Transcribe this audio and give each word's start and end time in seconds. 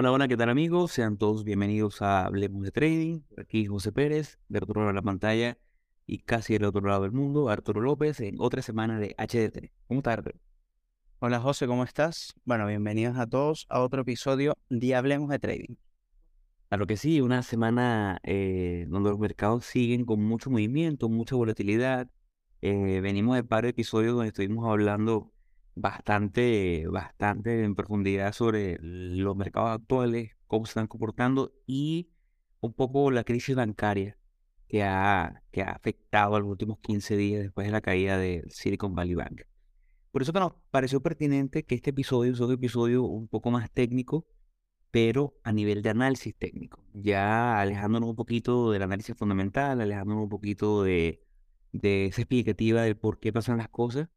Hola, 0.00 0.12
hola, 0.12 0.28
¿qué 0.28 0.36
tal 0.38 0.48
amigos? 0.48 0.92
Sean 0.92 1.18
todos 1.18 1.44
bienvenidos 1.44 2.00
a 2.00 2.24
Hablemos 2.24 2.62
de 2.62 2.70
Trading. 2.70 3.20
Aquí 3.36 3.66
José 3.66 3.92
Pérez, 3.92 4.38
del 4.48 4.62
otro 4.62 4.80
lado 4.80 4.88
de 4.88 4.94
la 4.94 5.02
pantalla 5.02 5.58
y 6.06 6.20
casi 6.20 6.54
del 6.54 6.64
otro 6.64 6.80
lado 6.80 7.02
del 7.02 7.12
mundo, 7.12 7.50
Arturo 7.50 7.82
López, 7.82 8.18
en 8.20 8.36
otra 8.38 8.62
semana 8.62 8.98
de 8.98 9.14
HDT. 9.18 9.70
¿Cómo 9.88 10.00
estás, 10.00 10.14
Arturo? 10.14 10.38
Hola 11.18 11.38
José, 11.38 11.66
¿cómo 11.66 11.84
estás? 11.84 12.32
Bueno, 12.46 12.66
bienvenidos 12.66 13.18
a 13.18 13.26
todos 13.26 13.66
a 13.68 13.80
otro 13.80 14.00
episodio 14.00 14.56
de 14.70 14.94
Hablemos 14.94 15.28
de 15.28 15.38
Trading. 15.38 15.74
Claro 16.70 16.86
que 16.86 16.96
sí, 16.96 17.20
una 17.20 17.42
semana 17.42 18.20
eh, 18.22 18.86
donde 18.88 19.10
los 19.10 19.18
mercados 19.18 19.66
siguen 19.66 20.06
con 20.06 20.24
mucho 20.24 20.48
movimiento, 20.48 21.10
mucha 21.10 21.36
volatilidad. 21.36 22.08
Eh, 22.62 23.02
venimos 23.02 23.36
de 23.36 23.44
par 23.44 23.64
de 23.64 23.68
episodios 23.68 24.14
donde 24.14 24.28
estuvimos 24.28 24.66
hablando 24.66 25.30
bastante, 25.80 26.86
bastante 26.88 27.64
en 27.64 27.74
profundidad 27.74 28.32
sobre 28.32 28.78
los 28.80 29.36
mercados 29.36 29.70
actuales, 29.70 30.32
cómo 30.46 30.66
se 30.66 30.70
están 30.70 30.86
comportando 30.86 31.52
y 31.66 32.10
un 32.60 32.72
poco 32.72 33.10
la 33.10 33.24
crisis 33.24 33.56
bancaria 33.56 34.18
que 34.68 34.82
ha, 34.82 35.42
que 35.50 35.62
ha 35.62 35.70
afectado 35.70 36.36
a 36.36 36.40
los 36.40 36.48
últimos 36.48 36.78
15 36.80 37.16
días 37.16 37.42
después 37.42 37.66
de 37.66 37.72
la 37.72 37.80
caída 37.80 38.18
de 38.18 38.44
Silicon 38.48 38.94
Valley 38.94 39.14
Bank. 39.14 39.42
Por 40.12 40.22
eso 40.22 40.32
que 40.32 40.40
nos 40.40 40.54
pareció 40.70 41.00
pertinente 41.02 41.64
que 41.64 41.74
este 41.74 41.90
episodio 41.90 42.34
sea 42.34 42.46
un 42.46 42.52
episodio 42.52 43.04
un 43.04 43.28
poco 43.28 43.50
más 43.50 43.70
técnico, 43.70 44.26
pero 44.90 45.34
a 45.44 45.52
nivel 45.52 45.82
de 45.82 45.90
análisis 45.90 46.34
técnico, 46.36 46.84
ya 46.92 47.60
alejándonos 47.60 48.10
un 48.10 48.16
poquito 48.16 48.72
del 48.72 48.82
análisis 48.82 49.16
fundamental, 49.16 49.80
alejándonos 49.80 50.24
un 50.24 50.28
poquito 50.28 50.82
de, 50.82 51.22
de 51.72 52.06
esa 52.06 52.22
explicativa 52.22 52.82
del 52.82 52.96
por 52.96 53.20
qué 53.20 53.32
pasan 53.32 53.58
las 53.58 53.68
cosas 53.68 54.08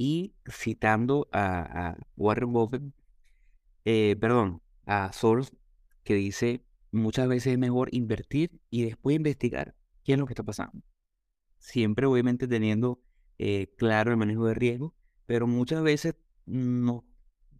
y 0.00 0.32
citando 0.48 1.28
a, 1.32 1.96
Warren 2.16 2.52
Buffett, 2.52 2.84
eh, 3.84 4.14
perdón, 4.20 4.62
a 4.86 5.12
Soros, 5.12 5.52
que 6.04 6.14
dice, 6.14 6.62
muchas 6.92 7.26
veces 7.26 7.54
es 7.54 7.58
mejor 7.58 7.88
invertir 7.90 8.60
y 8.70 8.84
después 8.84 9.16
investigar 9.16 9.74
qué 10.04 10.12
es 10.12 10.18
lo 10.20 10.26
que 10.26 10.34
está 10.34 10.44
pasando. 10.44 10.84
Siempre 11.58 12.06
obviamente 12.06 12.46
teniendo 12.46 13.02
eh, 13.38 13.74
claro 13.76 14.12
el 14.12 14.16
manejo 14.16 14.46
de 14.46 14.54
riesgo, 14.54 14.94
pero 15.26 15.48
muchas 15.48 15.82
veces 15.82 16.14
nos 16.46 17.02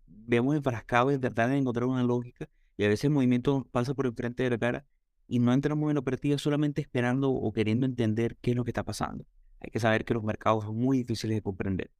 vemos 0.07 0.55
enfrascados 0.55 1.13
en 1.13 1.21
tratar 1.21 1.51
de 1.51 1.57
encontrar 1.57 1.87
una 1.87 2.05
lógica 2.05 2.49
y 2.77 2.85
a 2.85 2.89
veces 2.89 3.07
el 3.07 3.11
movimiento 3.11 3.67
pasa 3.73 3.95
por 3.95 4.07
enfrente 4.07 4.45
de 4.45 4.51
la 4.51 4.59
cara 4.59 4.87
y 5.27 5.41
no 5.41 5.53
entramos 5.53 5.91
en 5.91 5.97
operativa 5.97 6.39
solamente 6.39 6.83
esperando 6.83 7.33
o 7.33 7.53
queriendo 7.53 7.85
entender 7.85 8.37
qué 8.41 8.53
es 8.53 8.57
lo 8.57 8.63
que 8.63 8.71
está 8.71 8.85
pasando. 8.85 9.27
Hay 9.59 9.71
que 9.73 9.81
saber 9.81 10.05
que 10.05 10.15
los 10.15 10.23
mercados 10.23 10.67
son 10.67 10.77
muy 10.77 10.99
difíciles 10.99 11.37
de 11.37 11.43
comprender. 11.43 11.91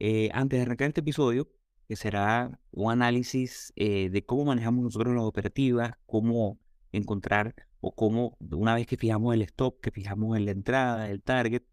Eh, 0.00 0.30
antes 0.32 0.58
de 0.58 0.62
arrancar 0.62 0.88
este 0.88 1.02
episodio, 1.02 1.50
que 1.86 1.94
será 1.94 2.58
un 2.72 2.90
análisis 2.90 3.72
eh, 3.76 4.08
de 4.08 4.24
cómo 4.24 4.46
manejamos 4.46 4.82
nosotros 4.82 5.14
las 5.14 5.24
operativas, 5.24 5.92
cómo 6.06 6.58
encontrar 6.90 7.54
o 7.80 7.94
cómo, 7.94 8.36
una 8.50 8.74
vez 8.74 8.86
que 8.86 8.96
fijamos 8.96 9.34
el 9.34 9.42
stop, 9.42 9.80
que 9.80 9.90
fijamos 9.90 10.38
en 10.38 10.46
la 10.46 10.52
entrada, 10.52 11.10
el 11.10 11.22
target, 11.22 11.64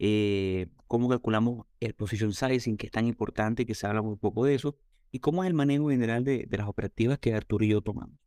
eh, 0.00 0.66
cómo 0.88 1.08
calculamos 1.08 1.66
el 1.78 1.94
position 1.94 2.32
sizing, 2.32 2.76
que 2.76 2.86
es 2.86 2.92
tan 2.92 3.06
importante 3.06 3.64
que 3.64 3.74
se 3.76 3.86
habla 3.86 4.02
muy 4.02 4.16
poco 4.16 4.44
de 4.44 4.56
eso, 4.56 4.76
y 5.12 5.20
cómo 5.20 5.44
es 5.44 5.48
el 5.48 5.54
manejo 5.54 5.90
general 5.90 6.24
de, 6.24 6.48
las 6.50 6.66
operativas 6.68 7.18
que 7.20 7.32
Arturo 7.34 7.64
y 7.64 7.68
yo 7.68 7.80
tomamos. 7.80 8.18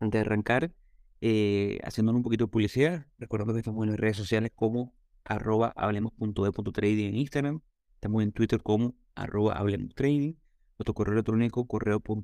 Antes 0.00 0.18
de 0.20 0.26
arrancar, 0.26 0.72
haciéndonos 1.20 2.18
un 2.18 2.22
poquito 2.24 2.44
de 2.46 2.50
publicidad, 2.50 3.06
recordando 3.18 3.54
que 3.54 3.60
estamos 3.60 3.84
en 3.84 3.90
las 3.90 4.00
redes 4.00 4.16
sociales 4.16 4.50
como 4.54 4.94
arroba 5.24 5.72
hablemos.de.trading 5.76 7.08
en 7.08 7.16
Instagram, 7.16 7.62
En 8.06 8.32
Twitter 8.32 8.62
como 8.62 8.94
arroba 9.14 9.54
hablemos 9.54 9.94
trading. 9.94 10.34
Nuestro 10.78 10.94
correo 10.94 11.14
electrónico 11.14 11.66
correo.ht.com. 11.66 12.22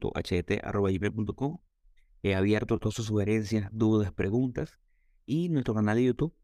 He 2.22 2.36
abierto 2.36 2.78
todas 2.78 2.94
sus 2.94 3.06
sugerencias, 3.06 3.68
dudas, 3.72 4.12
preguntas. 4.12 4.78
Y 5.26 5.48
nuestro 5.48 5.74
canal 5.74 5.96
de 5.96 6.04
YouTube, 6.04 6.34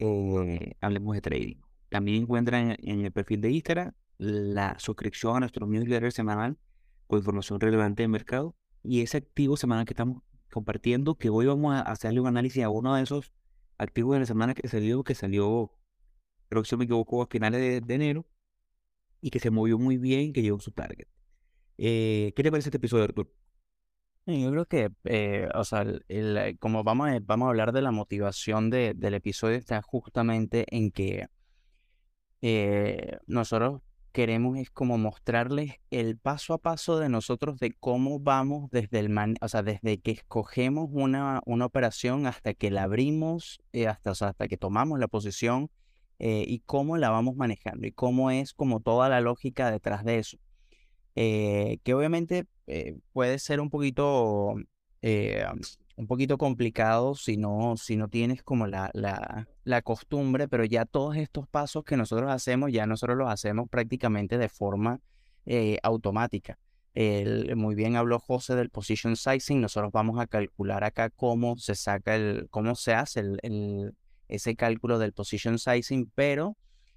eh, 0.00 0.72
Hablemos 0.80 1.14
de 1.14 1.20
Trading. 1.20 1.60
También 1.88 2.22
encuentran 2.22 2.76
en, 2.80 3.04
el 3.04 3.12
perfil 3.12 3.40
de 3.40 3.50
Instagram 3.50 3.92
la 4.18 4.76
suscripción 4.78 5.36
a 5.36 5.40
nuestro 5.40 5.66
newsletter 5.66 6.12
semanal 6.12 6.58
con 7.06 7.20
información 7.20 7.60
relevante 7.60 8.02
del 8.02 8.10
mercado 8.10 8.56
y 8.82 9.02
ese 9.02 9.18
activo 9.18 9.56
semanal 9.56 9.84
que 9.84 9.92
estamos 9.92 10.22
compartiendo, 10.50 11.16
que 11.16 11.30
hoy 11.30 11.46
vamos 11.46 11.74
a 11.74 11.80
hacerle 11.80 12.20
un 12.20 12.26
análisis 12.26 12.62
a 12.62 12.68
uno 12.68 12.94
de 12.94 13.02
esos 13.02 13.32
activos 13.78 14.14
de 14.14 14.20
la 14.20 14.26
semana 14.26 14.54
que 14.54 14.68
salió, 14.68 15.04
que 15.04 15.14
salió, 15.14 15.72
creo 16.48 16.62
que 16.62 16.68
si 16.68 16.76
me 16.76 16.84
equivoco, 16.84 17.22
a 17.22 17.26
finales 17.26 17.86
de 17.86 17.94
enero, 17.94 18.26
y 19.20 19.30
que 19.30 19.40
se 19.40 19.50
movió 19.50 19.78
muy 19.78 19.98
bien, 19.98 20.32
que 20.32 20.42
llegó 20.42 20.60
su 20.60 20.72
target. 20.72 21.06
Eh, 21.78 22.32
¿Qué 22.36 22.42
te 22.42 22.50
parece 22.50 22.68
este 22.68 22.78
episodio, 22.78 23.04
Artur? 23.04 23.32
Yo 24.26 24.50
creo 24.50 24.66
que, 24.66 24.90
eh, 25.04 25.48
o 25.54 25.64
sea, 25.64 25.84
el, 26.08 26.58
como 26.58 26.84
vamos 26.84 27.08
a, 27.08 27.18
vamos 27.22 27.46
a 27.46 27.50
hablar 27.50 27.72
de 27.72 27.82
la 27.82 27.90
motivación 27.90 28.70
de, 28.70 28.92
del 28.94 29.14
episodio, 29.14 29.56
está 29.56 29.80
justamente 29.82 30.66
en 30.68 30.90
que 30.90 31.26
eh, 32.42 33.18
nosotros 33.26 33.80
queremos 34.12 34.58
es 34.58 34.70
como 34.70 34.98
mostrarles 34.98 35.76
el 35.90 36.18
paso 36.18 36.54
a 36.54 36.58
paso 36.58 36.98
de 36.98 37.08
nosotros 37.08 37.58
de 37.58 37.72
cómo 37.72 38.18
vamos 38.20 38.70
desde 38.70 38.98
el 38.98 39.08
man, 39.08 39.36
o 39.40 39.48
sea, 39.48 39.62
desde 39.62 40.00
que 40.00 40.10
escogemos 40.10 40.88
una, 40.92 41.40
una 41.46 41.66
operación 41.66 42.26
hasta 42.26 42.54
que 42.54 42.70
la 42.70 42.84
abrimos, 42.84 43.60
hasta, 43.88 44.10
hasta 44.10 44.48
que 44.48 44.56
tomamos 44.56 44.98
la 44.98 45.08
posición 45.08 45.70
eh, 46.22 46.44
y 46.46 46.58
cómo 46.60 46.98
la 46.98 47.08
vamos 47.08 47.34
manejando 47.34 47.86
y 47.86 47.92
cómo 47.92 48.30
es 48.30 48.52
como 48.52 48.80
toda 48.80 49.08
la 49.08 49.22
lógica 49.22 49.70
detrás 49.70 50.04
de 50.04 50.18
eso. 50.18 50.36
Eh, 51.14 51.78
que 51.82 51.94
obviamente 51.94 52.44
eh, 52.66 52.98
puede 53.14 53.38
ser 53.38 53.58
un 53.58 53.70
poquito, 53.70 54.54
un 55.02 56.06
poquito 56.06 56.36
complicado 56.36 57.14
si 57.14 57.38
no, 57.38 57.74
si 57.78 57.96
no 57.96 58.08
tienes 58.08 58.42
como 58.42 58.66
la, 58.66 58.90
la, 58.92 59.48
la 59.64 59.80
costumbre, 59.80 60.46
pero 60.46 60.66
ya 60.66 60.84
todos 60.84 61.16
estos 61.16 61.48
pasos 61.48 61.84
que 61.84 61.96
nosotros 61.96 62.30
hacemos, 62.30 62.70
ya 62.70 62.84
nosotros 62.84 63.16
los 63.16 63.30
hacemos 63.30 63.70
prácticamente 63.70 64.36
de 64.36 64.50
forma 64.50 65.00
automática. 65.82 66.58
muy 67.56 67.74
bien 67.74 67.96
habló 67.96 68.18
José 68.18 68.56
del 68.56 68.68
position 68.68 69.16
sizing. 69.16 69.62
Nosotros 69.62 69.90
vamos 69.90 70.20
a 70.20 70.26
calcular 70.26 70.84
acá 70.84 71.08
cómo 71.08 71.56
se 71.56 71.74
saca 71.74 72.14
el, 72.14 72.46
cómo 72.50 72.74
se 72.74 72.92
hace 72.92 73.20
el, 73.20 73.94
ese 74.30 74.56
cálculo 74.56 74.98
del 74.98 75.12
position 75.12 75.58
sizing, 75.58 76.10
pero 76.14 76.56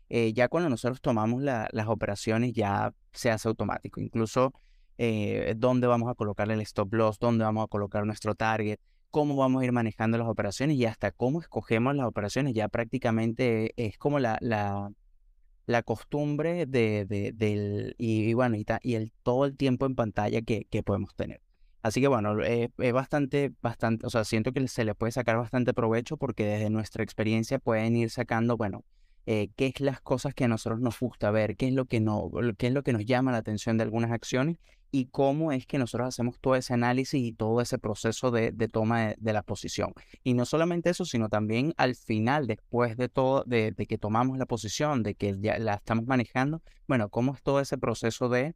eh, 0.09 0.33
ya 0.33 0.47
cuando 0.47 0.69
nosotros 0.69 1.01
tomamos 1.01 1.41
las 1.41 1.87
operaciones 1.87 2.53
ya 2.53 2.93
se 3.11 3.31
hace 3.31 3.47
automático. 3.47 3.99
Incluso 4.01 4.53
eh, 4.97 5.53
dónde 5.57 5.87
vamos 5.87 6.09
a 6.09 6.15
colocar 6.15 6.51
el 6.51 6.61
stop 6.61 6.93
loss, 6.93 7.19
dónde 7.19 7.43
vamos 7.43 7.65
a 7.65 7.67
colocar 7.67 8.05
nuestro 8.05 8.35
target, 8.35 8.79
cómo 9.11 9.35
vamos 9.35 9.61
a 9.61 9.65
ir 9.65 9.71
manejando 9.71 10.17
las 10.17 10.27
operaciones 10.27 10.77
y 10.77 10.85
hasta 10.85 11.11
cómo 11.11 11.41
escogemos 11.41 11.95
las 11.95 12.07
operaciones. 12.07 12.53
Ya 12.53 12.67
prácticamente 12.69 13.73
es 13.75 13.97
como 13.97 14.19
la, 14.19 14.37
la, 14.41 15.83
costumbre 15.83 16.65
de, 16.65 17.05
del, 17.35 17.95
y, 17.97 18.33
bueno, 18.33 18.55
y, 18.57 18.65
y, 18.81 18.95
el, 18.95 19.11
todo 19.23 19.45
el 19.45 19.55
tiempo 19.55 19.85
en 19.85 19.95
pantalla 19.95 20.41
que 20.41 20.83
podemos 20.83 21.15
tener. 21.15 21.42
Así 21.83 21.99
que 21.99 22.07
bueno, 22.07 22.41
es, 22.41 22.69
bastante, 22.93 23.51
bastante, 23.61 24.07
o 24.07 24.09
sea, 24.09 24.23
siento 24.23 24.53
que 24.53 24.65
se 24.69 24.85
le 24.85 24.95
puede 24.95 25.11
sacar 25.11 25.37
bastante 25.37 25.73
provecho 25.73 26.15
porque 26.15 26.45
desde 26.45 26.69
nuestra 26.69 27.03
experiencia 27.03 27.59
pueden 27.59 27.97
ir 27.97 28.09
sacando, 28.09 28.55
bueno, 28.55 28.85
eh, 29.25 29.49
qué 29.57 29.67
es 29.67 29.81
las 29.81 29.99
cosas 29.99 30.33
que 30.33 30.45
a 30.45 30.47
nosotros 30.47 30.79
nos 30.79 30.97
gusta 30.97 31.29
ver, 31.29 31.57
qué 31.57 31.67
es 31.67 31.73
lo 31.73 31.85
que 31.85 31.99
no, 31.99 32.31
qué 32.57 32.67
es 32.67 32.73
lo 32.73 32.83
que 32.83 32.93
nos 32.93 33.05
llama 33.05 33.33
la 33.33 33.39
atención 33.39 33.77
de 33.77 33.83
algunas 33.83 34.11
acciones 34.11 34.57
y 34.91 35.07
cómo 35.07 35.51
es 35.51 35.65
que 35.65 35.77
nosotros 35.77 36.07
hacemos 36.07 36.39
todo 36.39 36.55
ese 36.55 36.73
análisis 36.73 37.21
y 37.21 37.33
todo 37.33 37.59
ese 37.59 37.77
proceso 37.79 38.31
de, 38.31 38.51
toma 38.71 39.15
de, 39.17 39.33
la 39.33 39.43
posición. 39.43 39.93
Y 40.23 40.35
no 40.35 40.45
solamente 40.45 40.89
eso, 40.89 41.03
sino 41.03 41.27
también 41.27 41.73
al 41.75 41.95
final, 41.95 42.47
después 42.47 42.95
de 42.95 43.09
todo, 43.09 43.43
de, 43.45 43.73
que 43.73 43.97
tomamos 43.97 44.37
la 44.37 44.45
posición, 44.45 45.03
de 45.03 45.15
que 45.15 45.35
ya 45.41 45.57
la 45.59 45.73
estamos 45.73 46.05
manejando, 46.05 46.61
bueno, 46.87 47.09
cómo 47.09 47.33
es 47.33 47.41
todo 47.41 47.59
ese 47.59 47.77
proceso 47.77 48.29
de 48.29 48.55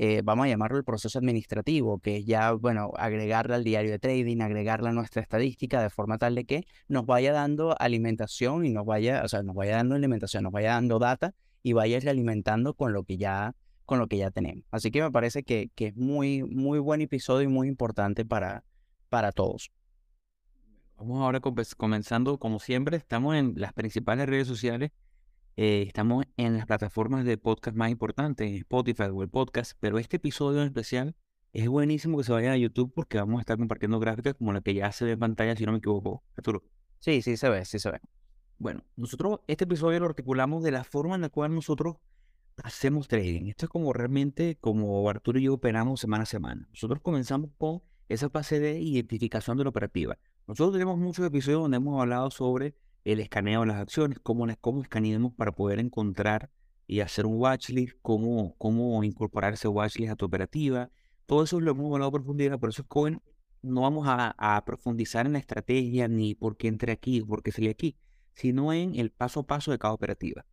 eh, 0.00 0.22
vamos 0.22 0.46
a 0.46 0.48
llamarlo 0.48 0.78
el 0.78 0.84
proceso 0.84 1.18
administrativo, 1.18 1.98
que 1.98 2.18
es 2.18 2.24
ya, 2.24 2.52
bueno, 2.52 2.92
agregarla 2.96 3.56
al 3.56 3.64
diario 3.64 3.90
de 3.90 3.98
trading, 3.98 4.40
agregarla 4.40 4.90
a 4.90 4.92
nuestra 4.92 5.20
estadística 5.20 5.82
de 5.82 5.90
forma 5.90 6.18
tal 6.18 6.36
de 6.36 6.44
que 6.44 6.68
nos 6.86 7.04
vaya 7.04 7.32
dando 7.32 7.74
alimentación 7.76 8.64
y 8.64 8.70
nos 8.70 8.86
vaya, 8.86 9.22
o 9.24 9.28
sea, 9.28 9.42
nos 9.42 9.56
vaya 9.56 9.74
dando 9.74 9.96
alimentación, 9.96 10.44
nos 10.44 10.52
vaya 10.52 10.74
dando 10.74 11.00
data 11.00 11.34
y 11.64 11.72
vaya 11.72 11.98
alimentando 12.08 12.74
con 12.74 12.92
lo 12.92 13.02
que 13.02 13.16
ya 13.16 13.56
con 13.86 13.98
lo 13.98 14.06
que 14.06 14.18
ya 14.18 14.30
tenemos. 14.30 14.64
Así 14.70 14.92
que 14.92 15.02
me 15.02 15.10
parece 15.10 15.42
que, 15.42 15.72
que 15.74 15.88
es 15.88 15.96
muy, 15.96 16.44
muy 16.44 16.78
buen 16.78 17.00
episodio 17.00 17.48
y 17.48 17.52
muy 17.52 17.66
importante 17.66 18.24
para, 18.24 18.62
para 19.08 19.32
todos. 19.32 19.72
Vamos 20.96 21.20
ahora 21.20 21.40
comenzando, 21.40 22.38
como 22.38 22.60
siempre, 22.60 22.96
estamos 22.96 23.34
en 23.34 23.54
las 23.56 23.72
principales 23.72 24.28
redes 24.28 24.46
sociales 24.46 24.92
eh, 25.60 25.82
estamos 25.88 26.24
en 26.36 26.56
las 26.56 26.66
plataformas 26.66 27.24
de 27.24 27.36
podcast 27.36 27.76
más 27.76 27.90
importantes, 27.90 28.48
Spotify, 28.60 29.08
Google 29.08 29.26
Podcast, 29.26 29.72
pero 29.80 29.98
este 29.98 30.18
episodio 30.18 30.60
en 30.60 30.68
especial 30.68 31.16
es 31.52 31.66
buenísimo 31.66 32.16
que 32.16 32.22
se 32.22 32.30
vaya 32.30 32.52
a 32.52 32.56
YouTube 32.56 32.92
porque 32.94 33.18
vamos 33.18 33.38
a 33.38 33.40
estar 33.40 33.58
compartiendo 33.58 33.98
gráficas 33.98 34.34
como 34.34 34.52
la 34.52 34.60
que 34.60 34.72
ya 34.72 34.92
se 34.92 35.04
ve 35.04 35.10
en 35.10 35.18
pantalla, 35.18 35.56
si 35.56 35.66
no 35.66 35.72
me 35.72 35.78
equivoco, 35.78 36.22
Arturo. 36.36 36.62
Sí, 37.00 37.22
sí 37.22 37.36
se 37.36 37.48
ve, 37.48 37.64
sí 37.64 37.80
se 37.80 37.90
ve. 37.90 37.98
Bueno, 38.58 38.84
nosotros 38.94 39.40
este 39.48 39.64
episodio 39.64 39.98
lo 39.98 40.06
articulamos 40.06 40.62
de 40.62 40.70
la 40.70 40.84
forma 40.84 41.16
en 41.16 41.22
la 41.22 41.28
cual 41.28 41.52
nosotros 41.52 41.96
hacemos 42.62 43.08
trading? 43.08 43.48
Esto 43.48 43.66
es 43.66 43.70
como 43.70 43.92
realmente 43.92 44.58
como 44.60 45.10
Arturo 45.10 45.40
y 45.40 45.42
yo 45.42 45.54
operamos 45.54 45.98
semana 45.98 46.22
a 46.22 46.26
semana. 46.26 46.68
Nosotros 46.70 47.00
comenzamos 47.02 47.50
con 47.58 47.82
esa 48.08 48.30
fase 48.30 48.60
de 48.60 48.78
identificación 48.78 49.56
de 49.56 49.64
la 49.64 49.70
operativa. 49.70 50.20
Nosotros 50.46 50.74
tenemos 50.74 50.98
muchos 50.98 51.26
episodios 51.26 51.62
donde 51.62 51.78
hemos 51.78 52.00
hablado 52.00 52.30
sobre 52.30 52.76
el 53.04 53.20
escaneo 53.20 53.60
de 53.60 53.66
las 53.66 53.76
acciones, 53.76 54.18
cómo, 54.22 54.46
cómo 54.60 54.82
escaneamos 54.82 55.32
para 55.34 55.52
poder 55.52 55.78
encontrar 55.78 56.50
y 56.86 57.00
hacer 57.00 57.26
un 57.26 57.38
watchlist, 57.38 57.96
cómo, 58.02 58.56
cómo 58.58 59.02
incorporar 59.04 59.54
ese 59.54 59.68
watchlist 59.68 60.12
a 60.12 60.16
tu 60.16 60.24
operativa. 60.24 60.90
Todo 61.26 61.44
eso 61.44 61.60
lo 61.60 61.70
hemos 61.72 61.92
hablado 61.92 62.08
a 62.08 62.12
profundidad, 62.12 62.58
por 62.58 62.70
eso 62.70 62.82
es 62.82 62.88
que 62.88 63.20
no 63.62 63.82
vamos 63.82 64.06
a, 64.08 64.62
profundizar 64.64 65.26
en 65.26 65.34
la 65.34 65.38
estrategia 65.38 66.08
ni 66.08 66.34
por 66.34 66.56
qué 66.56 66.68
entré 66.68 66.92
aquí, 66.92 67.20
por 67.20 67.42
qué 67.42 67.52
salí 67.52 67.68
aquí, 67.68 67.96
sino 68.34 68.72
en 68.72 68.94
el 68.94 69.10
paso 69.10 69.40
a 69.40 69.46
paso 69.46 69.70
de 69.70 69.78
cada 69.78 69.92
operativa. 69.92 70.46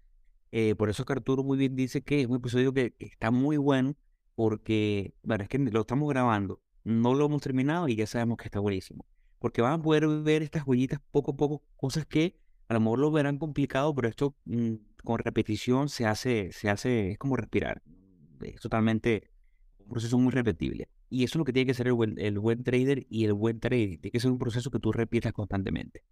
Eh, 0.52 0.76
por 0.76 0.90
eso 0.90 1.04
es 1.04 1.08
que 1.08 1.14
Arturo 1.14 1.44
muy 1.44 1.58
bien 1.58 1.76
dice 1.76 2.02
que 2.02 2.22
es 2.22 2.28
un 2.28 2.38
episodio 2.38 2.74
que, 2.74 2.96
está 3.00 3.32
muy 3.32 3.58
bueno 3.58 3.96
porque, 4.36 5.14
bueno, 5.24 5.44
es 5.44 5.50
que 5.50 5.58
lo 5.60 5.82
estamos 5.82 6.10
grabando, 6.10 6.62
no 6.84 7.14
lo 7.14 7.26
hemos 7.26 7.42
terminado 7.42 7.88
y 7.88 7.96
ya 7.96 8.08
sabemos 8.08 8.38
que 8.38 8.46
está 8.46 8.60
buenísimo. 8.60 9.06
Porque 9.46 9.62
van 9.62 9.74
a 9.74 9.80
poder 9.80 10.08
ver 10.08 10.42
estas 10.42 10.66
huellitas 10.66 11.00
poco 11.12 11.34
a 11.34 11.38
poco, 11.38 11.62
cosas 11.76 12.08
que 12.08 12.36
a 12.68 12.74
lo 12.74 12.80
mejor 12.80 12.98
lo 12.98 13.12
verán 13.12 13.38
complicado, 13.38 13.94
pero 13.94 14.08
esto 14.08 14.36
mm, 14.46 14.74
con 15.04 15.20
repetición 15.20 15.88
se 15.88 16.08
hace, 16.08 16.50
se 16.52 16.68
hace, 16.68 17.12
es 17.12 17.20
como 17.20 17.36
respirar. 17.36 17.84
Es 18.42 18.60
totalmente 18.60 19.30
un 19.78 19.90
proceso 19.90 20.18
muy 20.18 20.32
repetible. 20.32 20.90
Y 21.12 21.26
eso 21.26 21.34
es 21.34 21.36
lo 21.38 21.46
que 21.46 21.54
tiene 21.54 21.68
que 21.68 21.76
ser 21.76 21.86
el 21.86 21.94
buen, 21.94 22.16
el 22.18 22.40
buen 22.40 22.64
trader 22.64 23.06
y 23.08 23.26
el 23.26 23.34
buen 23.34 23.60
trading. 23.60 24.00
Tiene 24.00 24.12
que 24.14 24.20
ser 24.20 24.32
un 24.32 24.40
proceso 24.40 24.72
que 24.72 24.80
tú 24.80 24.92
repitas 24.92 25.32
constantemente. 25.32 26.04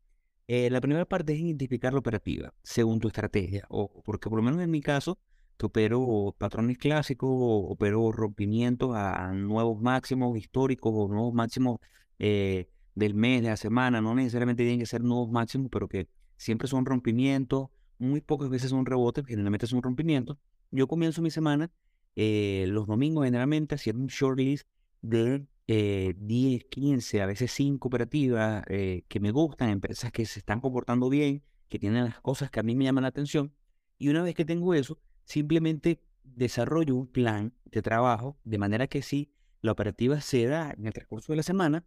Eh, 0.46 0.70
la 0.70 0.80
primera 0.80 1.06
parte 1.06 1.34
es 1.34 1.40
identificar 1.40 1.92
la 1.92 2.00
operativa 2.02 2.54
según 2.62 3.00
tu 3.00 3.08
estrategia. 3.08 3.66
O 3.70 4.04
porque 4.04 4.30
por 4.30 4.38
lo 4.38 4.44
menos 4.44 4.62
en 4.62 4.70
mi 4.70 4.82
caso, 4.82 5.18
que 5.58 5.66
opero 5.66 6.36
patrones 6.38 6.78
clásicos, 6.78 7.32
opero 7.32 8.12
rompimientos 8.12 8.92
a, 8.96 9.34
nuevos 9.34 9.82
máximos 9.82 10.38
históricos 10.38 10.94
o 10.96 11.08
nuevos 11.08 11.34
máximos 11.34 11.80
eh, 12.20 12.70
del 12.96 13.14
mes, 13.14 13.42
de 13.42 13.50
la 13.50 13.58
semana. 13.58 14.02
No 14.02 14.16
necesariamente 14.16 14.64
tienen 14.64 14.80
que 14.80 14.86
ser 14.86 15.04
nuevos 15.04 15.32
máximos, 15.32 15.70
pero 15.72 15.88
que 15.88 16.08
siempre 16.38 16.68
son 16.68 16.86
rompimientos. 16.86 17.70
Muy 18.00 18.22
pocas 18.22 18.50
veces 18.50 18.70
son 18.70 18.86
rebotes, 18.86 19.26
generalmente 19.26 19.68
son 19.68 19.82
rompimientos. 19.82 20.38
Yo 20.72 20.88
comienzo 20.88 21.22
mi 21.22 21.32
semana 21.32 21.72
eh, 22.16 22.66
los 22.68 22.86
domingos 22.88 23.26
generalmente 23.26 23.76
haciendo 23.76 24.04
un 24.04 24.08
short 24.08 24.38
list 24.38 24.68
de 25.02 25.46
10, 25.68 26.66
15, 26.66 27.22
a 27.22 27.26
veces 27.26 27.52
5 27.52 27.88
operativas 27.88 28.64
eh, 28.68 29.04
que 29.08 29.20
me 29.20 29.32
gustan, 29.32 29.70
empresas 29.70 30.12
que 30.12 30.26
se 30.26 30.40
están 30.40 30.60
comportando 30.60 31.10
bien, 31.10 31.44
que 31.70 31.80
tienen 31.80 32.06
las 32.06 32.22
cosas 32.22 32.52
que 32.52 32.60
a 32.60 32.64
mí 32.64 32.76
me 32.76 32.84
llaman 32.84 33.04
la 33.04 33.10
atención. 33.10 33.54
Y 33.98 34.10
una 34.10 34.22
vez 34.22 34.36
que 34.36 34.46
tengo 34.46 34.74
eso, 34.74 35.00
simplemente 35.26 36.02
desarrollo 36.24 36.96
un 36.96 37.08
plan 37.08 37.54
de 37.66 37.82
trabajo 37.82 38.38
de 38.44 38.58
manera 38.58 38.88
que 38.88 39.02
si 39.02 39.32
la 39.62 39.72
operativa 39.72 40.22
se 40.22 40.46
da 40.46 40.74
en 40.78 40.86
el 40.86 40.94
transcurso 40.94 41.32
de 41.32 41.38
la 41.38 41.44
semana, 41.44 41.86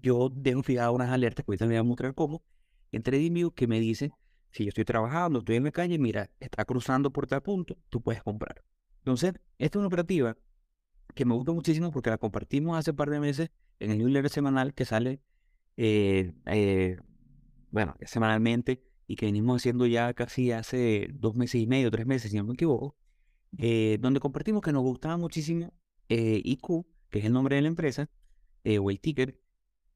yo 0.00 0.30
dejo 0.34 0.62
fijadas 0.62 0.92
unas 0.92 1.10
alertas, 1.10 1.44
que 1.44 1.52
ahorita 1.52 1.66
me 1.66 1.74
voy 1.74 1.78
a 1.78 1.82
mostrar 1.82 2.14
cómo, 2.14 2.42
en 2.92 3.02
TradingView 3.02 3.52
que 3.52 3.66
me 3.66 3.80
dice, 3.80 4.12
si 4.50 4.64
yo 4.64 4.68
estoy 4.68 4.84
trabajando, 4.84 5.40
estoy 5.40 5.56
en 5.56 5.64
la 5.64 5.72
calle, 5.72 5.98
mira, 5.98 6.30
está 6.38 6.64
cruzando 6.64 7.10
por 7.10 7.26
tal 7.26 7.42
punto, 7.42 7.76
tú 7.88 8.02
puedes 8.02 8.22
comprar. 8.22 8.62
Entonces, 8.98 9.32
esta 9.58 9.78
es 9.78 9.80
una 9.80 9.86
operativa 9.88 10.36
que 11.14 11.24
me 11.24 11.34
gusta 11.34 11.52
muchísimo 11.52 11.90
porque 11.90 12.10
la 12.10 12.18
compartimos 12.18 12.78
hace 12.78 12.90
un 12.90 12.96
par 12.96 13.10
de 13.10 13.20
meses 13.20 13.50
en 13.80 13.90
el 13.90 13.98
newsletter 13.98 14.30
semanal 14.30 14.74
que 14.74 14.84
sale, 14.84 15.20
eh, 15.76 16.32
eh, 16.46 16.98
bueno, 17.70 17.96
semanalmente 18.02 18.82
y 19.06 19.16
que 19.16 19.26
venimos 19.26 19.56
haciendo 19.56 19.86
ya 19.86 20.12
casi 20.14 20.52
hace 20.52 21.08
dos 21.14 21.34
meses 21.34 21.60
y 21.60 21.66
medio, 21.66 21.90
tres 21.90 22.06
meses, 22.06 22.30
si 22.30 22.36
no 22.36 22.44
me 22.44 22.54
equivoco, 22.54 22.96
eh, 23.58 23.98
donde 24.00 24.20
compartimos 24.20 24.62
que 24.62 24.72
nos 24.72 24.82
gustaba 24.82 25.16
muchísimo 25.16 25.72
IQ, 26.08 26.86
que 27.08 27.20
es 27.20 27.24
el 27.24 27.32
nombre 27.32 27.56
de 27.56 27.62
la 27.62 27.68
empresa, 27.68 28.10
o 28.78 28.90
el 28.90 29.00
ticker, 29.00 29.40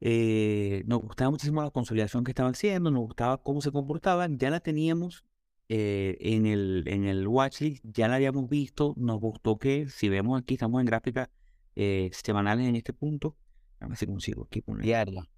nos 0.00 1.00
gustaba 1.00 1.30
muchísimo 1.30 1.62
la 1.62 1.70
consolidación 1.70 2.24
que 2.24 2.32
estaban 2.32 2.52
haciendo, 2.52 2.90
nos 2.90 3.02
gustaba 3.02 3.38
cómo 3.38 3.60
se 3.60 3.72
comportaban, 3.72 4.38
ya 4.38 4.50
la 4.50 4.60
teníamos 4.60 5.24
eh, 5.68 6.16
en, 6.20 6.46
el, 6.46 6.84
en 6.86 7.06
el 7.06 7.26
watchlist 7.26 7.84
ya 7.84 8.06
la 8.06 8.16
habíamos 8.16 8.48
visto, 8.48 8.94
nos 8.96 9.18
gustó 9.20 9.58
que, 9.58 9.88
si 9.88 10.08
vemos 10.08 10.40
aquí, 10.40 10.54
estamos 10.54 10.80
en 10.80 10.86
gráficas 10.86 11.28
eh, 11.74 12.10
semanales 12.12 12.68
en 12.68 12.76
este 12.76 12.92
punto, 12.92 13.36
a 13.80 13.88
ver 13.88 13.96
si 13.96 14.06
consigo 14.06 14.44
aquí 14.44 14.60
poner. 14.60 14.84
Diaria. 14.84 15.28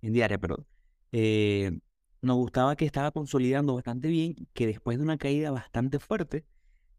En 0.00 0.12
diaria, 0.12 0.38
perdón. 0.38 0.66
Eh, 1.10 1.80
nos 2.22 2.36
gustaba 2.36 2.76
que 2.76 2.84
estaba 2.84 3.10
consolidando 3.10 3.74
bastante 3.74 4.08
bien, 4.08 4.36
que 4.52 4.66
después 4.66 4.96
de 4.98 5.04
una 5.04 5.18
caída 5.18 5.50
bastante 5.50 5.98
fuerte, 5.98 6.46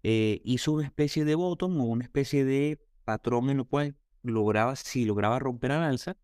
hizo 0.04 0.74
una 0.74 0.86
especie 0.86 1.26
de 1.26 1.34
bottom 1.34 1.82
o 1.82 1.86
una 1.86 2.04
especie 2.04 2.46
de 2.46 2.80
patrón 3.06 3.50
en 3.50 3.58
lo 3.58 3.66
cual 3.66 3.96
lograba, 4.22 4.76
si 4.76 5.04
lograba 5.04 5.40
romper 5.40 5.72
al 5.72 5.82
alza, 5.82 6.16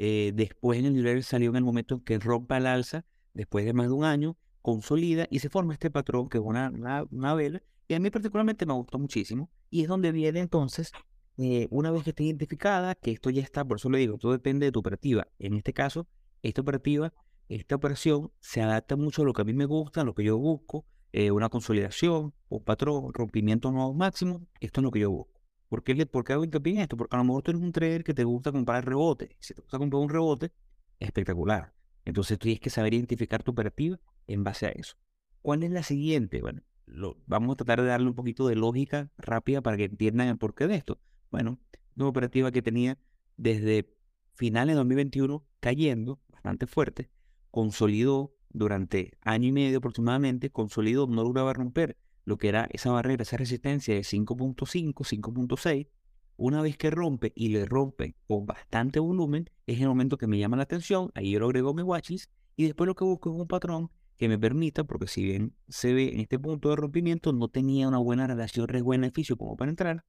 después 0.00 0.78
en 0.78 0.86
el 0.86 0.94
nivel 0.94 1.22
salió 1.22 1.50
en 1.50 1.56
el 1.56 1.64
momento 1.64 1.96
en 1.96 2.00
que 2.00 2.18
rompa 2.18 2.56
al 2.56 2.66
alza, 2.66 3.04
después 3.34 3.64
de 3.64 3.72
más 3.74 3.88
de 3.88 3.92
un 3.92 4.04
año, 4.04 4.36
consolida 4.62 5.26
y 5.30 5.38
se 5.40 5.48
forma 5.48 5.72
este 5.72 5.90
patrón 5.90 6.28
que 6.28 6.38
es 6.38 6.44
una, 6.44 6.70
una, 7.10 7.34
vela 7.34 7.62
y 7.88 7.94
a 7.94 8.00
mí 8.00 8.10
particularmente 8.10 8.66
me 8.66 8.74
gustó 8.74 8.98
muchísimo 8.98 9.50
y 9.70 9.82
es 9.82 9.88
donde 9.88 10.12
viene 10.12 10.40
entonces 10.40 10.92
eh, 11.38 11.66
una 11.70 11.90
vez 11.90 12.02
que 12.02 12.10
esté 12.10 12.24
identificada 12.24 12.94
que 12.94 13.10
esto 13.10 13.30
ya 13.30 13.42
está, 13.42 13.64
por 13.64 13.78
eso 13.78 13.88
le 13.88 13.98
digo, 13.98 14.18
todo 14.18 14.32
depende 14.32 14.66
de 14.66 14.72
tu 14.72 14.80
operativa. 14.80 15.26
En 15.38 15.54
este 15.54 15.72
caso, 15.72 16.06
esta 16.42 16.60
operativa, 16.60 17.14
esta 17.48 17.76
operación 17.76 18.30
se 18.40 18.60
adapta 18.60 18.96
mucho 18.96 19.22
a 19.22 19.24
lo 19.24 19.32
que 19.32 19.42
a 19.42 19.44
mí 19.44 19.54
me 19.54 19.64
gusta, 19.64 20.02
a 20.02 20.04
lo 20.04 20.14
que 20.14 20.22
yo 20.22 20.36
busco, 20.36 20.84
eh, 21.12 21.30
una 21.30 21.48
consolidación, 21.48 22.34
un 22.48 22.62
patrón, 22.62 23.12
rompimiento 23.14 23.72
nuevo 23.72 23.94
máximo, 23.94 24.46
esto 24.60 24.80
es 24.80 24.84
lo 24.84 24.90
que 24.90 25.00
yo 25.00 25.10
busco. 25.10 25.39
¿Por 25.70 25.84
qué, 25.84 26.04
¿Por 26.04 26.24
qué 26.24 26.32
hago 26.32 26.44
hincapié 26.44 26.72
en 26.74 26.80
esto? 26.80 26.96
Porque 26.96 27.14
a 27.14 27.18
lo 27.20 27.24
mejor 27.24 27.44
tú 27.44 27.52
eres 27.52 27.62
un 27.62 27.70
trader 27.70 28.02
que 28.02 28.12
te 28.12 28.24
gusta 28.24 28.50
comprar 28.50 28.84
rebote. 28.84 29.36
Si 29.38 29.54
te 29.54 29.62
gusta 29.62 29.78
comprar 29.78 30.02
un 30.02 30.08
rebote, 30.08 30.52
espectacular. 30.98 31.72
Entonces 32.04 32.38
tú 32.38 32.44
tienes 32.44 32.60
que 32.60 32.70
saber 32.70 32.92
identificar 32.92 33.44
tu 33.44 33.52
operativa 33.52 33.96
en 34.26 34.42
base 34.42 34.66
a 34.66 34.70
eso. 34.70 34.96
¿Cuál 35.42 35.62
es 35.62 35.70
la 35.70 35.84
siguiente? 35.84 36.40
Bueno, 36.42 36.62
lo, 36.86 37.16
vamos 37.26 37.52
a 37.52 37.56
tratar 37.58 37.82
de 37.82 37.86
darle 37.86 38.08
un 38.08 38.16
poquito 38.16 38.48
de 38.48 38.56
lógica 38.56 39.12
rápida 39.16 39.60
para 39.60 39.76
que 39.76 39.84
entiendan 39.84 40.26
el 40.26 40.38
porqué 40.38 40.66
de 40.66 40.74
esto. 40.74 40.98
Bueno, 41.30 41.60
una 41.94 42.08
operativa 42.08 42.50
que 42.50 42.62
tenía 42.62 42.98
desde 43.36 43.94
finales 44.34 44.74
de 44.74 44.78
2021 44.78 45.46
cayendo 45.60 46.18
bastante 46.30 46.66
fuerte, 46.66 47.10
consolidó 47.52 48.34
durante 48.48 49.12
año 49.20 49.46
y 49.46 49.52
medio 49.52 49.78
aproximadamente, 49.78 50.50
consolidó, 50.50 51.06
no 51.06 51.22
lograba 51.22 51.52
romper 51.52 51.96
lo 52.30 52.38
que 52.38 52.48
era 52.48 52.68
esa 52.72 52.90
barrera, 52.90 53.22
esa 53.22 53.36
resistencia 53.36 53.94
de 53.94 54.00
5.5, 54.00 54.94
5.6. 54.94 55.88
Una 56.36 56.62
vez 56.62 56.78
que 56.78 56.90
rompe 56.90 57.32
y 57.34 57.48
le 57.48 57.66
rompe 57.66 58.16
con 58.26 58.46
bastante 58.46 58.98
volumen, 59.00 59.50
es 59.66 59.80
el 59.80 59.88
momento 59.88 60.16
que 60.16 60.26
me 60.26 60.38
llama 60.38 60.56
la 60.56 60.62
atención, 60.62 61.10
ahí 61.14 61.32
yo 61.32 61.40
lo 61.40 61.46
agrego 61.46 61.74
mi 61.74 61.82
watchlist 61.82 62.30
y 62.56 62.64
después 62.64 62.86
lo 62.86 62.94
que 62.94 63.04
busco 63.04 63.30
es 63.30 63.36
un 63.38 63.46
patrón 63.46 63.90
que 64.16 64.28
me 64.28 64.38
permita, 64.38 64.84
porque 64.84 65.06
si 65.06 65.22
bien 65.22 65.54
se 65.68 65.92
ve 65.92 66.14
en 66.14 66.20
este 66.20 66.38
punto 66.38 66.70
de 66.70 66.76
rompimiento, 66.76 67.32
no 67.32 67.48
tenía 67.48 67.88
una 67.88 67.98
buena 67.98 68.26
relación 68.26 68.68
riesgo-beneficio 68.68 69.36
como 69.36 69.56
para 69.56 69.70
entrar, 69.70 70.04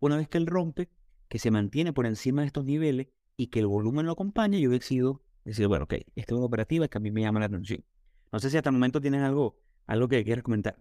una 0.00 0.16
vez 0.16 0.28
que 0.28 0.38
él 0.38 0.46
rompe, 0.46 0.90
que 1.28 1.38
se 1.38 1.50
mantiene 1.50 1.92
por 1.92 2.06
encima 2.06 2.42
de 2.42 2.48
estos 2.48 2.64
niveles 2.64 3.08
y 3.36 3.46
que 3.46 3.60
el 3.60 3.66
volumen 3.66 4.06
lo 4.06 4.12
acompaña, 4.12 4.58
yo 4.58 4.70
decido 4.70 5.22
decir, 5.44 5.66
bueno, 5.66 5.84
ok, 5.84 5.94
esta 6.14 6.34
es 6.34 6.36
una 6.36 6.46
operativa 6.46 6.88
que 6.88 6.98
a 6.98 7.00
mí 7.00 7.10
me 7.10 7.20
llama 7.20 7.40
la 7.40 7.46
atención. 7.46 7.84
No 8.32 8.38
sé 8.38 8.50
si 8.50 8.56
hasta 8.56 8.70
el 8.70 8.74
momento 8.74 9.00
tienes 9.00 9.22
algo, 9.22 9.56
algo 9.86 10.08
que 10.08 10.24
quieras 10.24 10.42
comentar. 10.42 10.76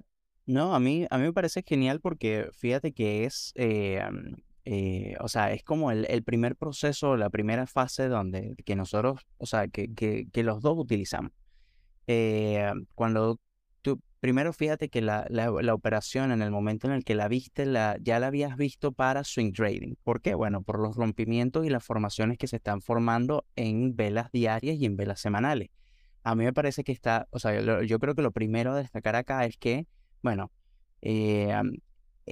No, 0.50 0.74
a 0.74 0.80
mí, 0.80 1.06
a 1.12 1.18
mí 1.20 1.26
me 1.26 1.34
parece 1.34 1.62
genial 1.62 2.00
porque 2.02 2.50
fíjate 2.54 2.92
que 2.92 3.24
es, 3.26 3.52
eh, 3.54 4.02
eh, 4.66 5.16
o 5.20 5.28
sea, 5.28 5.54
es 5.54 5.64
como 5.64 5.92
el, 5.92 6.08
el, 6.10 6.24
primer 6.24 6.56
proceso, 6.56 7.16
la 7.18 7.30
primera 7.30 7.68
fase 7.68 8.08
donde 8.08 8.56
que 8.66 8.76
nosotros, 8.76 9.28
o 9.38 9.46
sea, 9.46 9.68
que, 9.68 9.94
que, 9.94 10.26
que 10.34 10.42
los 10.42 10.64
dos 10.64 10.76
utilizamos. 10.80 11.32
Eh, 12.08 12.68
cuando 12.96 13.40
tú, 13.84 14.02
primero 14.22 14.52
fíjate 14.52 14.90
que 14.90 15.04
la, 15.04 15.28
la, 15.30 15.52
operación 15.76 16.32
en 16.32 16.42
el 16.42 16.50
momento 16.50 16.88
en 16.88 16.94
el 16.94 17.04
que 17.04 17.14
la 17.14 17.28
viste, 17.28 17.68
la, 17.68 17.98
ya 18.02 18.20
la 18.20 18.26
habías 18.26 18.58
visto 18.58 18.92
para 18.92 19.24
swing 19.24 19.52
trading. 19.52 19.98
¿Por 20.04 20.20
qué? 20.20 20.34
Bueno, 20.34 20.64
por 20.64 20.80
los 20.80 20.96
rompimientos 20.96 21.64
y 21.68 21.70
las 21.70 21.86
formaciones 21.86 22.40
que 22.40 22.48
se 22.48 22.56
están 22.56 22.82
formando 22.82 23.46
en 23.56 23.96
velas 23.96 24.32
diarias 24.32 24.78
y 24.78 24.86
en 24.86 24.98
velas 24.98 25.20
semanales. 25.20 25.70
A 26.24 26.34
mí 26.34 26.44
me 26.44 26.54
parece 26.54 26.84
que 26.84 26.92
está, 26.92 27.28
o 27.30 27.38
sea, 27.38 27.84
yo, 27.84 28.00
creo 28.00 28.16
que 28.16 28.24
lo 28.24 28.32
primero 28.32 28.72
a 28.72 28.78
destacar 28.78 29.16
acá 29.16 29.46
es 29.46 29.58
que, 29.58 29.86
bueno, 30.22 30.52
eh, 31.02 31.54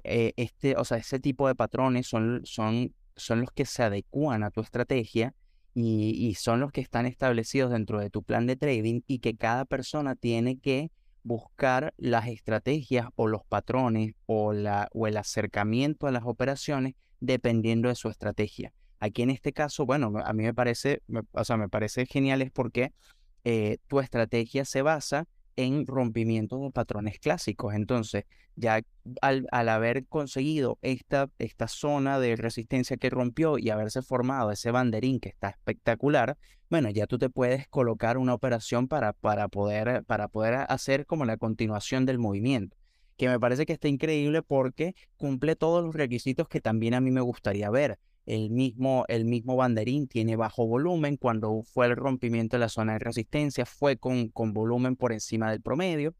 eh, 0.03 0.33
este, 0.35 0.75
o 0.75 0.85
sea, 0.85 0.97
ese 0.97 1.19
tipo 1.19 1.47
de 1.47 1.55
patrones 1.55 2.07
son, 2.07 2.41
son, 2.45 2.93
son 3.15 3.41
los 3.41 3.51
que 3.51 3.65
se 3.65 3.83
adecúan 3.83 4.43
a 4.43 4.51
tu 4.51 4.61
estrategia 4.61 5.33
y, 5.73 6.33
son 6.35 6.59
los 6.59 6.71
que 6.71 6.81
están 6.81 7.05
establecidos 7.05 7.71
dentro 7.71 7.99
de 7.99 8.09
tu 8.09 8.23
plan 8.23 8.47
de 8.47 8.55
trading 8.55 9.01
y 9.05 9.19
que 9.19 9.35
cada 9.35 9.63
persona 9.65 10.15
tiene 10.15 10.57
que 10.57 10.91
buscar 11.21 11.93
las 11.97 12.27
estrategias 12.27 13.09
o 13.15 13.27
los 13.27 13.43
patrones 13.45 14.13
o, 14.25 14.53
la, 14.53 14.89
o 14.93 15.05
el 15.05 15.17
acercamiento 15.17 16.07
a 16.07 16.11
las 16.11 16.23
operaciones 16.25 16.95
dependiendo 17.19 17.89
de 17.89 17.95
su 17.95 18.09
estrategia. 18.09 18.73
Aquí 18.99 19.21
en 19.21 19.29
este 19.29 19.53
caso, 19.53 19.85
bueno, 19.85 20.13
a 20.23 20.33
mí 20.33 20.43
me 20.43 20.53
parece, 20.53 21.03
o 21.31 21.43
sea, 21.43 21.57
me 21.57 21.69
parece 21.69 22.07
genial 22.07 22.41
es 22.41 22.49
porque 22.49 22.91
eh, 23.43 23.77
tu 23.87 23.99
estrategia 23.99 24.65
se 24.65 24.81
basa 24.81 25.27
en 25.57 25.85
rompimientos 25.85 26.61
de 26.61 26.71
patrones 26.71 27.19
clásicos. 27.19 27.73
Entonces, 27.73 28.23
ya 28.55 28.81
al, 29.21 29.47
haber 29.51 30.05
conseguido 30.05 30.79
esta, 30.81 31.29
esta 31.39 31.67
zona 31.67 32.19
de 32.19 32.37
resistencia 32.37 32.95
que 32.95 33.09
rompió 33.09 33.57
y 33.57 33.69
haberse 33.69 34.01
formado 34.01 34.51
ese 34.51 34.71
banderín 34.71 35.19
que 35.19 35.29
está 35.29 35.49
espectacular, 35.49 36.37
bueno, 36.69 36.89
ya 36.89 37.07
tú 37.07 37.17
te 37.17 37.29
puedes 37.29 37.67
colocar 37.67 38.17
una 38.17 38.33
operación 38.33 38.87
para, 38.87 39.13
para, 39.13 39.49
poder, 39.49 40.03
para 40.05 40.29
poder 40.29 40.65
hacer 40.69 41.05
como 41.05 41.25
la 41.25 41.37
continuación 41.37 42.05
del 42.05 42.19
movimiento 42.19 42.77
que 43.17 43.27
me 43.27 43.39
parece 43.39 43.65
que 43.65 43.73
está 43.73 43.87
increíble 43.87 44.43
porque 44.43 44.95
cumple 45.17 45.55
todos 45.55 45.83
los 45.83 45.95
requisitos 45.95 46.47
que 46.47 46.61
también 46.61 46.93
a 46.93 47.01
mí 47.01 47.09
me 47.11 47.21
gustaría 47.21 47.69
ver. 47.69 47.97
El 48.27 48.49
mismo, 48.49 49.05
el 49.07 49.23
mismo 49.23 49.55
banderín 49.55 50.07
tiene 50.07 50.35
bajo 50.35 50.67
volumen. 50.67 51.15
Cuando 51.15 51.63
fue 51.63 51.85
el 51.85 51.95
rompimiento 51.95 52.57
de 52.57 52.59
la 52.59 52.69
zona 52.69 52.93
de 52.93 52.99
resistencia, 52.99 53.65
fue 53.65 53.95
con, 53.95 54.27
con 54.27 54.51
volumen 54.51 54.97
por 54.97 55.13
encima 55.13 55.49
del 55.49 55.61
promedio. 55.61 56.13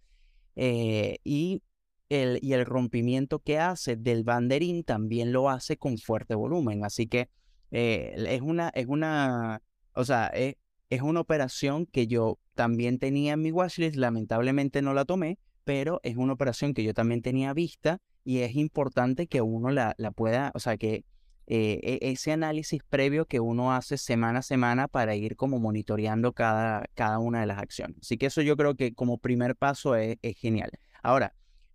Eh, 0.55 1.17
y, 1.25 1.61
el, 2.07 2.39
y 2.41 2.53
el 2.53 2.65
rompimiento 2.65 3.39
que 3.39 3.59
hace 3.59 3.97
del 3.97 4.23
banderín 4.23 4.85
también 4.85 5.33
lo 5.33 5.49
hace 5.49 5.75
con 5.75 5.97
fuerte 5.97 6.33
volumen. 6.33 6.85
Así 6.85 7.07
que 7.07 7.29
eh, 7.71 8.15
es 8.29 8.41
una, 8.41 8.69
es 8.69 8.87
una, 8.87 9.61
o 9.93 10.05
sea, 10.05 10.27
es, 10.27 10.55
es 10.89 11.01
una 11.01 11.19
operación 11.19 11.85
que 11.87 12.07
yo 12.07 12.39
también 12.55 12.99
tenía 12.99 13.33
en 13.33 13.41
mi 13.41 13.51
watchlist. 13.51 13.97
Lamentablemente 13.97 14.81
no 14.81 14.93
la 14.93 15.03
tomé, 15.03 15.39
pero 15.65 15.99
es 16.03 16.15
una 16.15 16.31
operación 16.31 16.73
que 16.73 16.85
yo 16.85 16.93
también 16.93 17.21
tenía 17.21 17.53
vista 17.53 17.99
y 18.23 18.39
es 18.39 18.55
importante 18.55 19.27
que 19.27 19.41
uno 19.41 19.71
la, 19.71 19.93
la 19.97 20.11
pueda, 20.11 20.53
o 20.55 20.59
sea, 20.59 20.77
que 20.77 21.03
eh, 21.47 21.99
e, 22.01 22.11
ese 22.11 22.33
análisis 22.33 22.81
previo 22.83 23.25
que 23.25 23.39
uno 23.39 23.73
hace 23.73 23.97
semana 23.97 24.39
a 24.39 24.41
semana 24.41 24.89
para 24.89 25.15
ir 25.15 25.37
como 25.37 25.59
monitoreando 25.59 26.33
cada, 26.33 26.85
cada 26.93 27.19
una 27.19 27.39
de 27.39 27.45
las 27.45 27.59
acciones. 27.59 27.97
Así 28.01 28.17
que 28.17 28.25
eso 28.25 28.41
yo 28.41 28.57
creo 28.57 28.75
que 28.75 28.93
como 28.93 29.17
primer 29.17 29.55
paso 29.55 29.95
es, 29.95 30.17
genial. 30.35 30.71
Ahora, 31.01 31.33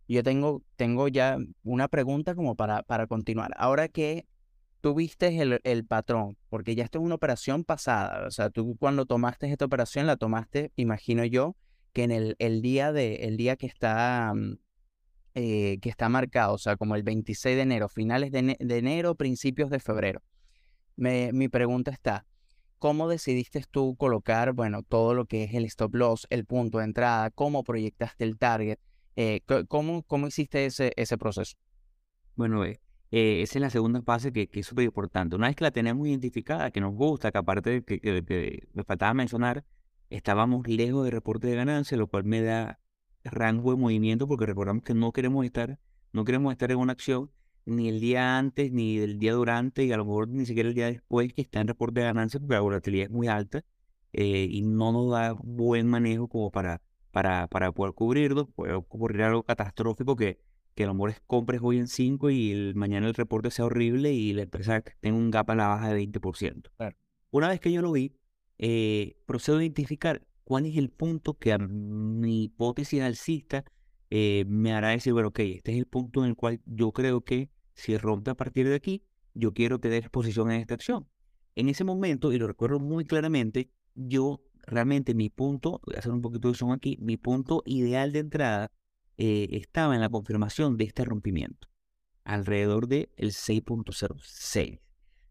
yo 0.08 0.22
tengo, 0.22 0.62
tengo 0.76 1.08
ya 1.08 1.38
una 1.62 1.88
pregunta 1.88 2.34
como 2.34 2.54
para, 2.54 2.82
para 2.82 3.06
continuar. 3.06 3.52
Ahora 3.56 3.88
que 3.88 4.26
tú 4.82 4.94
viste 4.94 5.40
el, 5.40 5.60
el, 5.64 5.86
patrón, 5.86 6.36
porque 6.50 6.74
ya 6.74 6.84
esto 6.84 6.98
es 6.98 7.04
una 7.04 7.14
operación 7.14 7.64
pasada, 7.64 8.26
o 8.26 8.30
sea, 8.30 8.50
tú 8.50 8.76
cuando 8.78 9.06
tomaste 9.06 9.50
esta 9.50 9.64
operación 9.64 10.06
la 10.06 10.16
tomaste, 10.16 10.72
imagino 10.76 11.24
yo, 11.24 11.56
que 11.94 12.02
en 12.02 12.10
el, 12.10 12.36
el 12.38 12.60
día, 12.60 12.92
de, 12.92 13.14
el 13.26 13.36
día 13.38 13.56
que 13.56 13.66
está... 13.66 14.34
Eh, 15.34 15.78
que 15.80 15.88
está 15.88 16.10
marcado, 16.10 16.52
o 16.52 16.58
sea, 16.58 16.76
como 16.76 16.94
el 16.94 17.02
26 17.02 17.56
de 17.56 17.62
enero, 17.62 17.88
finales 17.88 18.30
de, 18.32 18.56
enero, 18.60 19.14
principios 19.14 19.70
de 19.70 19.80
febrero. 19.80 20.20
mi 20.96 21.48
pregunta 21.48 21.90
está, 21.90 22.26
¿cómo 22.78 23.08
decidiste 23.08 23.64
tú 23.70 23.96
colocar, 23.96 24.52
bueno, 24.52 24.82
todo 24.82 25.14
lo 25.14 25.24
que 25.24 25.44
es 25.44 25.54
el 25.54 25.64
stop 25.64 25.94
loss, 25.94 26.26
el 26.28 26.44
punto 26.44 26.78
de 26.78 26.84
entrada, 26.84 27.30
cómo 27.30 27.64
proyectaste 27.64 28.24
el 28.24 28.36
target? 28.36 28.78
Eh, 29.16 29.40
¿cómo, 29.68 30.02
¿Cómo 30.02 30.26
hiciste 30.26 30.66
ese, 30.66 30.92
ese 30.96 31.16
proceso? 31.16 31.56
Bueno, 32.36 32.62
eh, 32.64 32.78
esa 33.10 33.58
es 33.58 33.62
la 33.62 33.70
segunda 33.70 34.02
fase 34.02 34.34
que, 34.34 34.48
que 34.48 34.60
es 34.60 34.66
súper 34.66 34.84
importante. 34.84 35.34
Una 35.34 35.46
vez 35.46 35.56
que 35.56 35.64
la 35.64 35.70
tenemos 35.70 36.06
identificada, 36.06 36.70
que 36.70 36.82
nos 36.82 36.92
gusta, 36.92 37.32
que 37.32 37.38
aparte 37.38 37.70
de 37.70 37.84
que, 37.84 38.00
que 38.00 38.68
me 38.74 38.84
faltaba 38.84 39.14
mencionar, 39.14 39.64
estábamos 40.10 40.68
lejos 40.68 41.04
de 41.06 41.10
reporte 41.10 41.46
de 41.46 41.56
ganancia, 41.56 41.96
lo 41.96 42.06
cual 42.06 42.24
me 42.24 42.42
da 42.42 42.81
rango 43.24 43.70
de 43.72 43.76
movimiento, 43.76 44.26
porque 44.26 44.46
recordamos 44.46 44.82
que 44.82 44.94
no 44.94 45.12
queremos 45.12 45.44
estar, 45.44 45.78
no 46.12 46.24
queremos 46.24 46.52
estar 46.52 46.70
en 46.70 46.78
una 46.78 46.92
acción 46.92 47.30
ni 47.64 47.88
el 47.88 48.00
día 48.00 48.38
antes, 48.38 48.72
ni 48.72 48.98
el 48.98 49.18
día 49.18 49.34
durante, 49.34 49.84
y 49.84 49.92
a 49.92 49.96
lo 49.96 50.04
mejor 50.04 50.28
ni 50.28 50.46
siquiera 50.46 50.68
el 50.68 50.74
día 50.74 50.86
después 50.86 51.32
que 51.32 51.42
está 51.42 51.60
en 51.60 51.68
reporte 51.68 52.00
de 52.00 52.06
ganancia, 52.06 52.40
porque 52.40 52.54
la 52.54 52.60
volatilidad 52.60 53.04
es 53.06 53.10
muy 53.10 53.28
alta 53.28 53.64
eh, 54.12 54.48
y 54.50 54.62
no 54.62 54.92
nos 54.92 55.10
da 55.10 55.32
buen 55.32 55.86
manejo 55.86 56.28
como 56.28 56.50
para, 56.50 56.82
para, 57.10 57.46
para 57.48 57.72
poder 57.72 57.94
cubrirlo. 57.94 58.46
Puede 58.46 58.74
ocurrir 58.74 59.22
algo 59.22 59.42
catastrófico 59.44 60.16
que, 60.16 60.40
que 60.74 60.84
a 60.84 60.86
lo 60.86 60.94
mejor 60.94 61.10
es 61.10 61.20
compres 61.26 61.60
hoy 61.62 61.78
en 61.78 61.88
5 61.88 62.30
y 62.30 62.50
el, 62.50 62.74
mañana 62.74 63.06
el 63.06 63.14
reporte 63.14 63.50
sea 63.50 63.66
horrible 63.66 64.12
y 64.12 64.32
la 64.32 64.42
empresa 64.42 64.82
tenga 65.00 65.16
un 65.16 65.30
gap 65.30 65.50
a 65.50 65.54
la 65.54 65.68
baja 65.68 65.92
de 65.92 66.08
20%. 66.08 66.70
Una 67.30 67.48
vez 67.48 67.60
que 67.60 67.72
yo 67.72 67.80
lo 67.80 67.92
vi, 67.92 68.16
eh, 68.58 69.16
procedo 69.26 69.58
a 69.58 69.62
identificar 69.62 70.22
cuál 70.52 70.66
es 70.66 70.76
el 70.76 70.90
punto 70.90 71.32
que 71.38 71.54
a 71.54 71.56
mi 71.56 72.42
hipótesis 72.42 73.00
alcista 73.00 73.64
eh, 74.10 74.44
me 74.46 74.74
hará 74.74 74.90
decir, 74.90 75.14
bueno, 75.14 75.28
ok, 75.28 75.38
este 75.38 75.72
es 75.72 75.78
el 75.78 75.86
punto 75.86 76.22
en 76.22 76.28
el 76.28 76.36
cual 76.36 76.60
yo 76.66 76.92
creo 76.92 77.22
que 77.22 77.48
si 77.72 77.96
rompe 77.96 78.32
a 78.32 78.34
partir 78.34 78.68
de 78.68 78.74
aquí, 78.74 79.02
yo 79.32 79.54
quiero 79.54 79.78
tener 79.78 80.02
exposición 80.02 80.50
en 80.50 80.60
esta 80.60 80.74
acción. 80.74 81.08
En 81.54 81.70
ese 81.70 81.84
momento, 81.84 82.34
y 82.34 82.38
lo 82.38 82.46
recuerdo 82.46 82.80
muy 82.80 83.06
claramente, 83.06 83.70
yo 83.94 84.42
realmente 84.66 85.14
mi 85.14 85.30
punto, 85.30 85.80
voy 85.86 85.96
a 85.96 86.00
hacer 86.00 86.12
un 86.12 86.20
poquito 86.20 86.48
de 86.48 86.54
zoom 86.54 86.72
aquí, 86.72 86.98
mi 87.00 87.16
punto 87.16 87.62
ideal 87.64 88.12
de 88.12 88.18
entrada 88.18 88.70
eh, 89.16 89.48
estaba 89.52 89.94
en 89.94 90.02
la 90.02 90.10
confirmación 90.10 90.76
de 90.76 90.84
este 90.84 91.06
rompimiento, 91.06 91.68
alrededor 92.24 92.88
del 92.88 93.08
6.06. 93.16 94.80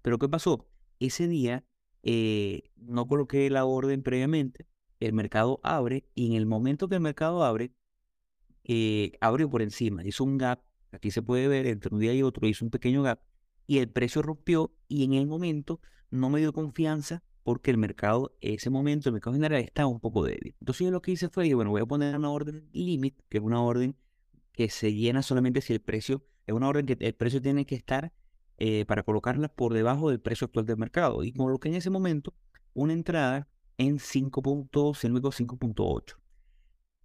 Pero 0.01 0.17
¿qué 0.17 0.27
pasó? 0.27 0.67
Ese 0.99 1.27
día 1.27 1.63
eh, 2.01 2.71
no 2.75 3.05
coloqué 3.05 3.47
la 3.51 3.65
orden 3.65 4.01
previamente, 4.01 4.65
el 5.01 5.13
mercado 5.13 5.60
abre 5.63 6.05
y 6.15 6.27
en 6.27 6.34
el 6.34 6.46
momento 6.46 6.88
que 6.88 6.96
el 6.96 7.01
mercado 7.01 7.43
abre, 7.43 7.74
eh, 8.63 9.13
abrió 9.20 9.50
por 9.50 9.62
encima, 9.62 10.05
hizo 10.05 10.24
un 10.24 10.38
gap, 10.38 10.62
aquí 10.91 11.12
se 11.12 11.22
puede 11.22 11.48
ver, 11.48 11.67
entre 11.67 11.93
un 11.93 12.00
día 12.00 12.13
y 12.13 12.24
otro 12.24 12.48
hizo 12.48 12.63
un 12.63 12.72
pequeño 12.72 13.03
gap 13.03 13.20
y 13.67 13.79
el 13.79 13.89
precio 13.89 14.22
rompió 14.22 14.74
y 14.88 15.03
en 15.03 15.13
el 15.13 15.27
momento 15.27 15.81
no 16.10 16.29
me 16.29 16.39
dio 16.39 16.53
confianza 16.53 17.24
porque 17.43 17.72
el 17.72 17.77
mercado, 17.77 18.36
ese 18.41 18.70
momento, 18.70 19.10
el 19.10 19.13
mercado 19.13 19.34
general 19.34 19.62
estaba 19.62 19.88
un 19.88 20.00
poco 20.00 20.24
débil. 20.24 20.55
Entonces 20.60 20.86
yo 20.86 20.91
lo 20.91 21.01
que 21.01 21.12
hice 21.12 21.29
fue, 21.29 21.51
bueno, 21.53 21.72
voy 21.72 21.81
a 21.81 21.86
poner 21.86 22.15
una 22.15 22.29
orden 22.29 22.70
limit, 22.72 23.20
que 23.29 23.39
es 23.39 23.43
una 23.43 23.62
orden 23.63 23.96
que 24.51 24.70
se 24.70 24.93
llena 24.93 25.24
solamente 25.24 25.62
si 25.62 25.74
el 25.74 25.81
precio, 25.81 26.24
es 26.46 26.53
una 26.53 26.67
orden 26.67 26.86
que 26.86 26.98
el 27.00 27.15
precio 27.15 27.41
tiene 27.41 27.65
que 27.65 27.75
estar 27.75 28.13
eh, 28.58 28.86
para 28.86 29.03
colocarla 29.03 29.48
por 29.48 29.74
debajo 29.74 30.10
del 30.10 30.20
precio 30.20 30.46
actual 30.46 30.65
del 30.65 30.77
mercado. 30.77 31.24
Y 31.24 31.34
coloqué 31.34 31.70
en 31.70 31.75
ese 31.75 31.89
momento 31.89 32.36
una 32.74 32.93
entrada 32.93 33.48
en 33.81 33.97
5.8, 33.97 36.15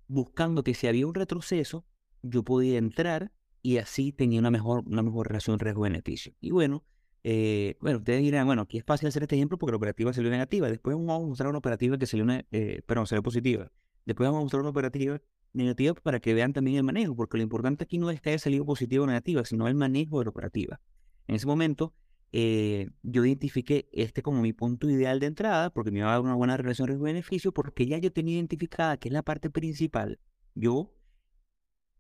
buscando 0.09 0.63
que 0.63 0.75
si 0.75 0.87
había 0.87 1.07
un 1.07 1.15
retroceso, 1.15 1.87
yo 2.23 2.43
podía 2.43 2.77
entrar 2.77 3.33
y 3.63 3.79
así 3.79 4.13
tenía 4.13 4.41
una 4.41 4.51
mejor, 4.51 4.85
una 4.87 5.03
mejor 5.03 5.29
relación 5.29 5.59
riesgo-beneficio. 5.59 6.35
Y 6.39 6.51
bueno, 6.51 6.85
eh, 7.25 7.77
bueno, 7.81 7.99
ustedes 7.99 8.21
dirán, 8.21 8.47
bueno, 8.47 8.63
aquí 8.63 8.77
es 8.77 8.85
fácil 8.85 9.09
hacer 9.09 9.23
este 9.23 9.37
ejemplo 9.37 9.57
porque 9.57 9.73
la 9.73 9.79
operativa 9.79 10.13
salió 10.13 10.31
negativa. 10.31 10.69
Después 10.69 10.95
vamos 10.95 11.25
a 11.25 11.27
mostrar 11.27 11.49
una 11.49 11.59
operativa 11.59 11.97
que 11.97 12.07
salió, 12.07 12.25
una, 12.25 12.45
eh, 12.53 12.83
perdón, 12.85 13.07
salió 13.07 13.23
positiva. 13.23 13.73
Después 14.05 14.29
vamos 14.29 14.41
a 14.41 14.43
mostrar 14.43 14.61
una 14.61 14.71
operativa 14.71 15.19
negativa 15.55 15.95
para 15.95 16.21
que 16.21 16.35
vean 16.35 16.53
también 16.53 16.77
el 16.77 16.85
manejo, 16.85 17.17
porque 17.17 17.39
lo 17.39 17.43
importante 17.43 17.85
aquí 17.85 17.97
no 17.97 18.11
es 18.11 18.21
que 18.21 18.31
haya 18.31 18.39
salido 18.39 18.67
positiva 18.67 19.05
o 19.05 19.07
negativa, 19.07 19.47
sino 19.47 19.67
el 19.67 19.75
manejo 19.75 20.19
de 20.19 20.27
la 20.27 20.31
operativa. 20.31 20.79
En 21.27 21.37
ese 21.37 21.47
momento, 21.47 21.95
eh, 22.39 22.91
yo 23.03 23.25
identifiqué 23.25 23.89
este 23.93 24.23
como 24.23 24.43
mi 24.43 24.53
punto 24.53 24.91
ideal 24.91 25.21
de 25.21 25.27
entrada, 25.27 25.71
porque 25.71 25.91
me 25.91 26.01
iba 26.01 26.09
a 26.09 26.13
dar 26.13 26.21
una 26.21 26.35
buena 26.35 26.59
relación 26.59 26.87
riesgo-beneficio, 26.87 27.51
porque 27.51 27.87
ya 27.87 27.97
yo 27.97 28.13
tenía 28.13 28.35
identificada 28.35 28.99
que 28.99 29.09
es 29.09 29.13
la 29.15 29.23
parte 29.23 29.49
principal. 29.49 30.21
Yo, 30.55 30.95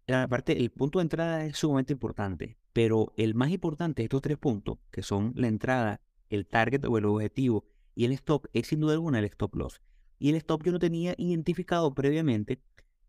la 0.06 0.28
parte, 0.28 0.60
el 0.60 0.70
punto 0.70 0.98
de 0.98 1.04
entrada 1.04 1.46
es 1.46 1.56
sumamente 1.56 1.94
importante, 1.94 2.58
pero 2.74 3.14
el 3.16 3.34
más 3.34 3.50
importante 3.50 4.02
de 4.02 4.04
estos 4.04 4.20
tres 4.20 4.36
puntos, 4.36 4.76
que 4.90 5.02
son 5.02 5.32
la 5.36 5.48
entrada, 5.48 6.02
el 6.28 6.46
target 6.46 6.84
o 6.84 6.98
el 6.98 7.06
objetivo 7.06 7.64
y 7.94 8.04
el 8.04 8.12
stop, 8.12 8.46
es 8.52 8.66
sin 8.66 8.80
duda 8.80 8.92
alguna 8.92 9.20
el 9.20 9.24
stop 9.24 9.54
loss. 9.56 9.80
Y 10.18 10.28
el 10.28 10.34
stop 10.34 10.64
yo 10.64 10.72
lo 10.72 10.78
tenía 10.78 11.14
identificado 11.16 11.94
previamente 11.94 12.60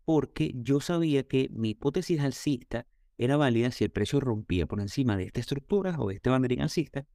porque 0.06 0.52
yo 0.54 0.80
sabía 0.80 1.28
que 1.28 1.50
mi 1.52 1.70
hipótesis 1.70 2.20
alcista 2.20 2.86
era 3.18 3.36
válida 3.36 3.70
si 3.70 3.84
el 3.84 3.90
precio 3.90 4.18
rompía 4.18 4.64
por 4.64 4.80
encima 4.80 5.18
de 5.18 5.24
esta 5.24 5.40
estructura 5.40 5.94
o 5.98 6.08
de 6.08 6.14
este 6.14 6.30
banderín 6.30 6.62
alcista 6.62 7.06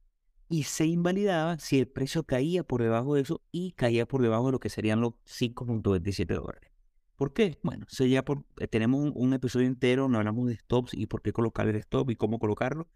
y 0.54 0.62
se 0.62 0.86
invalidaba 0.86 1.58
si 1.58 1.80
el 1.80 1.88
precio 1.88 2.22
caía 2.22 2.62
por 2.62 2.80
debajo 2.80 3.16
de 3.16 3.22
eso 3.22 3.42
y 3.50 3.72
caía 3.72 4.06
por 4.06 4.22
debajo 4.22 4.46
de 4.46 4.52
lo 4.52 4.60
que 4.60 4.68
serían 4.68 5.00
los 5.00 5.14
5.27 5.26 6.26
dólares. 6.26 6.70
¿Por 7.16 7.32
qué? 7.32 7.58
Bueno, 7.64 7.86
ya 7.88 8.24
por, 8.24 8.44
eh, 8.58 8.68
tenemos 8.68 9.10
un, 9.16 9.32
episodio 9.32 9.66
entero, 9.66 10.08
no 10.08 10.18
hablamos 10.18 10.46
de 10.46 10.56
stops 10.56 10.94
y 10.94 11.06
por 11.06 11.22
qué 11.22 11.32
colocar 11.32 11.66
el 11.66 11.74
stop 11.74 12.08
y 12.10 12.14
cómo 12.14 12.38
colocarlo, 12.38 12.88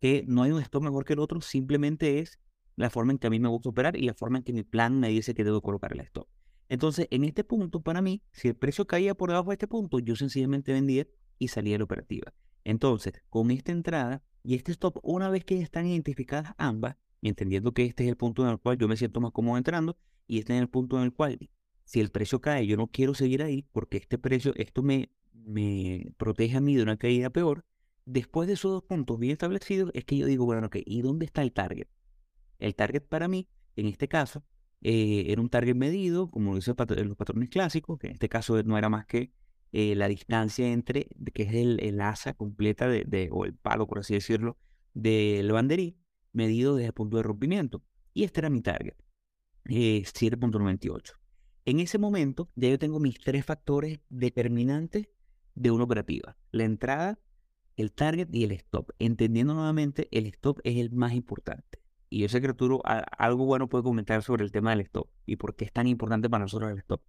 que 0.00 0.24
no 0.26 0.42
hay 0.42 0.52
un 0.52 0.62
stop 0.62 0.84
mejor 0.84 1.04
que 1.04 1.12
el 1.12 1.18
otro, 1.18 1.42
simplemente 1.42 2.18
es 2.18 2.38
la 2.76 2.88
forma 2.88 3.12
en 3.12 3.18
que 3.18 3.26
a 3.26 3.30
mí 3.30 3.38
me 3.38 3.48
gusta 3.50 3.68
operar 3.68 3.94
y 3.94 4.06
la 4.06 4.14
forma 4.14 4.38
en 4.38 4.44
que 4.44 4.54
mi 4.54 4.62
plan 4.62 4.98
me 4.98 5.10
dice 5.10 5.34
que 5.34 5.44
debo 5.44 5.60
colocar 5.60 5.92
el 5.92 6.00
stop. 6.00 6.26
Entonces, 6.70 7.08
en 7.10 7.24
este 7.24 7.44
punto, 7.44 7.82
para 7.82 8.00
mí, 8.00 8.22
si 8.30 8.48
el 8.48 8.56
precio 8.56 8.86
caía 8.86 9.14
por 9.14 9.28
debajo 9.28 9.50
de 9.50 9.56
este 9.56 9.68
punto, 9.68 9.98
yo 9.98 10.16
sencillamente 10.16 10.72
vendía 10.72 11.06
y 11.38 11.48
salía 11.48 11.74
de 11.74 11.80
la 11.80 11.84
operativa. 11.84 12.32
Entonces, 12.64 13.12
con 13.28 13.50
esta 13.50 13.70
entrada 13.70 14.22
y 14.42 14.54
este 14.54 14.72
stop, 14.72 14.98
una 15.02 15.30
vez 15.30 15.44
que 15.44 15.60
están 15.60 15.86
identificadas 15.86 16.54
ambas, 16.58 16.96
entendiendo 17.22 17.72
que 17.72 17.84
este 17.84 18.04
es 18.04 18.08
el 18.08 18.16
punto 18.16 18.42
en 18.42 18.50
el 18.50 18.58
cual 18.58 18.78
yo 18.78 18.88
me 18.88 18.96
siento 18.96 19.20
más 19.20 19.32
cómodo 19.32 19.56
entrando 19.56 19.96
y 20.26 20.38
este 20.38 20.54
es 20.56 20.60
el 20.60 20.68
punto 20.68 20.98
en 20.98 21.04
el 21.04 21.12
cual 21.12 21.38
si 21.84 22.00
el 22.00 22.10
precio 22.10 22.40
cae, 22.40 22.66
yo 22.66 22.76
no 22.76 22.88
quiero 22.88 23.14
seguir 23.14 23.42
ahí 23.42 23.66
porque 23.72 23.98
este 23.98 24.18
precio, 24.18 24.52
esto 24.56 24.82
me, 24.82 25.10
me 25.32 26.12
protege 26.16 26.56
a 26.56 26.60
mí 26.60 26.74
de 26.76 26.82
una 26.82 26.96
caída 26.96 27.30
peor. 27.30 27.64
Después 28.04 28.48
de 28.48 28.54
esos 28.54 28.72
dos 28.72 28.82
puntos 28.82 29.18
bien 29.18 29.32
establecidos, 29.32 29.90
es 29.94 30.04
que 30.04 30.16
yo 30.16 30.26
digo, 30.26 30.44
bueno, 30.44 30.66
ok, 30.66 30.76
¿y 30.84 31.02
dónde 31.02 31.24
está 31.24 31.42
el 31.42 31.52
target? 31.52 31.86
El 32.58 32.74
target 32.74 33.02
para 33.02 33.28
mí, 33.28 33.48
en 33.76 33.86
este 33.86 34.08
caso, 34.08 34.44
eh, 34.80 35.26
era 35.28 35.40
un 35.40 35.48
target 35.48 35.76
medido, 35.76 36.28
como 36.30 36.50
lo 36.50 36.56
dice 36.56 36.74
los 36.76 37.16
patrones 37.16 37.48
clásicos, 37.48 37.98
que 37.98 38.08
en 38.08 38.14
este 38.14 38.28
caso 38.28 38.60
no 38.64 38.76
era 38.76 38.88
más 38.88 39.06
que 39.06 39.32
eh, 39.72 39.94
la 39.94 40.08
distancia 40.08 40.70
entre, 40.70 41.08
que 41.32 41.44
es 41.44 41.54
el, 41.54 41.80
el 41.80 42.00
asa 42.00 42.34
completa 42.34 42.88
de, 42.88 43.28
o 43.32 43.44
el 43.46 43.54
palo, 43.54 43.86
por 43.86 44.00
así 44.00 44.14
decirlo, 44.14 44.58
del 44.92 45.50
banderí, 45.50 45.96
medido 46.32 46.76
desde 46.76 46.88
el 46.88 46.92
punto 46.92 47.16
de 47.16 47.22
rompimiento. 47.22 47.82
Y 48.12 48.24
este 48.24 48.40
era 48.40 48.50
mi 48.50 48.60
target, 48.60 48.94
7.98. 49.64 51.10
Eh, 51.10 51.14
en 51.64 51.80
ese 51.80 51.98
momento 51.98 52.50
ya 52.54 52.68
yo 52.68 52.78
tengo 52.78 53.00
mis 53.00 53.18
tres 53.18 53.46
factores 53.46 54.00
determinantes 54.10 55.08
de 55.54 55.70
una 55.70 55.84
operativa. 55.84 56.36
La 56.50 56.64
entrada, 56.64 57.18
el 57.76 57.92
target 57.92 58.28
y 58.30 58.44
el 58.44 58.52
stop. 58.52 58.90
Entendiendo 58.98 59.54
nuevamente, 59.54 60.08
el 60.10 60.26
stop 60.26 60.60
es 60.64 60.76
el 60.76 60.90
más 60.90 61.14
importante. 61.14 61.80
Y 62.10 62.18
yo 62.18 62.28
sé 62.28 62.42
algo 63.16 63.46
bueno 63.46 63.70
puede 63.70 63.84
comentar 63.84 64.22
sobre 64.22 64.44
el 64.44 64.52
tema 64.52 64.70
del 64.70 64.80
stop 64.80 65.08
y 65.24 65.36
por 65.36 65.56
qué 65.56 65.64
es 65.64 65.72
tan 65.72 65.86
importante 65.86 66.28
para 66.28 66.44
nosotros 66.44 66.70
el 66.70 66.78
stop. 66.78 67.00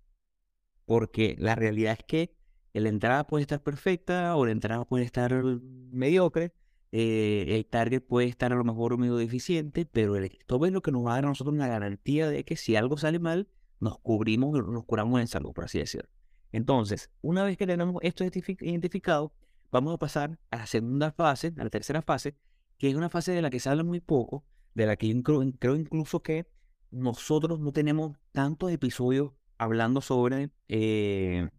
Porque 0.86 1.36
la 1.40 1.56
realidad 1.56 1.98
es 2.00 2.06
que 2.06 2.43
la 2.74 2.90
entrada 2.90 3.26
puede 3.28 3.44
estar 3.44 3.62
perfecta 3.62 4.36
o 4.36 4.46
la 4.46 4.52
entrada 4.52 4.86
puede 4.86 5.06
estar 5.06 5.44
mediocre. 5.92 6.54
Eh, 6.92 7.46
el 7.56 7.66
target 7.66 8.02
puede 8.02 8.28
estar 8.28 8.54
a 8.54 8.56
lo 8.56 8.64
mejor 8.64 8.98
medio 8.98 9.16
deficiente, 9.16 9.86
pero 9.86 10.16
el 10.16 10.26
stop 10.26 10.66
es 10.66 10.72
lo 10.72 10.82
que 10.82 10.92
nos 10.92 11.06
va 11.06 11.12
a 11.12 11.16
dar 11.16 11.26
a 11.26 11.30
nosotros 11.30 11.54
una 11.54 11.68
garantía 11.68 12.30
de 12.30 12.44
que 12.44 12.56
si 12.56 12.76
algo 12.76 12.98
sale 12.98 13.20
mal, 13.20 13.48
nos 13.80 13.98
cubrimos, 14.00 14.54
nos 14.68 14.86
curamos 14.86 15.20
en 15.20 15.28
salud, 15.28 15.54
por 15.54 15.66
así 15.66 15.80
decirlo. 15.80 16.10
Entonces, 16.52 17.10
una 17.22 17.44
vez 17.44 17.58
que 17.58 17.66
tenemos 17.66 17.98
esto 18.04 18.24
identificado, 18.24 19.34
vamos 19.72 19.94
a 19.96 19.98
pasar 19.98 20.40
a 20.52 20.58
la 20.58 20.68
segunda 20.68 21.12
fase, 21.12 21.54
a 21.58 21.64
la 21.64 21.70
tercera 21.72 22.04
fase, 22.04 22.36
que 22.78 22.90
es 22.90 22.96
una 22.96 23.10
fase 23.10 23.32
de 23.32 23.42
la 23.42 23.50
que 23.50 23.60
se 23.60 23.70
habla 23.70 23.84
muy 23.84 24.00
poco, 24.00 24.46
de 24.76 24.86
la 24.86 24.96
que 24.96 25.08
yo 25.08 25.22
creo, 25.24 25.76
incluso 25.76 26.22
que 26.22 26.48
nosotros 26.92 27.60
no 27.60 27.72
tenemos 27.72 28.16
tantos 28.32 28.72
episodios 28.72 29.32
hablando 29.58 30.00
sobre, 30.00 30.52
eh, 30.68 31.50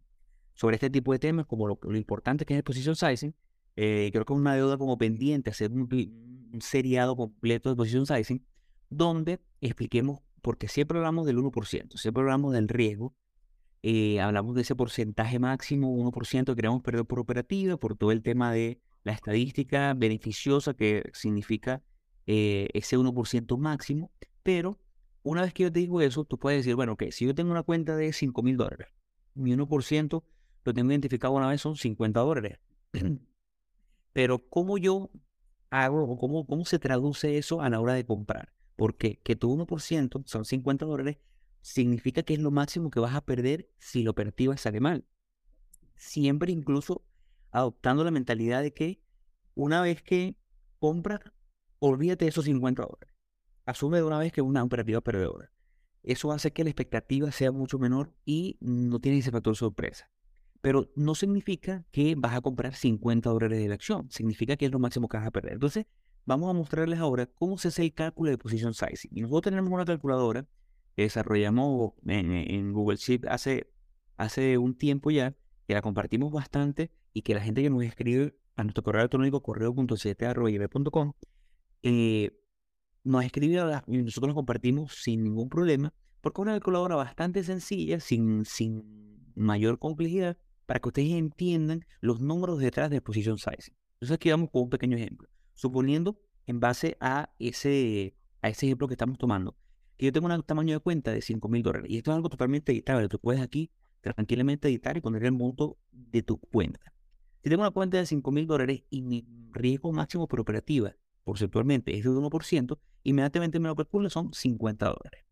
sobre 0.54 0.76
este 0.76 0.90
tipo 0.90 1.12
de 1.12 1.18
temas, 1.18 1.46
como 1.46 1.66
lo, 1.66 1.96
importante 1.96 2.44
que 2.44 2.54
es 2.54 2.58
el 2.58 2.64
position 2.64 2.96
sizing. 2.96 3.34
Eh, 3.76 4.10
creo 4.12 4.24
que 4.24 4.32
es 4.32 4.38
una 4.38 4.54
deuda 4.54 4.78
como 4.78 4.96
pendiente 4.96 5.50
hacer 5.50 5.72
un, 5.72 5.88
seriado 6.60 7.16
completo 7.16 7.68
de 7.70 7.76
position 7.76 8.06
sizing, 8.06 8.44
donde 8.88 9.40
expliquemos, 9.60 10.20
porque 10.42 10.68
siempre 10.68 10.98
hablamos 10.98 11.26
del 11.26 11.38
1%, 11.38 11.96
siempre 11.96 12.22
hablamos 12.22 12.52
del 12.52 12.68
riesgo, 12.68 13.14
eh, 13.82 14.20
hablamos 14.20 14.54
de 14.54 14.62
ese 14.62 14.76
porcentaje 14.76 15.38
máximo, 15.38 15.94
1% 15.94 16.44
que 16.44 16.54
queremos 16.56 16.82
perder 16.82 17.04
por 17.04 17.18
operativa, 17.18 17.76
por 17.76 17.96
todo 17.96 18.12
el 18.12 18.22
tema 18.22 18.52
de 18.52 18.80
la 19.02 19.12
estadística 19.12 19.92
beneficiosa 19.94 20.74
que 20.74 21.10
significa 21.12 21.82
eh, 22.26 22.68
ese 22.72 22.96
1% 22.96 23.58
máximo. 23.58 24.10
Pero 24.42 24.78
una 25.22 25.42
vez 25.42 25.52
que 25.52 25.64
yo 25.64 25.72
te 25.72 25.80
digo 25.80 26.00
eso, 26.00 26.24
tú 26.24 26.38
puedes 26.38 26.60
decir, 26.60 26.76
bueno, 26.76 26.96
que 26.96 27.12
si 27.12 27.26
yo 27.26 27.34
tengo 27.34 27.50
una 27.50 27.62
cuenta 27.62 27.96
de 27.96 28.12
5 28.12 28.42
mil 28.42 28.56
dólares, 28.56 28.88
mi 29.34 29.52
1% 29.52 30.22
lo 30.64 30.74
tengo 30.74 30.90
identificado 30.90 31.34
una 31.34 31.48
vez 31.48 31.60
son 31.60 31.76
50 31.76 32.20
dólares. 32.20 32.58
Pero 34.12 34.48
¿cómo 34.48 34.78
yo 34.78 35.10
hago 35.70 36.04
o 36.04 36.18
cómo, 36.18 36.46
cómo 36.46 36.64
se 36.64 36.78
traduce 36.78 37.38
eso 37.38 37.60
a 37.60 37.68
la 37.68 37.80
hora 37.80 37.94
de 37.94 38.06
comprar? 38.06 38.52
Porque 38.76 39.20
que 39.22 39.36
tu 39.36 39.54
1% 39.54 40.22
son 40.26 40.44
50 40.44 40.86
dólares 40.86 41.18
significa 41.60 42.22
que 42.22 42.34
es 42.34 42.40
lo 42.40 42.50
máximo 42.50 42.90
que 42.90 43.00
vas 43.00 43.14
a 43.14 43.24
perder 43.24 43.70
si 43.78 44.02
la 44.02 44.10
operativa 44.10 44.56
sale 44.56 44.80
mal. 44.80 45.04
Siempre 45.96 46.52
incluso 46.52 47.06
adoptando 47.50 48.04
la 48.04 48.10
mentalidad 48.10 48.62
de 48.62 48.72
que 48.72 49.00
una 49.54 49.80
vez 49.80 50.02
que 50.02 50.36
compras, 50.78 51.20
olvídate 51.78 52.24
de 52.24 52.30
esos 52.30 52.44
50 52.44 52.82
dólares. 52.82 53.14
Asume 53.64 53.98
de 53.98 54.02
una 54.02 54.18
vez 54.18 54.32
que 54.32 54.40
es 54.40 54.46
una 54.46 54.62
operativa 54.62 55.00
perdedora. 55.00 55.50
Eso 56.02 56.32
hace 56.32 56.52
que 56.52 56.64
la 56.64 56.70
expectativa 56.70 57.30
sea 57.32 57.50
mucho 57.50 57.78
menor 57.78 58.12
y 58.24 58.58
no 58.60 59.00
tienes 59.00 59.20
ese 59.20 59.30
factor 59.30 59.56
sorpresa. 59.56 60.10
Pero 60.64 60.90
no 60.96 61.14
significa 61.14 61.84
que 61.92 62.14
vas 62.16 62.34
a 62.34 62.40
comprar 62.40 62.74
50 62.74 63.28
dólares 63.28 63.58
de 63.58 63.68
la 63.68 63.74
acción. 63.74 64.10
Significa 64.10 64.56
que 64.56 64.64
es 64.64 64.72
lo 64.72 64.78
máximo 64.78 65.08
que 65.08 65.18
vas 65.18 65.26
a 65.26 65.30
perder. 65.30 65.52
Entonces, 65.52 65.84
vamos 66.24 66.48
a 66.48 66.54
mostrarles 66.54 66.98
ahora 67.00 67.26
cómo 67.26 67.58
se 67.58 67.68
hace 67.68 67.82
el 67.82 67.92
cálculo 67.92 68.30
de 68.30 68.38
position 68.38 68.72
sizing. 68.72 69.10
Y 69.12 69.20
nosotros 69.20 69.52
tenemos 69.52 69.70
una 69.70 69.84
calculadora 69.84 70.46
desarrollamos 70.96 71.92
en, 72.06 72.72
Google 72.72 72.96
Sheet 72.96 73.26
hace, 73.26 73.70
hace 74.16 74.58
un 74.58 74.74
tiempo 74.76 75.10
ya, 75.10 75.34
que 75.66 75.74
la 75.74 75.82
compartimos 75.82 76.32
bastante 76.32 76.90
y 77.12 77.22
que 77.22 77.34
la 77.34 77.40
gente 77.40 77.62
que 77.62 77.70
nos 77.70 77.82
escribe 77.82 78.36
a 78.56 78.62
nuestro 78.62 78.82
correo 78.82 79.02
electrónico 79.02 79.42
correo.7.com 79.42 81.12
eh, 81.82 82.30
nos 83.02 83.24
escribe 83.24 83.60
y 83.86 83.98
nosotros 83.98 84.28
lo 84.28 84.34
compartimos 84.34 84.94
sin 84.94 85.24
ningún 85.24 85.48
problema, 85.48 85.92
porque 86.20 86.40
es 86.40 86.42
una 86.42 86.52
calculadora 86.52 86.96
bastante 86.96 87.42
sencilla, 87.42 88.00
sin, 88.00 88.44
sin 88.44 89.32
mayor 89.34 89.78
complejidad, 89.78 90.38
para 90.66 90.80
que 90.80 90.88
ustedes 90.88 91.12
entiendan 91.12 91.86
los 92.00 92.20
números 92.20 92.58
detrás 92.58 92.90
de 92.90 93.00
position 93.00 93.38
sizing. 93.38 93.74
Entonces 93.94 94.14
aquí 94.16 94.30
vamos 94.30 94.50
con 94.50 94.62
un 94.62 94.70
pequeño 94.70 94.96
ejemplo. 94.96 95.28
Suponiendo 95.54 96.20
en 96.46 96.60
base 96.60 96.96
a 97.00 97.30
ese, 97.38 98.16
a 98.42 98.48
ese 98.48 98.66
ejemplo 98.66 98.88
que 98.88 98.94
estamos 98.94 99.18
tomando, 99.18 99.56
que 99.96 100.06
yo 100.06 100.12
tengo 100.12 100.26
un 100.26 100.42
tamaño 100.42 100.74
de 100.74 100.80
cuenta 100.80 101.12
de 101.12 101.22
5 101.22 101.48
mil 101.48 101.62
dólares. 101.62 101.90
Y 101.90 101.98
esto 101.98 102.10
es 102.10 102.16
algo 102.16 102.28
totalmente 102.28 102.72
editable. 102.72 103.08
Tú 103.08 103.18
puedes 103.18 103.40
aquí 103.40 103.70
tranquilamente 104.00 104.68
editar 104.68 104.96
y 104.96 105.00
poner 105.00 105.24
el 105.24 105.32
monto 105.32 105.78
de 105.90 106.22
tu 106.22 106.38
cuenta. 106.38 106.80
Si 107.42 107.50
tengo 107.50 107.62
una 107.62 107.70
cuenta 107.70 107.98
de 107.98 108.06
5 108.06 108.30
mil 108.30 108.46
dólares 108.46 108.82
y 108.90 109.02
mi 109.02 109.26
riesgo 109.52 109.92
máximo 109.92 110.26
por 110.26 110.40
operativa 110.40 110.94
porcentualmente 111.24 111.96
es 111.96 112.04
de 112.04 112.10
1%, 112.10 112.78
inmediatamente 113.02 113.58
me 113.58 113.68
lo 113.68 113.76
calculo 113.76 114.10
son 114.10 114.32
50 114.32 114.86
dólares. 114.86 115.24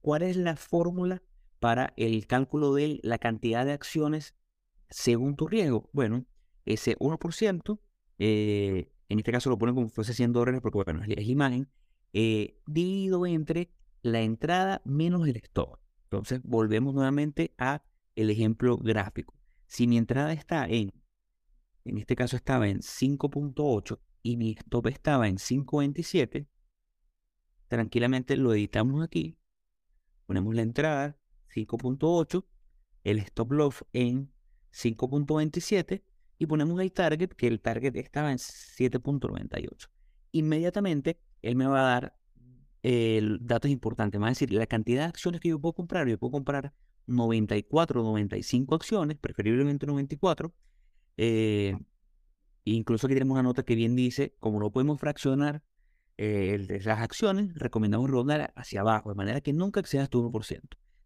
¿Cuál 0.00 0.22
es 0.22 0.36
la 0.36 0.56
fórmula 0.56 1.22
para 1.58 1.92
el 1.96 2.26
cálculo 2.26 2.74
de 2.74 3.00
la 3.02 3.18
cantidad 3.18 3.66
de 3.66 3.72
acciones 3.72 4.34
según 4.90 5.36
tu 5.36 5.46
riesgo? 5.46 5.88
Bueno, 5.92 6.26
ese 6.64 6.96
1%, 6.98 7.80
eh, 8.18 8.92
en 9.08 9.18
este 9.18 9.32
caso 9.32 9.50
lo 9.50 9.58
ponen 9.58 9.74
como 9.74 9.88
si 9.88 9.94
fuese 9.94 10.14
100 10.14 10.32
dólares 10.32 10.60
porque 10.60 10.76
bueno, 10.84 11.02
es 11.06 11.26
imagen, 11.26 11.68
eh, 12.12 12.60
dividido 12.66 13.26
entre 13.26 13.70
la 14.02 14.20
entrada 14.20 14.82
menos 14.84 15.26
el 15.26 15.36
stop. 15.36 15.78
Entonces 16.04 16.40
volvemos 16.42 16.94
nuevamente 16.94 17.54
a 17.58 17.82
el 18.16 18.30
ejemplo 18.30 18.76
gráfico. 18.76 19.34
Si 19.66 19.86
mi 19.86 19.96
entrada 19.96 20.32
está 20.32 20.66
en, 20.66 20.92
en 21.84 21.98
este 21.98 22.16
caso 22.16 22.36
estaba 22.36 22.68
en 22.68 22.80
5.8 22.80 24.00
y 24.22 24.36
mi 24.36 24.52
stop 24.52 24.88
estaba 24.88 25.28
en 25.28 25.36
5.27, 25.36 26.48
tranquilamente 27.68 28.36
lo 28.36 28.52
editamos 28.52 29.02
aquí, 29.02 29.38
ponemos 30.26 30.54
la 30.54 30.62
entrada 30.62 31.16
5.8, 31.54 32.44
el 33.04 33.18
stop 33.18 33.52
loss 33.52 33.84
en 33.92 34.32
5.27 34.72 36.02
y 36.38 36.46
ponemos 36.46 36.80
el 36.80 36.92
target, 36.92 37.30
que 37.30 37.46
el 37.46 37.60
target 37.60 37.96
estaba 37.96 38.32
en 38.32 38.38
7.98. 38.38 39.88
Inmediatamente 40.32 41.20
él 41.42 41.56
me 41.56 41.66
va 41.66 41.80
a 41.80 41.92
dar 41.92 42.20
el 42.82 43.38
dato 43.42 43.68
es 43.68 43.72
importante, 43.72 44.18
más 44.18 44.32
decir, 44.32 44.52
la 44.52 44.66
cantidad 44.66 45.02
de 45.02 45.08
acciones 45.08 45.40
que 45.40 45.50
yo 45.50 45.60
puedo 45.60 45.74
comprar, 45.74 46.08
yo 46.08 46.18
puedo 46.18 46.32
comprar 46.32 46.72
94, 47.06 48.02
95 48.02 48.74
acciones, 48.74 49.18
preferiblemente 49.18 49.86
94. 49.86 50.52
Eh, 51.18 51.76
incluso 52.64 53.06
aquí 53.06 53.14
tenemos 53.14 53.34
una 53.34 53.42
nota 53.42 53.64
que 53.64 53.74
bien 53.74 53.96
dice, 53.96 54.34
como 54.40 54.60
no 54.60 54.70
podemos 54.70 54.98
fraccionar 54.98 55.62
eh, 56.16 56.80
las 56.84 57.00
acciones, 57.00 57.54
recomendamos 57.54 58.08
redondar 58.08 58.52
hacia 58.56 58.80
abajo, 58.80 59.10
de 59.10 59.14
manera 59.14 59.40
que 59.40 59.52
nunca 59.52 59.80
excedas 59.80 60.08
tu 60.08 60.22
1%. 60.30 60.60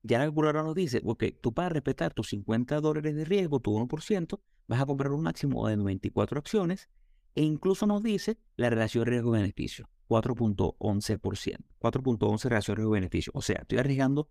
Ya 0.07 0.19
la 0.19 0.27
calculadora 0.27 0.63
nos 0.63 0.75
dice, 0.75 1.01
ok, 1.03 1.25
tú 1.41 1.55
para 1.55 1.71
respetar 1.71 2.13
tus 2.13 2.29
50 2.29 2.79
dólares 2.83 3.17
de 3.17 3.25
riesgo, 3.25 3.59
tu 3.59 3.75
1%, 3.75 4.39
vas 4.69 4.81
a 4.81 4.85
comprar 4.85 5.13
un 5.13 5.23
máximo 5.23 5.67
de 5.67 5.79
94 5.79 6.39
acciones 6.39 6.91
e 7.35 7.43
incluso 7.43 7.87
nos 7.87 8.03
dice 8.03 8.39
la 8.57 8.69
relación 8.69 9.07
riesgo-beneficio. 9.07 9.89
4.11%. 10.09 11.57
4.11 11.79 12.49
relación 12.51 12.77
riesgo-beneficio. 12.77 13.33
O 13.35 13.41
sea, 13.41 13.61
estoy 13.63 13.79
arriesgando 13.79 14.29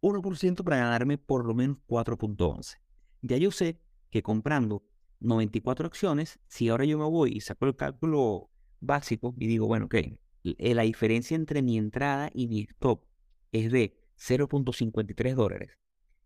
1% 0.00 0.62
para 0.62 0.76
ganarme 0.76 1.18
por 1.18 1.44
lo 1.44 1.54
menos 1.54 1.78
4.11. 1.88 2.76
Ya 3.22 3.36
yo 3.36 3.50
sé 3.50 3.80
que 4.10 4.22
comprando 4.22 4.84
94 5.18 5.88
acciones, 5.88 6.38
si 6.46 6.68
ahora 6.68 6.84
yo 6.84 6.98
me 6.98 7.04
voy 7.04 7.32
y 7.32 7.40
saco 7.40 7.66
el 7.66 7.74
cálculo 7.74 8.48
básico 8.78 9.34
y 9.40 9.48
digo, 9.48 9.66
bueno, 9.66 9.86
ok, 9.86 9.96
la 10.44 10.82
diferencia 10.84 11.34
entre 11.34 11.62
mi 11.62 11.78
entrada 11.78 12.30
y 12.32 12.46
mi 12.46 12.60
stop 12.60 13.04
es 13.50 13.72
de 13.72 14.05
0.53 14.18 15.34
dólares 15.34 15.70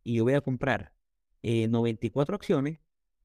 y 0.03 0.17
yo 0.17 0.25
voy 0.25 0.35
a 0.35 0.41
comprar 0.41 0.93
94 1.43 2.35
eh, 2.35 2.37
acciones, 2.37 2.81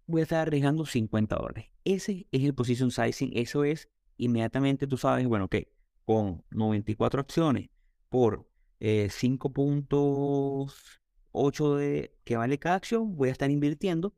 voy 0.07 0.21
a 0.21 0.23
estar 0.23 0.39
arriesgando 0.39 0.85
50 0.85 1.35
dólares. 1.35 1.65
Ese 1.83 2.27
es 2.31 2.43
el 2.43 2.53
position 2.53 2.91
sizing, 2.91 3.31
eso 3.33 3.63
es 3.63 3.89
inmediatamente 4.17 4.87
tú 4.87 4.97
sabes, 4.97 5.27
bueno, 5.27 5.49
que 5.49 5.71
con 6.05 6.43
94 6.51 7.21
acciones 7.21 7.69
por 8.09 8.47
5.8 8.79 11.79
eh, 11.79 11.81
de 11.81 12.15
que 12.23 12.37
vale 12.37 12.59
cada 12.59 12.75
acción, 12.75 13.15
voy 13.15 13.29
a 13.29 13.31
estar 13.31 13.49
invirtiendo 13.49 14.13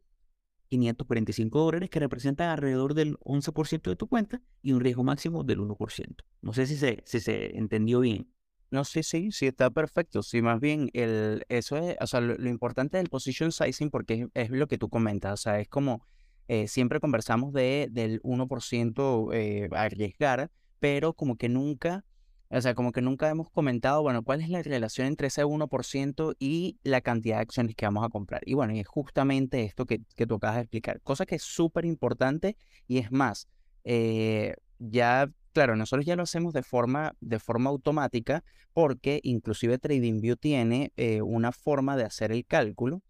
545 0.70 1.60
dólares 1.60 1.90
que 1.90 2.00
representan 2.00 2.50
alrededor 2.50 2.94
del 2.94 3.18
11% 3.20 3.84
de 3.84 3.96
tu 3.96 4.08
cuenta 4.08 4.42
y 4.62 4.74
un 4.74 4.82
riesgo 4.82 5.04
máximo 5.04 5.44
del 5.44 5.60
1%. 5.60 6.16
No 6.42 6.54
sé 6.54 6.68
si 6.68 6.76
se, 6.76 7.02
si 7.06 7.22
se 7.22 7.58
entendió 7.58 8.02
bien. 8.02 8.30
No, 8.70 8.84
sí, 8.84 9.02
sí, 9.04 9.32
sí, 9.32 9.48
está 9.48 9.70
perfecto. 9.70 10.22
Sí, 10.24 10.42
más 10.42 10.60
bien, 10.60 10.90
el, 10.94 11.46
eso 11.48 11.78
es, 11.78 11.96
o 12.02 12.08
sea, 12.08 12.20
lo, 12.20 12.50
importante 12.50 12.98
del 12.98 13.10
position 13.10 13.52
sizing, 13.52 13.90
porque 13.90 14.28
es, 14.34 14.50
lo 14.50 14.68
que 14.68 14.78
tú 14.78 14.90
comentas, 14.90 15.34
o 15.34 15.38
sea, 15.38 15.60
es 15.60 15.70
como 15.70 16.06
eh, 16.50 16.68
siempre 16.68 17.00
conversamos 17.00 17.54
de, 17.54 17.88
del 17.92 18.22
1% 18.24 19.34
eh, 19.34 19.70
arriesgar, 19.72 20.52
pero 20.80 21.14
como 21.14 21.38
que 21.38 21.48
nunca, 21.48 22.04
o 22.50 22.60
sea, 22.60 22.76
como 22.76 22.92
que 22.92 23.02
nunca 23.02 23.30
hemos 23.30 23.50
comentado, 23.50 24.02
bueno, 24.02 24.24
cuál 24.24 24.42
es 24.42 24.50
la 24.50 24.62
relación 24.62 25.08
entre 25.08 25.28
ese 25.28 25.46
1% 25.46 26.36
y 26.38 26.78
la 26.84 27.00
cantidad 27.02 27.38
de 27.38 27.44
acciones 27.44 27.76
que 27.76 27.86
vamos 27.86 28.06
a 28.06 28.10
comprar. 28.10 28.42
Y 28.46 28.54
bueno, 28.54 28.74
y 28.74 28.80
es 28.80 28.88
justamente 28.88 29.64
esto 29.64 29.86
que, 29.86 30.02
que 30.16 30.28
tú 30.28 30.36
acabas 30.36 30.58
de 30.58 30.62
explicar, 30.64 31.02
cosa 31.02 31.26
que 31.26 31.36
es 31.36 31.44
súper 31.44 31.86
importante 31.86 32.58
y 32.86 32.98
es 32.98 33.12
más, 33.12 33.48
eh, 33.86 34.56
ya 34.80 35.32
claro, 35.58 35.76
nosotros 35.76 36.06
ya 36.06 36.16
lo 36.16 36.22
hacemos 36.22 36.54
de 36.54 36.62
forma, 36.62 37.16
de 37.20 37.40
forma 37.40 37.72
automática 37.72 38.44
porque 38.74 39.20
inclusive 39.24 39.80
TradingView 39.80 40.36
tiene 40.36 40.92
eh, 40.98 41.24
una 41.24 41.52
forma 41.52 41.98
de 41.98 42.04
hacer 42.04 42.32
el 42.32 42.46
cálculo. 42.46 43.02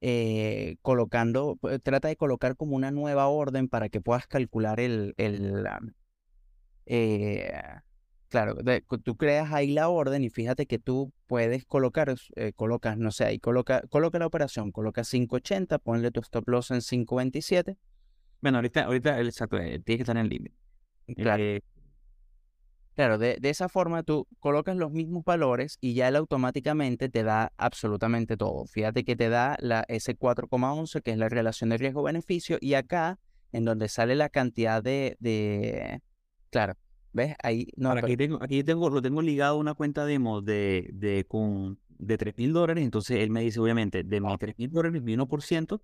Eh, 0.00 0.76
colocando, 0.80 1.58
pues, 1.60 1.82
trata 1.82 2.08
de 2.08 2.16
colocar 2.16 2.56
como 2.56 2.76
una 2.76 2.90
nueva 2.90 3.26
orden 3.26 3.68
para 3.68 3.90
que 3.90 4.00
puedas 4.00 4.26
calcular 4.26 4.80
el, 4.80 5.12
el 5.18 5.64
eh, 6.86 7.52
claro, 8.28 8.56
tú 9.04 9.16
creas 9.18 9.52
ahí 9.52 9.72
la 9.72 9.90
orden 9.90 10.24
y 10.24 10.30
fíjate 10.30 10.64
que 10.64 10.78
tú 10.78 11.12
puedes 11.26 11.66
colocar, 11.66 12.16
colocas, 12.56 12.96
no 12.96 13.12
sé, 13.12 13.26
ahí 13.26 13.38
coloca, 13.38 13.82
coloca 13.90 14.18
la 14.18 14.26
operación, 14.26 14.72
coloca 14.72 15.02
580, 15.04 15.78
ponle 15.78 16.10
tu 16.10 16.20
stop 16.20 16.48
loss 16.48 16.70
en 16.70 16.80
527. 16.80 17.76
Bueno, 18.40 18.58
ahorita, 18.58 18.84
ahorita, 18.84 19.20
exacto, 19.20 19.58
tiene 19.58 19.82
que 19.84 19.92
estar 19.92 20.16
en 20.16 20.22
el 20.22 20.28
límite. 20.30 20.56
Claro. 21.16 21.60
Claro, 22.94 23.16
de, 23.16 23.38
esa 23.42 23.70
forma 23.70 24.02
tú 24.02 24.26
colocas 24.38 24.76
los 24.76 24.92
mismos 24.92 25.24
valores 25.24 25.78
y 25.80 25.94
ya 25.94 26.08
él 26.08 26.16
automáticamente 26.16 27.08
te 27.08 27.22
da 27.22 27.52
absolutamente 27.56 28.36
todo. 28.36 28.66
Fíjate 28.66 29.04
que 29.04 29.16
te 29.16 29.30
da 29.30 29.56
la 29.60 29.86
S4,11, 29.86 31.00
que 31.00 31.12
es 31.12 31.16
la 31.16 31.30
relación 31.30 31.70
de 31.70 31.78
riesgo-beneficio, 31.78 32.58
y 32.60 32.74
acá, 32.74 33.18
en 33.52 33.64
donde 33.64 33.88
sale 33.88 34.14
la 34.14 34.28
cantidad 34.28 34.82
de... 34.82 35.16
de... 35.20 36.02
Claro, 36.50 36.74
¿ves? 37.14 37.34
Ahí 37.42 37.68
no. 37.76 37.92
aquí 37.92 38.14
tengo, 38.18 38.38
aquí 38.42 38.62
tengo, 38.62 38.90
lo 38.90 39.00
tengo 39.00 39.22
ligado 39.22 39.54
a 39.54 39.58
una 39.58 39.72
cuenta 39.72 40.04
demo 40.04 40.42
de, 40.42 40.90
de, 40.92 41.24
con, 41.26 41.78
de 41.88 42.18
3 42.18 42.36
mil 42.36 42.52
dólares. 42.52 42.84
Entonces 42.84 43.20
él 43.20 43.30
me 43.30 43.40
dice, 43.40 43.58
obviamente, 43.58 44.04
de 44.04 44.20
mis 44.20 44.38
3 44.38 44.58
mil 44.58 44.70
dólares, 44.70 45.02
mi 45.02 45.16
1%, 45.16 45.80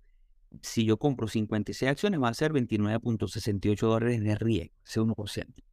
si 0.61 0.85
yo 0.85 0.97
compro 0.97 1.27
56 1.27 1.89
acciones, 1.89 2.21
va 2.21 2.29
a 2.29 2.33
ser 2.35 2.53
29.68 2.53 3.79
dólares 3.79 4.23
de 4.23 4.35
riesgo, 4.35 4.75
ese 4.85 5.01
1%. 5.01 5.68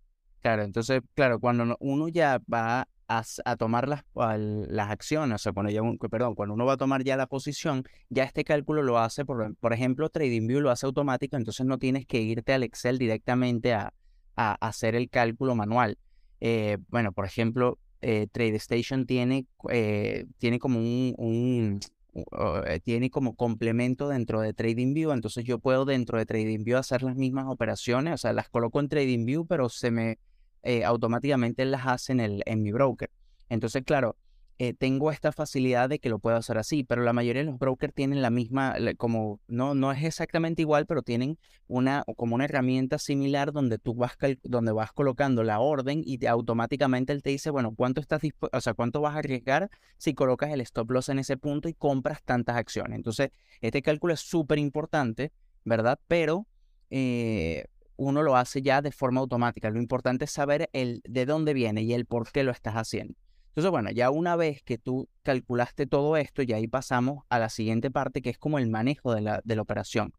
Claro, 0.46 0.62
entonces, 0.62 1.02
claro, 1.14 1.40
cuando 1.40 1.76
uno 1.80 2.06
ya 2.06 2.40
va 2.52 2.86
a, 3.08 3.56
tomar 3.56 3.88
las, 3.88 4.04
las 4.14 4.90
acciones, 4.90 5.34
o 5.34 5.38
sea, 5.38 5.52
cuando 5.52 5.72
ya, 5.72 5.80
perdón, 6.08 6.36
cuando 6.36 6.54
uno 6.54 6.64
va 6.64 6.74
a 6.74 6.76
tomar 6.76 7.02
ya 7.02 7.16
la 7.16 7.26
posición, 7.26 7.82
ya 8.10 8.22
este 8.22 8.44
cálculo 8.44 8.84
lo 8.84 8.96
hace, 9.00 9.24
por, 9.24 9.56
por 9.56 9.72
ejemplo, 9.72 10.08
TradingView 10.08 10.60
lo 10.60 10.70
hace 10.70 10.86
automático, 10.86 11.36
entonces 11.36 11.66
no 11.66 11.78
tienes 11.78 12.06
que 12.06 12.20
irte 12.20 12.52
al 12.52 12.62
Excel 12.62 12.96
directamente 12.96 13.74
a, 13.74 13.92
a, 14.36 14.52
hacer 14.64 14.94
el 14.94 15.10
cálculo 15.10 15.56
manual. 15.56 15.98
Eh, 16.40 16.78
bueno, 16.90 17.10
por 17.10 17.24
ejemplo, 17.24 17.80
eh, 18.00 18.28
TradeStation 18.30 19.04
tiene, 19.04 19.46
eh, 19.68 20.26
tiene 20.38 20.60
como 20.60 20.78
un, 20.78 21.80
tiene 22.84 23.10
como 23.10 23.34
complemento 23.34 24.08
dentro 24.08 24.40
de 24.42 24.54
TradingView, 24.54 25.10
entonces 25.10 25.44
yo 25.44 25.58
puedo 25.58 25.86
dentro 25.86 26.18
de 26.18 26.24
TradingView 26.24 26.78
hacer 26.78 27.02
las 27.02 27.16
mismas 27.16 27.46
operaciones, 27.48 28.14
o 28.14 28.16
sea, 28.18 28.32
las 28.32 28.48
coloco 28.48 28.78
en 28.78 28.88
TradingView, 28.88 29.44
pero 29.44 29.68
se 29.68 29.90
me 29.90 30.18
eh, 30.66 30.84
automáticamente 30.84 31.64
las 31.64 31.86
hace 31.86 32.12
en, 32.12 32.20
el, 32.20 32.42
en 32.44 32.62
mi 32.62 32.72
broker. 32.72 33.10
Entonces, 33.48 33.84
claro, 33.84 34.16
eh, 34.58 34.72
tengo 34.72 35.12
esta 35.12 35.32
facilidad 35.32 35.88
de 35.88 35.98
que 35.98 36.08
lo 36.08 36.18
puedo 36.18 36.36
hacer 36.36 36.58
así, 36.58 36.82
pero 36.82 37.02
la 37.02 37.12
mayoría 37.12 37.42
de 37.42 37.50
los 37.50 37.58
brokers 37.58 37.94
tienen 37.94 38.20
la 38.20 38.30
misma, 38.30 38.74
como 38.96 39.38
no, 39.46 39.74
no 39.74 39.92
es 39.92 40.02
exactamente 40.02 40.62
igual, 40.62 40.86
pero 40.86 41.02
tienen 41.02 41.38
una, 41.68 42.04
como 42.16 42.34
una 42.34 42.46
herramienta 42.46 42.98
similar 42.98 43.52
donde 43.52 43.78
tú 43.78 43.94
vas, 43.94 44.16
donde 44.42 44.72
vas 44.72 44.92
colocando 44.92 45.44
la 45.44 45.60
orden 45.60 46.02
y 46.04 46.24
automáticamente 46.26 47.12
él 47.12 47.22
te 47.22 47.30
dice, 47.30 47.50
bueno, 47.50 47.74
¿cuánto 47.76 48.00
estás 48.00 48.22
o 48.40 48.60
sea, 48.60 48.74
cuánto 48.74 49.02
vas 49.02 49.14
a 49.14 49.18
arriesgar 49.18 49.70
si 49.98 50.14
colocas 50.14 50.50
el 50.50 50.62
stop 50.62 50.90
loss 50.90 51.10
en 51.10 51.18
ese 51.18 51.36
punto 51.36 51.68
y 51.68 51.74
compras 51.74 52.22
tantas 52.24 52.56
acciones? 52.56 52.96
Entonces, 52.96 53.30
este 53.60 53.82
cálculo 53.82 54.14
es 54.14 54.20
súper 54.20 54.58
importante, 54.58 55.32
¿verdad? 55.64 56.00
Pero 56.08 56.46
eh, 56.90 57.66
uno 57.96 58.22
lo 58.22 58.36
hace 58.36 58.62
ya 58.62 58.82
de 58.82 58.92
forma 58.92 59.20
automática. 59.20 59.70
Lo 59.70 59.78
importante 59.78 60.24
es 60.26 60.30
saber 60.30 60.68
el 60.72 61.02
de 61.04 61.26
dónde 61.26 61.54
viene 61.54 61.82
y 61.82 61.92
el 61.92 62.06
por 62.06 62.30
qué 62.30 62.42
lo 62.42 62.52
estás 62.52 62.74
haciendo. 62.74 63.14
Entonces, 63.48 63.70
bueno, 63.70 63.90
ya 63.90 64.10
una 64.10 64.36
vez 64.36 64.62
que 64.62 64.76
tú 64.76 65.08
calculaste 65.22 65.86
todo 65.86 66.16
esto, 66.18 66.42
ya 66.42 66.56
ahí 66.56 66.68
pasamos 66.68 67.24
a 67.30 67.38
la 67.38 67.48
siguiente 67.48 67.90
parte, 67.90 68.20
que 68.20 68.30
es 68.30 68.38
como 68.38 68.58
el 68.58 68.68
manejo 68.68 69.14
de 69.14 69.22
la, 69.22 69.40
de 69.44 69.56
la 69.56 69.62
operación. 69.62 70.12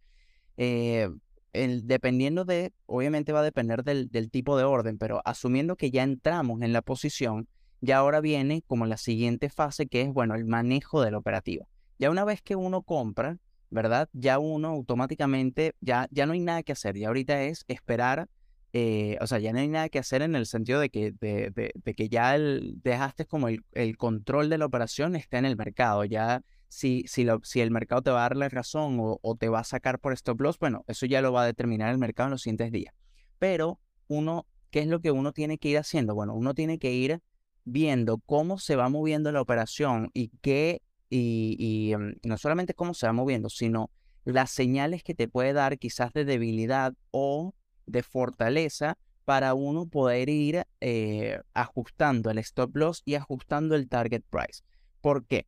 Eh, 0.58 1.10
dependiendo 1.54 2.46
de, 2.46 2.74
obviamente 2.88 3.32
va 3.32 3.42
a 3.42 3.44
depender 3.44 3.84
del, 3.84 4.10
del 4.10 4.32
tipo 4.32 4.58
de 4.58 4.64
orden, 4.64 4.98
pero 4.98 5.22
asumiendo 5.24 5.76
que 5.76 5.92
ya 5.92 6.04
entramos 6.04 6.62
en 6.62 6.74
la 6.74 6.82
posición, 6.82 7.48
ya 7.80 7.98
ahora 7.98 8.22
viene 8.22 8.64
como 8.66 8.88
la 8.88 8.98
siguiente 8.98 9.50
fase, 9.50 9.88
que 9.88 10.02
es, 10.02 10.12
bueno, 10.12 10.34
el 10.34 10.46
manejo 10.46 11.02
de 11.02 11.12
la 11.12 11.20
operativa. 11.20 11.68
Ya 12.00 12.10
una 12.10 12.26
vez 12.26 12.42
que 12.42 12.56
uno 12.56 12.82
compra, 12.82 13.38
¿verdad? 13.70 14.10
Ya 14.14 14.40
uno 14.40 14.70
automáticamente, 14.70 15.76
ya, 15.82 16.08
ya 16.12 16.26
no 16.26 16.34
hay 16.34 16.40
nada 16.40 16.64
que 16.64 16.72
hacer, 16.72 16.98
ya 16.98 17.08
ahorita 17.08 17.44
es 17.44 17.66
esperar, 17.68 18.30
eh, 18.74 19.18
o 19.22 19.28
sea, 19.28 19.40
ya 19.40 19.54
no 19.54 19.60
hay 19.60 19.68
nada 19.68 19.90
que 19.90 20.00
hacer 20.00 20.22
en 20.22 20.36
el 20.36 20.46
sentido 20.46 20.80
de 20.80 20.90
que, 20.90 21.12
de, 21.12 21.94
que 21.96 22.10
ya 22.10 22.38
dejaste 22.38 23.26
como 23.26 23.48
el, 23.48 23.64
el, 23.74 23.98
control 23.98 24.50
de 24.50 24.58
la 24.58 24.66
operación 24.66 25.16
está 25.16 25.38
en 25.38 25.46
el 25.46 25.56
mercado, 25.56 26.04
ya 26.06 26.44
si, 26.68 27.04
si, 27.08 27.24
lo, 27.24 27.40
si 27.44 27.62
el 27.62 27.72
mercado 27.72 28.02
te 28.02 28.12
va 28.12 28.20
a 28.20 28.24
dar 28.24 28.38
la 28.38 28.50
razón 28.50 29.00
o, 29.00 29.20
o, 29.22 29.36
te 29.36 29.50
va 29.50 29.60
a 29.60 29.64
sacar 29.64 30.00
por 30.00 30.14
stop 30.14 30.42
loss, 30.42 30.60
bueno, 30.60 30.84
eso 30.88 31.06
ya 31.06 31.22
lo 31.22 31.32
va 31.32 31.44
a 31.44 31.46
determinar 31.46 31.92
el 31.92 31.98
mercado 31.98 32.28
en 32.28 32.32
los 32.32 32.42
siguientes 32.42 32.72
días. 32.72 32.94
Pero 33.40 33.80
uno, 34.08 34.48
¿qué 34.70 34.82
es 34.82 34.88
lo 34.88 35.00
que 35.00 35.12
uno 35.12 35.32
tiene 35.32 35.58
que 35.58 35.70
ir 35.70 35.78
haciendo? 35.78 36.14
Bueno, 36.14 36.34
uno 36.34 36.54
tiene 36.54 36.78
que 36.78 36.92
ir 36.92 37.22
viendo 37.64 38.20
cómo 38.20 38.60
se 38.60 38.76
va 38.76 38.90
moviendo 38.90 39.32
la 39.32 39.42
operación 39.42 40.10
y 40.14 40.30
qué 40.42 40.82
y, 41.10 41.94
em, 41.94 42.16
no 42.24 42.38
solamente 42.38 42.74
cómo 42.74 42.94
se 42.94 43.08
va 43.08 43.14
moviendo, 43.14 43.50
sino 43.50 43.90
las 44.26 44.52
señales 44.52 45.04
que 45.04 45.16
te 45.16 45.28
puede 45.28 45.54
dar 45.54 45.78
quizás 45.78 46.12
de 46.14 46.26
debilidad 46.26 46.94
o 47.12 47.54
de 47.86 48.04
fortaleza 48.04 48.98
para 49.26 49.54
uno 49.54 49.86
poder 49.88 50.30
ir 50.30 50.64
eh, 50.82 51.40
ajustando 51.54 52.30
el 52.30 52.38
stop 52.40 52.76
loss 52.76 53.02
y 53.06 53.16
ajustando 53.16 53.76
el 53.76 53.88
target 53.88 54.24
price. 54.30 54.64
¿Por 55.02 55.26
qué? 55.26 55.48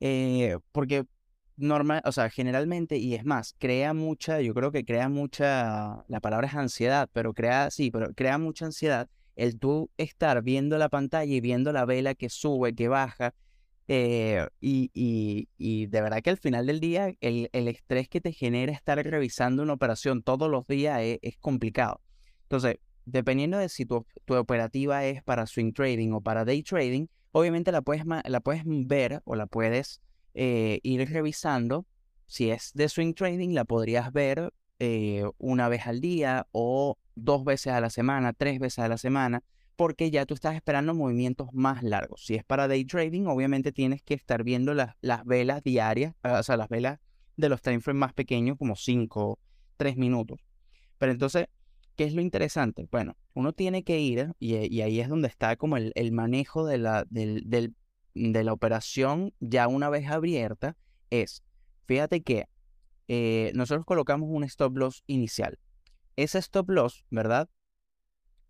Eh, 0.00 0.58
porque 0.72 1.06
normal, 1.56 2.02
o 2.04 2.12
sea, 2.12 2.30
generalmente, 2.30 2.96
y 2.96 3.14
es 3.14 3.24
más, 3.24 3.54
crea 3.58 3.94
mucha, 3.94 4.40
yo 4.40 4.54
creo 4.54 4.72
que 4.72 4.84
crea 4.84 5.08
mucha, 5.08 6.04
la 6.08 6.20
palabra 6.20 6.46
es 6.48 6.54
ansiedad, 6.54 7.08
pero 7.12 7.34
crea, 7.34 7.70
sí, 7.70 7.90
pero 7.90 8.12
crea 8.14 8.38
mucha 8.38 8.66
ansiedad 8.66 9.08
el 9.36 9.58
tú 9.58 9.90
estar 9.96 10.42
viendo 10.42 10.78
la 10.78 10.88
pantalla 10.88 11.32
y 11.32 11.40
viendo 11.40 11.72
la 11.72 11.84
vela 11.84 12.14
que 12.14 12.28
sube, 12.28 12.74
que 12.74 12.88
baja, 12.88 13.34
eh, 13.92 14.46
y, 14.60 15.48
y, 15.58 15.86
de 15.86 16.00
verdad 16.00 16.22
que 16.22 16.30
al 16.30 16.36
final 16.36 16.64
del 16.66 16.78
día 16.78 17.12
el, 17.20 17.50
el, 17.52 17.66
estrés 17.66 18.08
que 18.08 18.20
te 18.20 18.32
genera 18.32 18.72
estar 18.72 18.96
revisando 19.04 19.64
una 19.64 19.72
operación 19.72 20.22
todos 20.22 20.48
los 20.48 20.64
días 20.68 21.00
es, 21.02 21.18
es 21.22 21.36
complicado. 21.38 22.00
Entonces, 22.44 22.76
dependiendo 23.04 23.58
de 23.58 23.68
si 23.68 23.86
tu, 23.86 24.06
tu, 24.26 24.36
operativa 24.36 25.04
es 25.06 25.24
para 25.24 25.44
swing 25.44 25.72
trading 25.72 26.12
o 26.12 26.20
para 26.20 26.44
day 26.44 26.62
trading, 26.62 27.08
obviamente 27.32 27.72
la 27.72 27.82
puedes, 27.82 28.04
la 28.06 28.40
puedes 28.40 28.62
ver 28.64 29.22
o 29.24 29.34
la 29.34 29.46
puedes 29.46 30.00
eh, 30.34 30.78
ir 30.84 31.10
revisando. 31.10 31.84
Si 32.26 32.48
es 32.48 32.70
de 32.74 32.88
swing 32.88 33.14
trading, 33.14 33.54
la 33.54 33.64
podrías 33.64 34.12
ver 34.12 34.52
eh, 34.78 35.24
una 35.38 35.68
vez 35.68 35.88
al 35.88 36.00
día 36.00 36.46
o 36.52 36.96
dos 37.16 37.42
veces 37.42 37.72
a 37.72 37.80
la 37.80 37.90
semana, 37.90 38.34
tres 38.34 38.60
veces 38.60 38.78
a 38.78 38.88
la 38.88 38.98
semana 38.98 39.42
porque 39.80 40.10
ya 40.10 40.26
tú 40.26 40.34
estás 40.34 40.56
esperando 40.56 40.94
movimientos 40.94 41.48
más 41.54 41.82
largos. 41.82 42.26
Si 42.26 42.34
es 42.34 42.44
para 42.44 42.68
day 42.68 42.84
trading, 42.84 43.24
obviamente 43.24 43.72
tienes 43.72 44.02
que 44.02 44.12
estar 44.12 44.44
viendo 44.44 44.74
las, 44.74 44.94
las 45.00 45.24
velas 45.24 45.62
diarias, 45.62 46.14
o 46.22 46.42
sea, 46.42 46.58
las 46.58 46.68
velas 46.68 46.98
de 47.38 47.48
los 47.48 47.62
time 47.62 47.80
frames 47.80 47.98
más 47.98 48.12
pequeños, 48.12 48.58
como 48.58 48.76
5, 48.76 49.38
3 49.78 49.96
minutos. 49.96 50.38
Pero 50.98 51.12
entonces, 51.12 51.46
¿qué 51.96 52.04
es 52.04 52.12
lo 52.12 52.20
interesante? 52.20 52.88
Bueno, 52.90 53.16
uno 53.32 53.54
tiene 53.54 53.82
que 53.82 53.98
ir, 54.00 54.34
y, 54.38 54.54
ahí 54.82 55.00
es 55.00 55.08
donde 55.08 55.28
está 55.28 55.56
como 55.56 55.78
el, 55.78 56.12
manejo 56.12 56.66
de 56.66 56.76
la, 56.76 57.06
del, 57.08 57.74
de 58.12 58.44
la 58.44 58.52
operación 58.52 59.32
ya 59.40 59.66
una 59.66 59.88
vez 59.88 60.10
abierta, 60.10 60.76
es, 61.08 61.42
fíjate 61.86 62.20
que 62.20 62.50
eh, 63.08 63.50
nosotros 63.54 63.86
colocamos 63.86 64.28
un 64.30 64.44
stop 64.44 64.76
loss 64.76 65.04
inicial. 65.06 65.58
Ese 66.16 66.38
stop 66.38 66.68
loss, 66.68 67.06
¿verdad? 67.08 67.48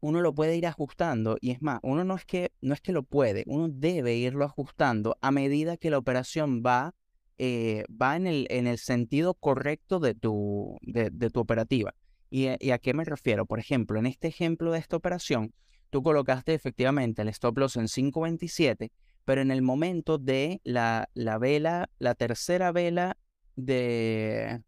Uno 0.01 0.21
lo 0.21 0.35
puede 0.35 0.57
ir 0.57 0.67
ajustando 0.67 1.37
y 1.41 1.51
es 1.51 1.63
más, 1.63 1.81
uno 1.83 2.05
no 2.05 2.17
es 2.17 2.25
que 2.25 2.53
no 2.61 2.75
es 2.75 2.81
que 2.81 2.93
lo 2.93 3.03
puede, 3.03 3.45
uno 3.47 3.69
debe 3.69 4.17
irlo 4.17 4.45
ajustando 4.45 5.17
a 5.21 5.31
medida 5.31 5.77
que 5.77 5.91
la 5.91 5.99
operación 5.99 6.63
va, 6.65 6.95
eh, 7.39 7.85
va 7.91 8.17
en, 8.17 8.27
el, 8.27 8.47
en 8.51 8.67
el 8.67 8.79
sentido 8.79 9.35
correcto 9.35 10.01
de 10.01 10.15
tu, 10.15 10.79
de, 10.83 11.11
tu 11.31 11.41
operativa. 11.41 11.95
¿Y, 12.31 12.49
¿Y, 12.65 12.71
a 12.71 12.79
qué 12.79 12.95
me 12.95 13.05
refiero? 13.05 13.47
Por 13.47 13.59
ejemplo, 13.59 13.99
en 13.99 14.07
este 14.07 14.29
ejemplo 14.29 14.73
de 14.73 14.79
esta 14.79 14.97
operación, 14.97 15.53
tú 15.91 16.03
colocaste 16.03 16.55
efectivamente 16.55 17.23
el 17.23 17.29
stop 17.29 17.59
loss 17.59 17.77
en 17.77 17.87
5.27, 17.87 18.91
pero 19.25 19.43
en 19.43 19.51
el 19.51 19.63
momento 19.63 20.19
de 20.19 20.61
la, 20.65 21.09
la 21.15 21.39
vela, 21.39 21.91
la 21.99 22.15
tercera 22.15 22.73
vela 22.73 23.17
de 23.57 24.63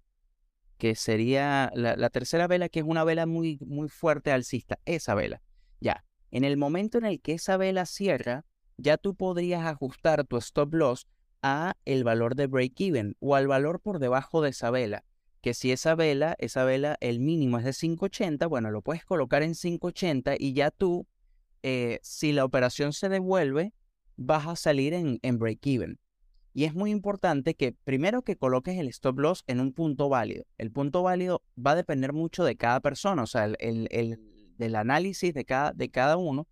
que 0.83 0.97
sería 0.97 1.71
la, 1.77 2.11
tercera 2.11 2.49
vela, 2.49 2.69
que 2.69 2.81
es 2.81 2.85
una 2.85 3.05
vela 3.05 3.25
muy, 3.25 3.57
muy 3.65 3.89
fuerte 3.89 4.33
alcista, 4.33 4.81
esa 4.85 5.15
vela. 5.15 5.41
Ya, 5.79 6.05
en 6.33 6.43
el 6.43 6.57
momento 6.57 6.99
en 6.99 7.05
el 7.05 7.21
que 7.21 7.35
esa 7.35 7.57
vela 7.57 7.87
cierra, 7.87 8.45
ya 8.79 8.97
tú 8.97 9.15
podrías 9.15 9.65
ajustar 9.65 10.25
tu 10.25 10.39
stop 10.39 10.75
loss 10.75 11.07
a 11.41 11.77
el 11.85 12.03
valor 12.03 12.35
de 12.35 12.49
break 12.49 12.81
even 12.81 13.17
o 13.21 13.37
al 13.37 13.47
valor 13.47 13.79
por 13.79 14.01
debajo 14.01 14.43
de 14.43 14.51
esa 14.51 14.73
vela. 14.73 15.05
Que 15.41 15.55
si 15.55 15.71
esa 15.71 15.95
vela, 15.95 16.35
esa 16.41 16.65
vela, 16.65 16.97
el 16.99 17.21
mínimo 17.21 17.59
es 17.59 17.65
de 17.65 17.73
580, 17.73 18.45
bueno, 18.49 18.73
lo 18.73 18.83
puedes 18.83 19.05
colocar 19.05 19.45
en 19.45 19.55
580 19.55 20.35
y 20.37 20.53
ya 20.53 20.73
tú, 20.73 21.07
eh, 21.63 22.01
si 22.03 22.33
la 22.33 22.45
operación 22.45 22.93
se 22.93 23.09
devuelve, 23.09 23.73
vas 24.17 24.49
a 24.49 24.57
salir 24.57 24.95
en, 24.95 25.21
en 25.23 25.39
break 25.39 25.65
even. 25.65 26.01
Y 26.55 26.65
es 26.65 26.75
muy 26.75 26.91
importante 26.91 27.55
que 27.55 27.73
primero 27.73 28.23
que 28.23 28.37
coloques 28.37 28.79
el 28.79 28.89
stop 28.89 29.19
loss 29.19 29.45
en 29.47 29.61
un 29.61 29.73
punto 29.73 30.09
válido. 30.09 30.45
El 30.59 30.71
punto 30.71 31.03
válido 31.03 31.43
va 31.59 31.73
a 31.73 31.77
depender 31.77 32.13
mucho 32.13 32.45
de 32.45 32.57
cada 32.57 32.81
persona, 32.81 33.23
o 33.23 33.27
sea, 33.27 33.47
el, 33.47 33.57
el, 33.91 34.21
del 34.59 34.77
análisis 34.77 35.33
de 35.33 35.45
cada, 35.45 35.73
de 35.73 35.91
cada 35.91 36.17
uno, 36.17 36.47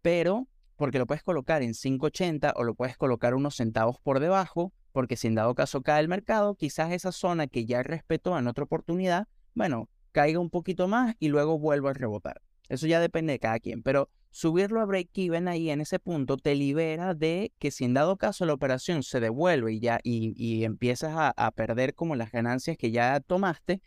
pero 0.00 0.48
porque 0.76 0.98
lo 0.98 1.06
puedes 1.06 1.22
colocar 1.22 1.62
en 1.62 1.72
5.80 1.72 2.52
o 2.56 2.64
lo 2.64 2.74
puedes 2.74 2.96
colocar 2.96 3.34
unos 3.34 3.56
centavos 3.56 3.98
por 4.02 4.20
debajo, 4.20 4.72
porque 4.92 5.16
si 5.16 5.28
en 5.28 5.34
dado 5.34 5.54
caso 5.54 5.82
cae 5.82 6.00
el 6.00 6.08
mercado, 6.08 6.54
quizás 6.54 6.92
esa 6.92 7.12
zona 7.12 7.46
que 7.46 7.66
ya 7.66 7.82
respetó 7.82 8.38
en 8.38 8.46
otra 8.46 8.64
oportunidad, 8.64 9.28
bueno, 9.54 9.88
caiga 10.12 10.38
un 10.38 10.50
poquito 10.50 10.88
más 10.88 11.14
y 11.18 11.28
luego 11.28 11.58
vuelva 11.58 11.90
a 11.90 11.94
rebotar. 11.94 12.42
Eso 12.68 12.86
ya 12.86 13.00
depende 13.00 13.32
de 13.32 13.38
cada 13.38 13.58
quien, 13.58 13.82
pero 13.82 14.08
subirlo 14.32 14.80
a 14.80 14.86
break-even 14.86 15.46
ahí 15.46 15.70
en 15.70 15.80
ese 15.80 15.98
punto 15.98 16.36
te 16.38 16.54
libera 16.56 17.14
de 17.14 17.52
que 17.58 17.70
si 17.70 17.84
en 17.84 17.94
dado 17.94 18.16
caso 18.16 18.46
la 18.46 18.54
operación 18.54 19.02
se 19.02 19.20
devuelve 19.20 19.74
y 19.74 19.80
ya 19.80 20.00
y, 20.02 20.64
empiezas 20.64 21.12
a, 21.36 21.50
perder 21.52 21.94
como 21.94 22.16
las 22.16 22.32
ganancias 22.32 22.76
que 22.76 22.90
ya 22.90 23.20
tomaste, 23.20 23.80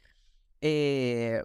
eh, 0.61 1.41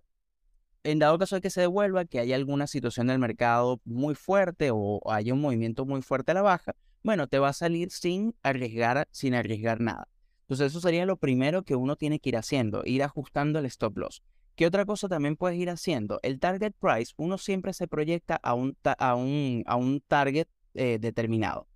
en 0.84 0.98
dado 0.98 1.18
caso 1.18 1.36
de 1.36 1.40
que 1.40 1.50
se 1.50 1.62
devuelva, 1.62 2.04
que 2.04 2.20
haya 2.20 2.36
alguna 2.36 2.66
situación 2.66 3.08
del 3.08 3.18
mercado 3.18 3.80
muy 3.84 4.14
fuerte 4.14 4.70
o 4.72 5.00
haya 5.10 5.34
un 5.34 5.40
movimiento 5.40 5.84
muy 5.86 6.02
fuerte 6.02 6.32
a 6.32 6.34
la 6.34 6.42
baja, 6.42 6.76
bueno, 7.02 7.26
te 7.26 7.38
va 7.38 7.48
a 7.48 7.52
salir 7.54 7.90
sin 7.90 8.34
arriesgar, 8.42 9.08
sin 9.10 9.34
arriesgar 9.34 9.80
nada. 9.80 10.08
Entonces 10.42 10.72
eso 10.72 10.80
sería 10.80 11.06
lo 11.06 11.16
primero 11.16 11.62
que 11.62 11.76
uno 11.76 11.96
tiene 11.96 12.20
que 12.20 12.30
ir 12.30 12.36
haciendo, 12.36 12.82
ir 12.84 13.02
ajustando 13.02 13.58
el 13.58 13.66
stop 13.66 13.96
loss. 13.96 14.22
¿Qué 14.60 14.66
otra 14.66 14.84
cosa 14.84 15.08
también 15.08 15.36
puedes 15.36 15.58
ir 15.58 15.70
haciendo? 15.70 16.20
El 16.22 16.38
target 16.38 16.74
price, 16.78 17.14
uno 17.16 17.38
siempre 17.38 17.72
se 17.72 17.88
proyecta 17.88 18.38
a 18.42 18.52
un, 18.52 18.76
a 18.98 19.14
un, 19.14 19.62
a 19.64 19.76
un 19.76 20.02
target 20.06 20.48
eh, 20.74 20.98
determinado, 21.00 21.66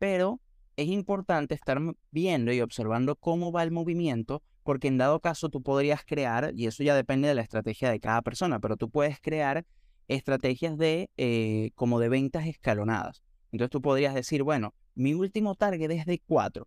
pero 0.00 0.40
es 0.74 0.88
importante 0.88 1.54
estar 1.54 1.78
viendo 2.10 2.52
y 2.52 2.60
observando 2.60 3.14
cómo 3.14 3.52
va 3.52 3.62
el 3.62 3.70
movimiento 3.70 4.42
porque 4.64 4.88
en 4.88 4.98
dado 4.98 5.20
caso 5.20 5.50
tú 5.50 5.62
podrías 5.62 6.04
crear, 6.04 6.52
y 6.56 6.66
eso 6.66 6.82
ya 6.82 6.96
depende 6.96 7.28
de 7.28 7.36
la 7.36 7.42
estrategia 7.42 7.92
de 7.92 8.00
cada 8.00 8.22
persona, 8.22 8.58
pero 8.58 8.76
tú 8.76 8.90
puedes 8.90 9.20
crear 9.20 9.64
estrategias 10.08 10.76
de 10.76 11.10
eh, 11.16 11.70
como 11.76 12.00
de 12.00 12.08
ventas 12.08 12.48
escalonadas. 12.48 13.22
Entonces 13.52 13.70
tú 13.70 13.80
podrías 13.80 14.16
decir, 14.16 14.42
bueno, 14.42 14.74
mi 14.96 15.14
último 15.14 15.54
target 15.54 15.92
es 15.92 16.06
de 16.06 16.20
4, 16.26 16.66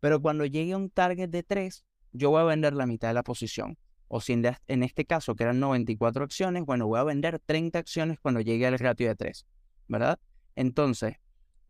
pero 0.00 0.20
cuando 0.20 0.46
llegue 0.46 0.72
a 0.72 0.78
un 0.78 0.90
target 0.90 1.28
de 1.28 1.44
3, 1.44 1.84
yo 2.10 2.30
voy 2.30 2.40
a 2.40 2.44
vender 2.44 2.74
la 2.74 2.86
mitad 2.86 3.06
de 3.06 3.14
la 3.14 3.22
posición. 3.22 3.78
O 4.14 4.20
si 4.20 4.34
en, 4.34 4.82
este 4.82 5.06
caso 5.06 5.34
que 5.34 5.44
eran 5.44 5.58
94 5.58 6.24
acciones, 6.24 6.66
bueno, 6.66 6.86
voy 6.86 6.98
a 6.98 7.02
vender 7.02 7.38
30 7.38 7.78
acciones 7.78 8.18
cuando 8.20 8.42
llegue 8.42 8.66
al 8.66 8.78
ratio 8.78 9.08
de 9.08 9.16
3, 9.16 9.46
¿verdad? 9.88 10.18
Entonces, 10.54 11.14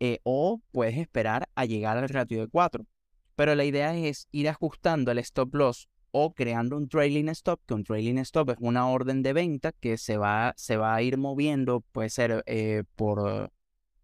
eh, 0.01 0.19
o 0.25 0.61
puedes 0.73 0.99
esperar 0.99 1.49
a 1.55 1.67
llegar 1.67 1.99
al 1.99 2.09
ratio 2.09 2.41
de 2.41 2.49
4. 2.49 2.85
Pero 3.37 3.55
la 3.55 3.65
idea 3.65 3.97
es 3.97 4.27
ir 4.33 4.49
ajustando 4.49 5.13
el 5.13 5.19
stop 5.19 5.55
loss 5.55 5.89
o 6.11 6.35
creando 6.35 6.77
un 6.77 6.89
trailing 6.89 7.29
stop, 7.29 7.61
que 7.65 7.75
un 7.75 7.85
trailing 7.85 8.19
stop 8.19 8.51
es 8.51 8.57
una 8.59 8.89
orden 8.89 9.23
de 9.23 9.35
venta 9.35 9.71
que 9.71 9.97
se 9.97 10.17
va, 10.17 10.53
se 10.57 10.77
va 10.77 10.97
a 10.97 11.01
ir 11.01 11.19
moviendo, 11.19 11.85
puede 11.93 12.11
ser 12.11 12.43
eh, 12.47 12.83
por, 12.97 13.53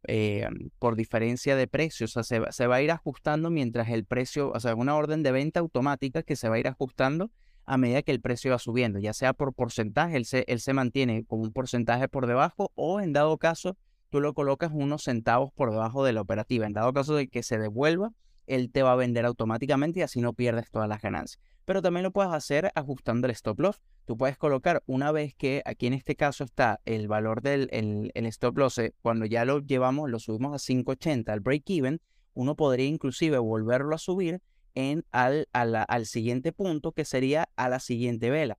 eh, 0.04 0.46
por 0.78 0.94
diferencia 0.94 1.56
de 1.56 1.66
precios, 1.66 2.16
o 2.16 2.22
sea, 2.22 2.52
se, 2.52 2.66
va 2.68 2.76
a 2.76 2.82
ir 2.82 2.92
ajustando 2.92 3.50
mientras 3.50 3.88
el 3.88 4.04
precio, 4.04 4.52
o 4.54 4.60
sea, 4.60 4.76
una 4.76 4.94
orden 4.94 5.24
de 5.24 5.32
venta 5.32 5.58
automática 5.58 6.22
que 6.22 6.36
se 6.36 6.48
va 6.48 6.54
a 6.54 6.60
ir 6.60 6.68
ajustando 6.68 7.32
a 7.68 7.76
medida 7.76 8.02
que 8.02 8.12
el 8.12 8.20
precio 8.20 8.50
va 8.50 8.58
subiendo, 8.58 8.98
ya 8.98 9.12
sea 9.12 9.32
por 9.32 9.52
porcentaje, 9.52 10.16
él 10.16 10.24
se, 10.24 10.44
él 10.48 10.60
se 10.60 10.72
mantiene 10.72 11.24
con 11.24 11.40
un 11.40 11.52
porcentaje 11.52 12.08
por 12.08 12.26
debajo 12.26 12.72
o 12.74 13.00
en 13.00 13.12
dado 13.12 13.38
caso 13.38 13.76
tú 14.10 14.20
lo 14.20 14.34
colocas 14.34 14.70
unos 14.72 15.02
centavos 15.04 15.52
por 15.52 15.70
debajo 15.70 16.04
de 16.04 16.12
la 16.12 16.20
operativa, 16.20 16.66
en 16.66 16.72
dado 16.72 16.92
caso 16.92 17.14
de 17.14 17.28
que 17.28 17.42
se 17.42 17.58
devuelva 17.58 18.12
él 18.48 18.70
te 18.72 18.82
va 18.82 18.92
a 18.92 18.96
vender 18.96 19.24
automáticamente 19.24 20.00
y 20.00 20.02
así 20.02 20.20
no 20.20 20.32
pierdes 20.32 20.70
todas 20.70 20.88
las 20.88 21.00
ganancias. 21.00 21.40
Pero 21.64 21.82
también 21.82 22.02
lo 22.02 22.10
puedes 22.10 22.32
hacer 22.32 22.72
ajustando 22.74 23.26
el 23.26 23.32
stop 23.32 23.60
loss. 23.60 23.80
Tú 24.06 24.16
puedes 24.16 24.38
colocar 24.38 24.82
una 24.86 25.12
vez 25.12 25.34
que 25.34 25.62
aquí 25.66 25.86
en 25.86 25.92
este 25.92 26.16
caso 26.16 26.44
está 26.44 26.80
el 26.86 27.08
valor 27.08 27.42
del 27.42 27.68
el, 27.70 28.26
stop 28.26 28.56
loss, 28.56 28.78
eh, 28.78 28.94
cuando 29.02 29.26
ya 29.26 29.44
lo 29.44 29.60
llevamos, 29.60 30.10
lo 30.10 30.18
subimos 30.18 30.54
a 30.54 30.64
580 30.64 31.30
al 31.32 31.40
break 31.40 31.64
even, 31.68 32.00
uno 32.32 32.56
podría 32.56 32.86
inclusive 32.86 33.36
volverlo 33.38 33.94
a 33.94 33.98
subir 33.98 34.40
en 34.74 35.04
al, 35.12 35.48
al 35.52 36.06
siguiente 36.06 36.52
punto 36.52 36.92
que 36.92 37.04
sería 37.04 37.48
a 37.56 37.68
la 37.68 37.80
siguiente 37.80 38.30
vela. 38.30 38.58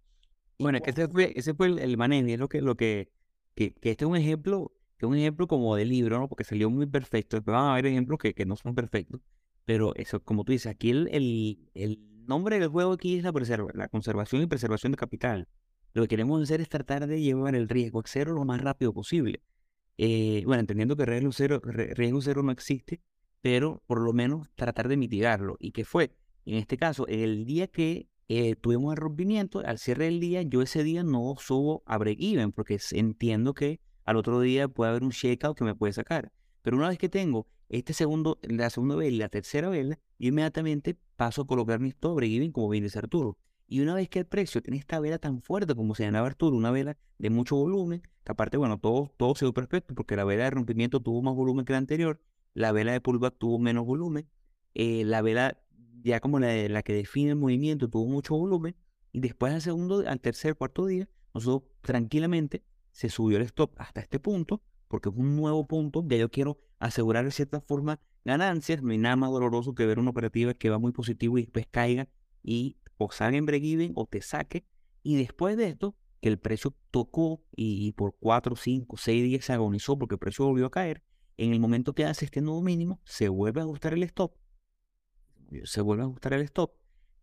Bueno, 0.60 0.82
que 0.82 0.91
ese 0.91 1.08
fue, 1.08 1.32
ese 1.36 1.54
fue 1.54 1.67
el, 1.67 1.98
manejo, 1.98 2.28
es 2.28 2.38
lo 2.38 2.50
que, 2.50 2.62
lo 2.62 2.76
que, 2.76 3.10
que, 3.56 3.74
este 3.82 4.04
es 4.04 4.10
un 4.10 4.17
ejemplo, 4.17 4.74
que 4.98 5.06
es 5.06 5.10
un 5.10 5.15
ejemplo 5.15 5.48
como 5.48 5.76
de 5.78 5.86
libro, 5.86 6.19
¿no? 6.19 6.28
Porque 6.28 6.43
salió 6.43 6.69
muy 6.69 6.86
perfecto. 6.86 7.41
Pero 7.41 7.58
van 7.58 7.65
a 7.65 7.72
haber 7.74 7.86
ejemplos 7.86 8.19
que, 8.19 8.34
que 8.34 8.45
no 8.45 8.58
son 8.58 8.76
perfectos. 8.76 9.22
Pero 9.63 9.95
eso, 9.95 10.22
como 10.22 10.43
tú 10.43 10.52
dices, 10.52 10.67
aquí 10.67 10.89
el, 10.89 11.08
el, 11.74 12.00
nombre 12.28 12.60
del 12.60 12.69
juego 12.69 12.93
aquí 12.93 13.17
es 13.17 13.24
la, 13.24 13.32
la 13.74 13.88
conservación 13.88 14.41
y 14.41 14.48
preservación 14.48 14.91
de 14.91 14.98
capital. 14.98 15.48
Lo 15.93 16.04
que 16.04 16.10
queremos 16.10 16.41
hacer 16.43 16.62
es 16.62 16.69
tratar 16.69 17.08
de 17.08 17.22
llevar 17.22 17.56
el 17.56 17.69
riesgo 17.69 18.04
cero 18.06 18.34
lo 18.34 18.45
más 18.45 18.62
rápido 18.62 18.93
posible. 18.93 19.41
Eh, 19.98 20.43
bueno, 20.45 20.60
entendiendo 20.62 20.95
que 20.95 21.06
riesgo 21.06 21.32
cero, 21.32 21.62
riesgo 21.63 22.22
cero 22.22 22.43
no 22.43 22.52
existe, 22.52 23.02
pero 23.41 23.82
por 23.88 24.02
lo 24.02 24.13
menos 24.13 24.49
tratar 24.56 24.88
de 24.88 24.97
mitigarlo. 24.97 25.58
¿Y 25.60 25.71
qué 25.71 25.86
fue? 25.86 26.15
En 26.45 26.56
este 26.56 26.78
caso, 26.78 27.08
el 27.08 27.45
día 27.45 27.67
que 27.67 28.10
eh, 28.28 28.56
tuvimos 28.56 28.93
el 28.93 28.97
rompimiento, 28.97 29.60
al 29.60 29.78
cierre 29.78 30.06
del 30.06 30.19
día, 30.19 30.41
yo 30.41 30.62
ese 30.62 30.84
día 30.84 31.04
no 31.04 31.36
subo 31.39 31.84
a 31.86 31.97
break-even, 31.97 32.52
porque 32.52 32.80
entiendo 32.91 33.54
que 33.54 33.80
al 34.06 34.17
otro 34.17 34.39
día 34.41 34.67
puede 34.67 34.91
haber 34.91 35.04
un 35.04 35.10
shakeout 35.10 35.58
que 35.58 35.63
me 35.63 35.75
puede 35.75 35.93
sacar. 35.93 36.32
Pero 36.62 36.78
una 36.78 36.89
vez 36.89 36.97
que 36.97 37.10
tengo 37.10 37.47
este 37.69 37.93
segundo, 37.93 38.39
la 38.41 38.69
segunda 38.69 38.95
vela 38.95 39.15
y 39.15 39.19
la 39.19 39.30
tercera 39.30 39.69
vela, 39.69 39.99
yo 40.17 40.30
inmediatamente 40.30 40.97
paso 41.15 41.43
a 41.43 41.47
colocar 41.47 41.80
mi 41.80 41.89
stop 41.89 42.15
break 42.15 42.52
como 42.52 42.69
bien 42.69 42.84
dice 42.84 42.99
Arturo. 42.99 43.38
Y 43.67 43.82
una 43.82 43.93
vez 43.93 44.10
que 44.10 44.19
el 44.19 44.25
precio 44.25 44.62
tiene 44.62 44.78
esta 44.78 44.99
vela 44.99 45.19
tan 45.19 45.41
fuerte 45.43 45.75
como 45.75 45.93
se 45.93 46.04
llamaba 46.04 46.28
Arturo, 46.28 46.58
una 46.58 46.71
vela 46.71 46.97
de 47.19 47.30
mucho 47.30 47.56
volumen, 47.56 48.02
que 48.23 48.32
aparte, 48.32 48.58
bueno, 48.58 48.80
todo, 48.80 49.13
todo 49.17 49.36
se 49.36 49.45
dio 49.45 49.54
perfecto 49.54 49.93
porque 49.93 50.15
la 50.15 50.23
vela 50.23 50.45
de 50.45 50.49
rompimiento 50.49 50.99
tuvo 50.99 51.21
más 51.21 51.36
volumen 51.36 51.65
que 51.65 51.73
la 51.73 51.78
anterior, 51.78 52.19
la 52.53 52.71
vela 52.71 52.91
de 52.91 53.01
pullback 53.01 53.38
tuvo 53.38 53.59
menos 53.59 53.85
volumen, 53.85 54.27
eh, 54.73 55.03
la 55.05 55.21
vela 55.21 55.57
ya 56.01 56.19
como 56.19 56.39
la, 56.39 56.67
la 56.69 56.83
que 56.83 56.93
define 56.93 57.31
el 57.31 57.35
movimiento 57.35 57.89
tuvo 57.89 58.05
mucho 58.05 58.35
volumen, 58.35 58.75
y 59.12 59.19
después 59.19 59.53
al 59.53 59.62
segundo, 59.62 60.03
al 60.07 60.19
tercer, 60.19 60.55
cuarto 60.55 60.85
día, 60.85 61.09
nosotros 61.33 61.69
tranquilamente 61.81 62.63
se 62.91 63.09
subió 63.09 63.38
el 63.38 63.43
stop 63.43 63.73
hasta 63.77 64.01
este 64.01 64.19
punto, 64.19 64.62
porque 64.88 65.09
es 65.09 65.15
un 65.15 65.35
nuevo 65.35 65.65
punto, 65.67 66.03
ya 66.07 66.17
yo 66.17 66.29
quiero 66.29 66.59
asegurar 66.79 67.25
de 67.25 67.31
cierta 67.31 67.62
forma 67.62 67.99
ganancias, 68.25 68.81
no 68.81 68.91
hay 68.91 68.97
nada 68.97 69.15
más 69.15 69.31
doloroso 69.31 69.73
que 69.73 69.85
ver 69.85 69.99
una 69.99 70.12
operativa 70.12 70.53
que 70.53 70.69
va 70.69 70.79
muy 70.79 70.91
positivo 70.91 71.38
y 71.38 71.43
después 71.43 71.67
caiga 71.69 72.07
y 72.43 72.77
o 72.97 73.12
salga 73.12 73.38
en 73.38 73.45
break 73.45 73.91
o 73.95 74.05
te 74.05 74.21
saque, 74.21 74.65
y 75.03 75.15
después 75.15 75.55
de 75.55 75.69
esto, 75.69 75.95
que 76.21 76.27
el 76.27 76.38
precio 76.38 76.75
tocó 76.91 77.41
y, 77.55 77.93
por 77.93 78.15
4, 78.19 78.55
5, 78.55 78.97
6 78.97 79.23
días 79.23 79.45
se 79.45 79.53
agonizó 79.53 79.97
porque 79.97 80.15
el 80.15 80.19
precio 80.19 80.45
volvió 80.45 80.65
a 80.65 80.71
caer, 80.71 81.01
en 81.39 81.54
el 81.54 81.60
momento 81.60 81.93
que 81.93 82.06
hace 82.06 82.25
este 82.25 82.41
nuevo 82.41 82.62
mínimo, 82.62 82.99
se 83.06 83.30
vuelve 83.30 83.62
a 83.62 83.63
ajustar 83.63 83.93
el 83.93 84.04
stop, 84.04 84.34
se 85.63 85.82
vuelve 85.82 86.04
a 86.04 86.06
ajustar 86.06 86.34
el 86.34 86.41
stop, 86.41 86.73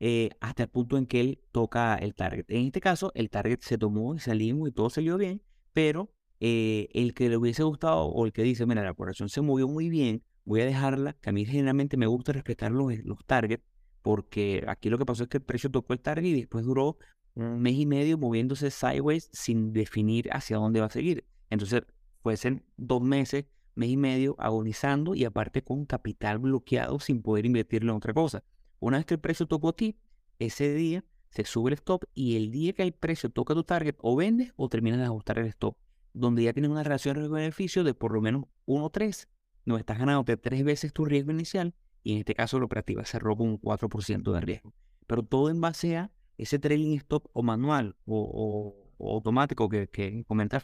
eh, 0.00 0.30
hasta 0.40 0.64
el 0.64 0.68
punto 0.68 0.96
en 0.96 1.06
que 1.06 1.20
él 1.20 1.40
toca 1.52 1.94
el 1.96 2.14
target. 2.14 2.46
En 2.48 2.66
este 2.66 2.80
caso, 2.80 3.12
el 3.14 3.30
target 3.30 3.60
se 3.60 3.78
tomó 3.78 4.14
y 4.14 4.18
salimos 4.18 4.68
y 4.68 4.72
todo 4.72 4.90
salió 4.90 5.18
bien, 5.18 5.42
pero 5.72 6.12
eh, 6.40 6.88
el 6.92 7.14
que 7.14 7.28
le 7.28 7.36
hubiese 7.36 7.62
gustado 7.62 8.06
o 8.06 8.26
el 8.26 8.32
que 8.32 8.42
dice, 8.42 8.66
mira, 8.66 8.82
la 8.82 8.90
operación 8.92 9.28
se 9.28 9.42
movió 9.42 9.68
muy 9.68 9.88
bien, 9.90 10.22
voy 10.44 10.62
a 10.62 10.66
dejarla, 10.66 11.14
que 11.14 11.30
a 11.30 11.32
mí 11.32 11.44
generalmente 11.44 11.96
me 11.96 12.06
gusta 12.06 12.32
respetar 12.32 12.72
los, 12.72 12.94
los 13.04 13.24
targets, 13.26 13.64
porque 14.02 14.64
aquí 14.66 14.88
lo 14.88 14.98
que 14.98 15.04
pasó 15.04 15.24
es 15.24 15.28
que 15.28 15.38
el 15.38 15.44
precio 15.44 15.70
tocó 15.70 15.92
el 15.92 16.00
target 16.00 16.24
y 16.24 16.40
después 16.40 16.64
duró 16.64 16.96
un 17.34 17.60
mes 17.60 17.74
y 17.74 17.84
medio 17.84 18.16
moviéndose 18.16 18.70
sideways 18.70 19.28
sin 19.32 19.72
definir 19.72 20.30
hacia 20.32 20.56
dónde 20.56 20.80
va 20.80 20.86
a 20.86 20.90
seguir. 20.90 21.26
Entonces, 21.50 21.82
puede 22.22 22.36
ser 22.38 22.64
dos 22.76 23.02
meses, 23.02 23.44
mes 23.76 23.90
y 23.90 23.96
medio 23.96 24.34
agonizando 24.38 25.14
y 25.14 25.24
aparte 25.24 25.62
con 25.62 25.86
capital 25.86 26.38
bloqueado 26.38 26.98
sin 26.98 27.22
poder 27.22 27.46
invertirlo 27.46 27.92
en 27.92 27.98
otra 27.98 28.12
cosa. 28.12 28.42
Una 28.80 28.96
vez 28.96 29.06
que 29.06 29.14
el 29.14 29.20
precio 29.20 29.46
tocó 29.46 29.68
a 29.68 29.76
ti, 29.76 29.96
ese 30.38 30.74
día 30.74 31.04
se 31.30 31.44
sube 31.44 31.70
el 31.70 31.74
stop 31.74 32.04
y 32.14 32.36
el 32.36 32.50
día 32.50 32.72
que 32.72 32.82
el 32.82 32.92
precio 32.92 33.30
toca 33.30 33.54
tu 33.54 33.62
target 33.62 33.94
o 34.00 34.16
vendes 34.16 34.52
o 34.56 34.68
terminas 34.68 34.98
de 34.98 35.04
ajustar 35.04 35.38
el 35.38 35.46
stop 35.46 35.76
donde 36.16 36.42
ya 36.42 36.52
tienes 36.52 36.70
una 36.70 36.82
relación 36.82 37.16
riesgo-beneficio 37.16 37.84
de 37.84 37.92
por 37.94 38.12
lo 38.12 38.20
menos 38.20 38.44
1-3, 38.66 39.28
no 39.66 39.76
estás 39.76 39.98
ganando 39.98 40.24
tres 40.24 40.64
veces 40.64 40.92
tu 40.92 41.04
riesgo 41.04 41.30
inicial 41.30 41.74
y 42.02 42.12
en 42.12 42.18
este 42.18 42.34
caso 42.34 42.58
la 42.58 42.64
operativa 42.64 43.04
cerró 43.04 43.36
con 43.36 43.48
un 43.48 43.60
4% 43.60 44.32
de 44.32 44.40
riesgo. 44.40 44.72
Pero 45.06 45.22
todo 45.22 45.50
en 45.50 45.60
base 45.60 45.96
a 45.96 46.10
ese 46.38 46.58
trailing 46.58 46.96
stop 46.98 47.26
o 47.32 47.42
manual 47.42 47.96
o, 48.06 48.74
automático 48.98 49.68
que, 49.68 49.88
que 49.88 50.24
comenta 50.24 50.62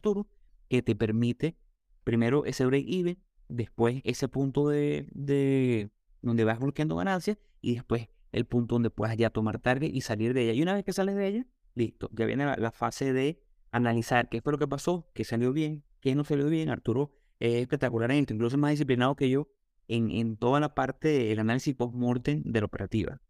que 0.68 0.82
te 0.82 0.96
permite 0.96 1.56
primero 2.04 2.44
ese 2.44 2.66
break-even, 2.66 3.18
después 3.48 4.00
ese 4.04 4.28
punto 4.28 4.68
de, 4.68 5.06
de 5.12 5.90
donde 6.22 6.44
vas 6.44 6.58
bloqueando 6.58 6.96
ganancias 6.96 7.38
y 7.60 7.74
después 7.74 8.08
el 8.32 8.46
punto 8.46 8.74
donde 8.74 8.90
puedas 8.90 9.16
ya 9.16 9.30
tomar 9.30 9.58
target 9.58 9.90
y 9.92 10.00
salir 10.00 10.34
de 10.34 10.44
ella. 10.44 10.52
Y 10.52 10.62
una 10.62 10.74
vez 10.74 10.84
que 10.84 10.92
sales 10.92 11.14
de 11.16 11.26
ella, 11.26 11.46
listo, 11.74 12.08
ya 12.12 12.26
viene 12.26 12.56
la, 12.56 12.70
fase 12.72 13.12
de 13.12 13.42
analizar 13.70 14.28
qué 14.28 14.40
fue 14.40 14.52
lo 14.52 14.58
que 14.58 14.68
pasó, 14.68 15.08
qué 15.14 15.24
salió 15.24 15.52
bien, 15.52 15.84
qué 16.00 16.14
no 16.14 16.24
salió 16.24 16.46
bien. 16.46 16.70
Arturo 16.70 17.12
es 17.38 17.54
espectacular 17.54 18.10
en 18.10 18.18
esto, 18.18 18.34
incluso 18.34 18.56
más 18.56 18.70
disciplinado 18.70 19.16
que 19.16 19.28
yo 19.28 19.48
en, 19.88 20.10
en 20.10 20.36
toda 20.36 20.60
la 20.60 20.74
parte 20.74 21.08
del 21.08 21.38
análisis 21.38 21.74
post-mortem 21.74 22.42
de 22.44 22.60
la 22.60 22.66
operativa. 22.66 23.20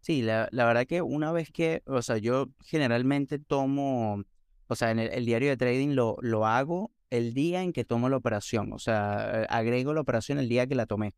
Sí, 0.00 0.22
la, 0.22 0.48
la, 0.50 0.66
verdad 0.66 0.86
que 0.86 1.00
una 1.00 1.30
vez 1.30 1.50
que, 1.52 1.82
o 1.86 2.02
sea, 2.02 2.18
yo 2.18 2.48
generalmente 2.60 3.38
tomo, 3.38 4.24
o 4.66 4.74
sea, 4.74 4.90
en 4.90 4.98
el, 4.98 5.24
diario 5.24 5.50
de 5.50 5.56
trading 5.56 5.90
lo, 5.90 6.16
lo 6.20 6.44
hago 6.44 6.92
el 7.12 7.34
día 7.34 7.62
en 7.62 7.74
que 7.74 7.84
tomo 7.84 8.08
la 8.08 8.16
operación, 8.16 8.72
o 8.72 8.78
sea, 8.78 9.44
agrego 9.50 9.92
la 9.92 10.00
operación 10.00 10.38
el 10.38 10.48
día 10.48 10.66
que 10.66 10.74
la 10.74 10.86
tomé 10.86 11.14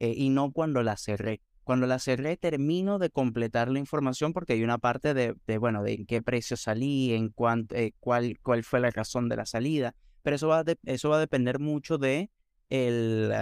eh, 0.00 0.12
y 0.16 0.30
no 0.30 0.50
cuando 0.50 0.82
la 0.82 0.96
cerré. 0.96 1.40
Cuando 1.62 1.86
la 1.86 2.00
cerré, 2.00 2.36
termino 2.36 2.98
de 2.98 3.10
completar 3.10 3.68
la 3.68 3.78
información 3.78 4.32
porque 4.32 4.54
hay 4.54 4.64
una 4.64 4.78
parte 4.78 5.14
de, 5.14 5.58
bueno, 5.58 5.84
de 5.84 5.92
en 5.92 6.06
qué 6.06 6.22
precio 6.22 6.56
salí, 6.56 7.12
en 7.12 7.28
cuánto, 7.28 7.76
eh, 7.76 7.92
cuál, 8.00 8.36
cuál 8.42 8.64
fue 8.64 8.80
la 8.80 8.90
razón 8.90 9.28
de 9.28 9.36
la 9.36 9.46
salida. 9.46 9.94
Pero 10.22 10.34
eso 10.34 10.48
va, 10.48 10.64
eso 10.86 11.10
va 11.10 11.18
a 11.18 11.20
depender 11.20 11.60
mucho 11.60 11.98
de, 11.98 12.30
el, 12.68 13.32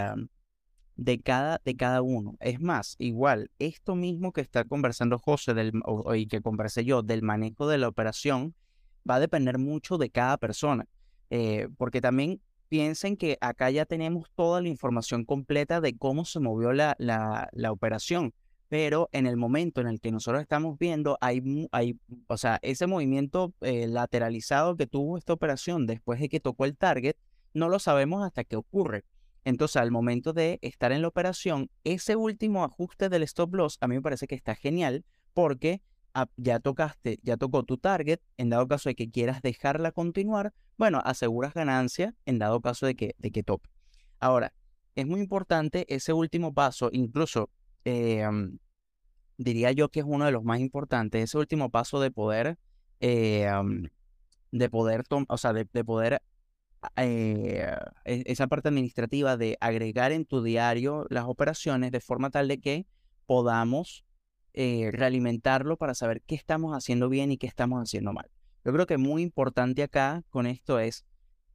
de, 0.96 1.20
cada, 1.22 1.62
de 1.64 1.76
cada 1.76 2.02
uno. 2.02 2.36
Es 2.40 2.60
más, 2.60 2.96
igual, 2.98 3.50
esto 3.58 3.94
mismo 3.94 4.32
que 4.32 4.42
está 4.42 4.64
conversando 4.64 5.18
José 5.18 5.54
del, 5.54 5.72
y 6.14 6.26
que 6.26 6.42
conversé 6.42 6.84
yo 6.84 7.02
del 7.02 7.22
manejo 7.22 7.66
de 7.68 7.78
la 7.78 7.88
operación, 7.88 8.54
va 9.08 9.14
a 9.14 9.20
depender 9.20 9.56
mucho 9.56 9.96
de 9.96 10.10
cada 10.10 10.36
persona. 10.36 10.86
Eh, 11.30 11.68
porque 11.76 12.00
también 12.00 12.40
piensen 12.68 13.16
que 13.16 13.38
acá 13.40 13.70
ya 13.70 13.84
tenemos 13.86 14.30
toda 14.34 14.60
la 14.60 14.68
información 14.68 15.24
completa 15.24 15.80
de 15.80 15.96
cómo 15.96 16.24
se 16.24 16.40
movió 16.40 16.72
la, 16.72 16.96
la, 16.98 17.72
operación, 17.72 18.34
pero 18.68 19.08
en 19.12 19.26
el 19.26 19.36
momento 19.36 19.80
en 19.80 19.86
el 19.86 20.00
que 20.00 20.10
nosotros 20.10 20.42
estamos 20.42 20.78
viendo, 20.78 21.16
hay, 21.20 21.68
hay 21.72 21.98
o 22.26 22.36
sea, 22.36 22.58
ese 22.62 22.86
movimiento 22.86 23.54
eh, 23.60 23.86
lateralizado 23.86 24.76
que 24.76 24.86
tuvo 24.86 25.18
esta 25.18 25.32
operación 25.32 25.86
después 25.86 26.20
de 26.20 26.28
que 26.28 26.40
tocó 26.40 26.64
el 26.64 26.76
target, 26.76 27.14
no 27.54 27.68
lo 27.68 27.78
sabemos 27.78 28.24
hasta 28.24 28.44
que 28.44 28.56
ocurre. 28.56 29.04
Entonces, 29.44 29.76
al 29.76 29.92
momento 29.92 30.32
de 30.32 30.58
estar 30.60 30.90
en 30.90 31.02
la 31.02 31.08
operación, 31.08 31.70
ese 31.84 32.16
último 32.16 32.64
ajuste 32.64 33.08
del 33.08 33.22
stop 33.22 33.54
loss 33.54 33.78
a 33.80 33.86
mí 33.86 33.94
me 33.94 34.02
parece 34.02 34.26
que 34.26 34.34
está 34.34 34.56
genial 34.56 35.04
porque 35.34 35.82
ya 36.36 36.60
tocaste, 36.60 37.18
ya 37.22 37.36
tocó 37.36 37.62
tu 37.62 37.76
target, 37.78 38.20
en 38.36 38.50
dado 38.50 38.66
caso 38.68 38.88
de 38.88 38.94
que 38.94 39.10
quieras 39.10 39.42
dejarla 39.42 39.92
continuar, 39.92 40.52
bueno, 40.78 41.00
aseguras 41.04 41.54
ganancia 41.54 42.14
en 42.24 42.38
dado 42.38 42.60
caso 42.60 42.86
de 42.86 42.94
que, 42.94 43.14
de 43.18 43.30
que 43.30 43.42
tope. 43.42 43.68
Ahora, 44.18 44.52
es 44.94 45.06
muy 45.06 45.20
importante 45.20 45.84
ese 45.94 46.12
último 46.12 46.54
paso, 46.54 46.88
incluso 46.92 47.50
em, 47.84 48.58
diría 49.36 49.72
yo 49.72 49.90
que 49.90 50.00
es 50.00 50.06
uno 50.08 50.24
de 50.24 50.32
los 50.32 50.42
más 50.44 50.60
importantes, 50.60 51.22
ese 51.22 51.38
último 51.38 51.70
paso 51.70 52.00
de 52.00 52.10
poder, 52.10 52.58
em, 53.00 53.88
de 54.52 54.70
poder, 54.70 55.04
o 55.28 55.36
sea, 55.36 55.52
de, 55.52 55.66
poder 55.84 56.22
eh, 56.96 57.76
e, 58.04 58.22
esa 58.26 58.46
parte 58.46 58.68
administrativa 58.68 59.36
de 59.36 59.58
agregar 59.60 60.12
en 60.12 60.24
tu 60.24 60.42
diario 60.42 61.06
las 61.10 61.24
operaciones 61.26 61.92
de 61.92 62.00
forma 62.00 62.30
tal 62.30 62.48
de 62.48 62.60
que 62.60 62.86
podamos 63.26 64.05
eh, 64.58 64.90
realimentarlo 64.90 65.76
para 65.76 65.94
saber 65.94 66.22
qué 66.22 66.34
estamos 66.34 66.74
haciendo 66.74 67.10
bien 67.10 67.30
y 67.30 67.36
qué 67.36 67.46
estamos 67.46 67.82
haciendo 67.82 68.14
mal. 68.14 68.30
Yo 68.64 68.72
creo 68.72 68.86
que 68.86 68.96
muy 68.96 69.20
importante 69.20 69.82
acá 69.82 70.24
con 70.30 70.46
esto 70.46 70.80
es 70.80 71.04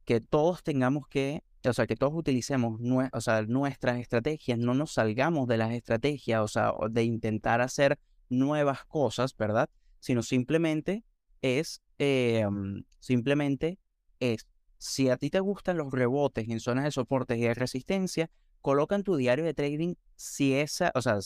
que 0.04 0.20
todos 0.20 0.62
tengamos 0.62 1.08
que, 1.08 1.42
o 1.64 1.72
sea, 1.72 1.88
que 1.88 1.96
todos 1.96 2.14
utilicemos 2.14 2.80
o 3.12 3.20
sea, 3.20 3.42
nuestras 3.42 3.98
estrategias, 3.98 4.56
no 4.56 4.74
nos 4.74 4.92
salgamos 4.92 5.48
de 5.48 5.56
las 5.56 5.72
estrategias, 5.72 6.40
o 6.42 6.46
sea, 6.46 6.72
de 6.90 7.02
intentar 7.02 7.60
hacer 7.60 7.98
nuevas 8.28 8.84
cosas, 8.84 9.36
¿verdad? 9.36 9.68
Sino 9.98 10.22
simplemente 10.22 11.04
es, 11.42 11.82
em, 11.98 12.84
simplemente 13.00 13.80
es, 14.20 14.46
si 14.78 15.08
a 15.08 15.16
ti 15.16 15.28
te 15.28 15.40
gustan 15.40 15.76
los 15.76 15.90
rebotes 15.90 16.48
en 16.48 16.60
zonas 16.60 16.84
de 16.84 16.92
soporte 16.92 17.36
y 17.36 17.40
de 17.40 17.54
resistencia, 17.54 18.30
coloca 18.62 18.94
en 18.94 19.02
tu 19.02 19.16
diario 19.16 19.44
de 19.44 19.54
trading 19.54 19.94
si 20.16 20.54
esa, 20.54 20.92
o 20.94 21.02
sea, 21.02 21.18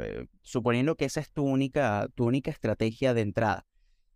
eh, 0.00 0.26
suponiendo 0.42 0.96
que 0.96 1.04
esa 1.04 1.20
es 1.20 1.30
tu 1.30 1.44
única, 1.44 2.08
tu 2.14 2.24
única 2.24 2.50
estrategia 2.50 3.14
de 3.14 3.20
entrada. 3.20 3.66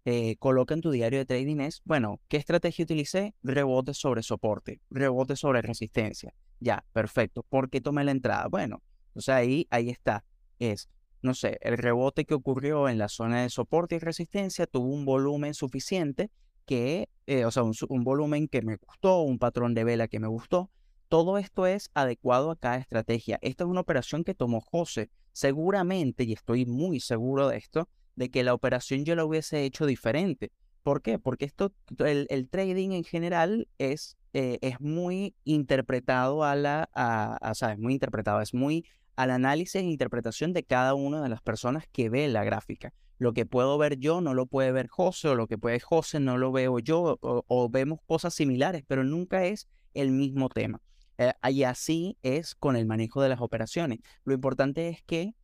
Eh, 0.04 0.36
coloca 0.38 0.74
en 0.74 0.80
tu 0.80 0.90
diario 0.90 1.20
de 1.20 1.26
trading 1.26 1.60
es, 1.60 1.80
bueno, 1.84 2.20
¿qué 2.26 2.36
estrategia 2.36 2.82
utilicé? 2.84 3.34
Rebote 3.42 3.94
sobre 3.94 4.22
soporte, 4.22 4.80
rebote 4.90 5.36
sobre 5.36 5.62
resistencia. 5.62 6.34
Ya, 6.58 6.84
perfecto. 6.92 7.44
¿Por 7.48 7.70
qué 7.70 7.80
tomé 7.80 8.02
la 8.02 8.10
entrada? 8.10 8.48
Bueno, 8.48 8.82
o 9.14 9.20
sea, 9.20 9.36
ahí, 9.36 9.68
ahí 9.70 9.90
está. 9.90 10.24
Es, 10.58 10.88
no 11.20 11.34
sé, 11.34 11.58
el 11.60 11.78
rebote 11.78 12.24
que 12.24 12.34
ocurrió 12.34 12.88
en 12.88 12.98
la 12.98 13.08
zona 13.08 13.42
de 13.42 13.50
soporte 13.50 13.96
y 13.96 13.98
resistencia 14.00 14.66
tuvo 14.66 14.88
un 14.88 15.04
volumen 15.04 15.54
suficiente 15.54 16.30
que, 16.66 17.08
eh, 17.26 17.44
o 17.44 17.50
sea, 17.50 17.62
un 17.62 18.04
volumen 18.04 18.48
que 18.48 18.62
me 18.62 18.76
gustó, 18.76 19.22
un 19.22 19.38
patrón 19.38 19.74
de 19.74 19.84
vela 19.84 20.08
que 20.08 20.20
me 20.20 20.28
gustó, 20.28 20.70
todo 21.12 21.36
esto 21.36 21.66
es 21.66 21.90
adecuado 21.92 22.50
a 22.50 22.56
cada 22.56 22.78
estrategia. 22.78 23.38
Esta 23.42 23.64
es 23.64 23.68
una 23.68 23.82
operación 23.82 24.24
que 24.24 24.32
tomó 24.32 24.62
José. 24.62 25.10
Seguramente, 25.32 26.24
y 26.24 26.32
estoy 26.32 26.64
muy 26.64 27.00
seguro 27.00 27.48
de 27.48 27.58
esto, 27.58 27.90
de 28.16 28.30
que 28.30 28.42
la 28.42 28.54
operación 28.54 29.04
yo 29.04 29.14
la 29.14 29.26
hubiese 29.26 29.62
hecho 29.64 29.84
diferente. 29.84 30.52
¿Por 30.82 31.02
qué? 31.02 31.18
Porque 31.18 31.44
esto, 31.44 31.74
el, 31.98 32.48
trading 32.48 32.92
en 32.92 33.04
general 33.04 33.68
es, 33.76 34.16
eh, 34.32 34.58
es 34.62 34.80
muy 34.80 35.34
interpretado 35.44 36.44
a 36.44 36.56
la, 36.56 36.88
a, 36.94 37.52
¿sabes? 37.56 37.78
Muy 37.78 37.92
interpretado, 37.92 38.40
es 38.40 38.54
muy 38.54 38.86
al 39.14 39.32
análisis 39.32 39.74
e 39.74 39.82
interpretación 39.82 40.54
de 40.54 40.62
cada 40.62 40.94
una 40.94 41.22
de 41.22 41.28
las 41.28 41.42
personas 41.42 41.84
que 41.92 42.08
ve 42.08 42.26
la 42.28 42.42
gráfica. 42.42 42.94
Lo 43.18 43.34
que 43.34 43.44
puedo 43.44 43.76
ver 43.76 43.98
yo 43.98 44.22
no 44.22 44.32
lo 44.32 44.46
puede 44.46 44.72
ver 44.72 44.88
José, 44.88 45.28
o 45.28 45.34
lo 45.34 45.46
que 45.46 45.58
puede 45.58 45.78
José 45.78 46.20
no 46.20 46.38
lo 46.38 46.52
veo 46.52 46.78
yo, 46.78 47.18
o 47.20 47.68
vemos 47.68 47.98
cosas 48.06 48.32
similares, 48.32 48.82
pero 48.86 49.04
nunca 49.04 49.44
es 49.44 49.68
el 49.92 50.10
mismo 50.10 50.48
tema. 50.48 50.80
Eh, 51.22 51.50
y 51.50 51.62
así 51.64 52.18
es 52.22 52.54
con 52.54 52.76
el 52.76 52.86
manejo 52.86 53.22
de 53.22 53.28
las 53.28 53.40
operaciones. 53.40 54.00
Lo 54.24 54.34
importante 54.34 54.88
es 54.88 55.02
que 55.02 55.34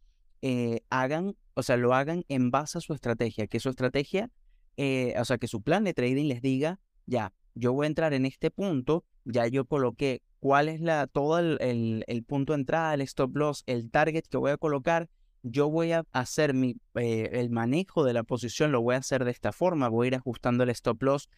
eh, 0.43 0.81
hagan, 0.91 1.37
o 1.55 1.63
sea, 1.63 1.77
lo 1.77 1.95
hagan 1.95 2.25
en 2.29 2.51
base 2.51 2.79
a 2.79 2.81
su 2.81 2.95
estrategia, 2.95 3.47
que 3.47 3.61
su 3.61 3.69
estrategia, 3.69 4.31
eh, 4.77 5.15
o 5.19 5.25
sea, 5.25 5.39
que 5.39 5.49
su 5.49 5.63
plan 5.63 5.85
de 5.85 5.95
trading 5.95 6.27
les 6.27 6.43
diga, 6.43 6.81
ya, 7.07 7.33
yo 7.55 7.73
voy 7.73 7.85
a 7.85 7.89
entrar 7.89 8.13
en 8.15 8.27
este 8.27 8.51
punto, 8.51 9.05
ya 9.25 9.47
yo 9.47 9.65
coloqué 9.67 10.23
cuál 10.41 10.69
es 10.69 10.81
la, 10.81 11.07
todo 11.07 11.39
el, 11.39 12.05
el, 12.07 12.25
punto 12.25 12.53
de 12.53 12.61
entrada, 12.61 12.95
el 12.95 13.01
stop 13.03 13.37
loss, 13.37 13.65
el 13.67 13.91
target 13.91 14.25
que 14.29 14.37
voy 14.37 14.53
a 14.53 14.57
colocar, 14.57 15.09
yo 15.43 15.69
voy 15.69 15.93
a 15.93 16.05
hacer 16.13 16.55
mi, 16.55 16.77
el 16.95 17.51
manejo 17.51 18.05
de 18.05 18.13
la 18.13 18.23
posición, 18.23 18.71
lo 18.71 18.83
voy 18.83 18.95
a 18.95 18.99
hacer 18.99 19.25
de 19.25 19.31
esta 19.31 19.53
forma, 19.53 19.89
voy 19.89 20.07
a 20.07 20.09
ir 20.09 20.15
ajustando 20.17 20.65
el 20.65 20.71
stop 20.71 21.03
loss 21.03 21.29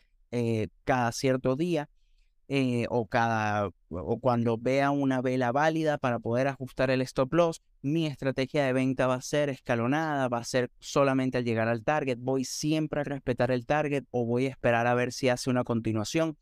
cada 0.84 1.12
cierto 1.12 1.56
día 1.56 1.88
eh, 2.52 2.86
o, 2.90 3.06
cada, 3.06 3.70
o 3.90 4.18
cuando 4.18 4.58
vea 4.58 4.90
una 4.90 5.22
vela 5.22 5.52
válida 5.52 5.98
para 5.98 6.18
poder 6.18 6.48
ajustar 6.48 6.90
el 6.90 7.00
stop 7.02 7.32
loss, 7.32 7.62
mi 7.80 8.06
estrategia 8.06 8.64
de 8.64 8.72
venta 8.72 9.06
va 9.06 9.14
a 9.14 9.22
ser 9.22 9.50
escalonada, 9.50 10.26
va 10.26 10.38
a 10.38 10.44
ser 10.44 10.68
solamente 10.80 11.38
al 11.38 11.44
llegar 11.44 11.68
al 11.68 11.84
target, 11.84 12.18
voy 12.18 12.44
siempre 12.44 13.02
a 13.02 13.04
respetar 13.04 13.52
el 13.52 13.66
target 13.66 14.02
o 14.10 14.26
voy 14.26 14.46
a 14.46 14.48
esperar 14.48 14.88
a 14.88 14.94
ver 14.94 15.12
si 15.12 15.28
hace 15.28 15.48
una 15.48 15.62
continuación. 15.62 16.36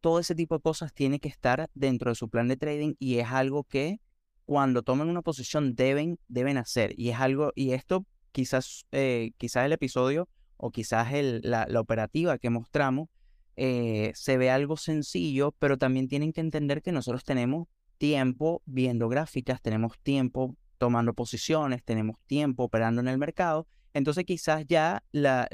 Todo 0.00 0.18
ese 0.18 0.34
tipo 0.34 0.56
de 0.56 0.62
cosas 0.62 0.94
tiene 0.94 1.20
que 1.20 1.28
estar 1.28 1.68
dentro 1.74 2.10
de 2.10 2.14
su 2.14 2.30
plan 2.30 2.48
de 2.48 2.56
trading 2.56 2.94
y 2.98 3.18
es 3.18 3.28
algo 3.28 3.64
que 3.64 4.00
cuando 4.46 4.82
tomen 4.82 5.10
una 5.10 5.20
posición 5.20 5.74
deben, 5.74 6.18
deben 6.28 6.56
hacer. 6.56 6.94
Y 6.96 7.10
es 7.10 7.20
algo, 7.20 7.52
y 7.54 7.72
esto 7.72 8.06
quizás, 8.32 8.86
eh, 8.92 9.32
quizás 9.36 9.66
el 9.66 9.72
episodio 9.72 10.30
o 10.56 10.70
quizás 10.70 11.12
el, 11.12 11.42
la, 11.44 11.66
la 11.68 11.80
operativa 11.80 12.38
que 12.38 12.48
mostramos 12.48 13.10
eh, 13.56 14.12
se 14.14 14.36
ve 14.38 14.50
algo 14.50 14.76
sencillo, 14.76 15.52
pero 15.58 15.76
también 15.78 16.08
tienen 16.08 16.32
que 16.32 16.40
entender 16.40 16.82
que 16.82 16.92
nosotros 16.92 17.24
tenemos 17.24 17.68
tiempo 17.98 18.62
viendo 18.64 19.08
gráficas, 19.08 19.62
tenemos 19.62 19.98
tiempo 20.00 20.56
tomando 20.78 21.14
posiciones, 21.14 21.84
tenemos 21.84 22.16
tiempo 22.26 22.64
operando 22.64 23.00
en 23.00 23.08
el 23.08 23.18
mercado, 23.18 23.66
entonces 23.94 24.24
quizás 24.24 24.66
ya 24.66 25.04
la, 25.12 25.46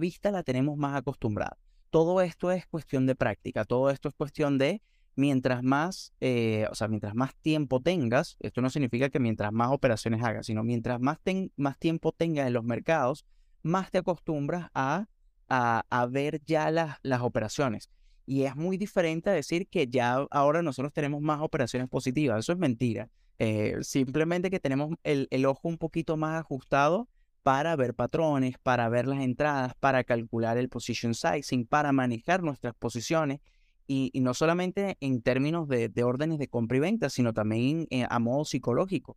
vista 0.00 0.30
la 0.30 0.42
tenemos 0.42 0.76
más 0.76 0.94
acostumbrada. 0.94 1.56
Todo 1.90 2.20
esto 2.20 2.52
es 2.52 2.66
cuestión 2.66 3.06
de 3.06 3.16
práctica, 3.16 3.64
todo 3.64 3.90
esto 3.90 4.08
es 4.08 4.14
cuestión 4.14 4.58
de 4.58 4.82
mientras 5.16 5.64
más, 5.64 6.12
eh, 6.20 6.66
o 6.70 6.74
sea, 6.76 6.86
mientras 6.86 7.14
más 7.14 7.34
tiempo 7.34 7.80
tengas, 7.80 8.36
esto 8.38 8.60
no 8.60 8.70
significa 8.70 9.08
que 9.08 9.18
mientras 9.18 9.52
más 9.52 9.72
operaciones 9.72 10.22
hagas, 10.22 10.46
sino 10.46 10.62
mientras 10.62 11.00
más, 11.00 11.18
más 11.56 11.78
tiempo 11.78 12.12
tengas 12.12 12.46
en 12.46 12.52
los 12.52 12.62
mercados, 12.62 13.24
más 13.62 13.90
te 13.90 13.98
acostumbras 13.98 14.68
a 14.74 15.08
a, 15.48 16.08
ver 16.10 16.42
ya 16.44 16.70
las, 16.70 16.98
las 17.02 17.22
operaciones. 17.22 17.90
Y 18.26 18.42
es 18.42 18.56
muy 18.56 18.76
diferente 18.76 19.30
a 19.30 19.32
decir 19.32 19.68
que 19.68 19.86
ya 19.86 20.26
ahora 20.30 20.62
nosotros 20.62 20.92
tenemos 20.92 21.22
más 21.22 21.40
operaciones 21.40 21.88
positivas. 21.88 22.40
Eso 22.40 22.52
es 22.52 22.58
mentira. 22.58 23.08
Eh, 23.38 23.76
simplemente 23.82 24.50
que 24.50 24.60
tenemos 24.60 24.96
el, 25.02 25.28
el 25.30 25.46
ojo 25.46 25.68
un 25.68 25.78
poquito 25.78 26.16
más 26.16 26.38
ajustado 26.38 27.08
para 27.42 27.76
ver 27.76 27.94
patrones, 27.94 28.56
para 28.62 28.88
ver 28.88 29.06
las 29.06 29.20
entradas, 29.20 29.72
para 29.80 30.04
calcular 30.04 30.58
el 30.58 30.68
position 30.68 31.14
sizing, 31.14 31.66
para 31.66 31.92
manejar 31.92 32.42
nuestras 32.42 32.74
posiciones 32.74 33.40
y, 33.88 34.12
no 34.20 34.34
solamente 34.34 34.98
en 35.00 35.22
términos 35.22 35.66
de, 35.66 35.90
órdenes 36.04 36.38
de 36.38 36.48
compra 36.48 36.76
y 36.76 36.80
venta, 36.80 37.08
sino 37.08 37.32
también 37.32 37.86
eh, 37.90 38.06
a 38.08 38.18
modo 38.18 38.44
psicológico. 38.44 39.16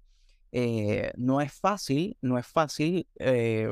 Eh, 0.54 1.12
no 1.18 1.42
es 1.42 1.54
fácil, 1.54 2.18
no 2.22 2.38
es 2.38 2.48
fácil, 2.48 3.06
eh, 3.20 3.68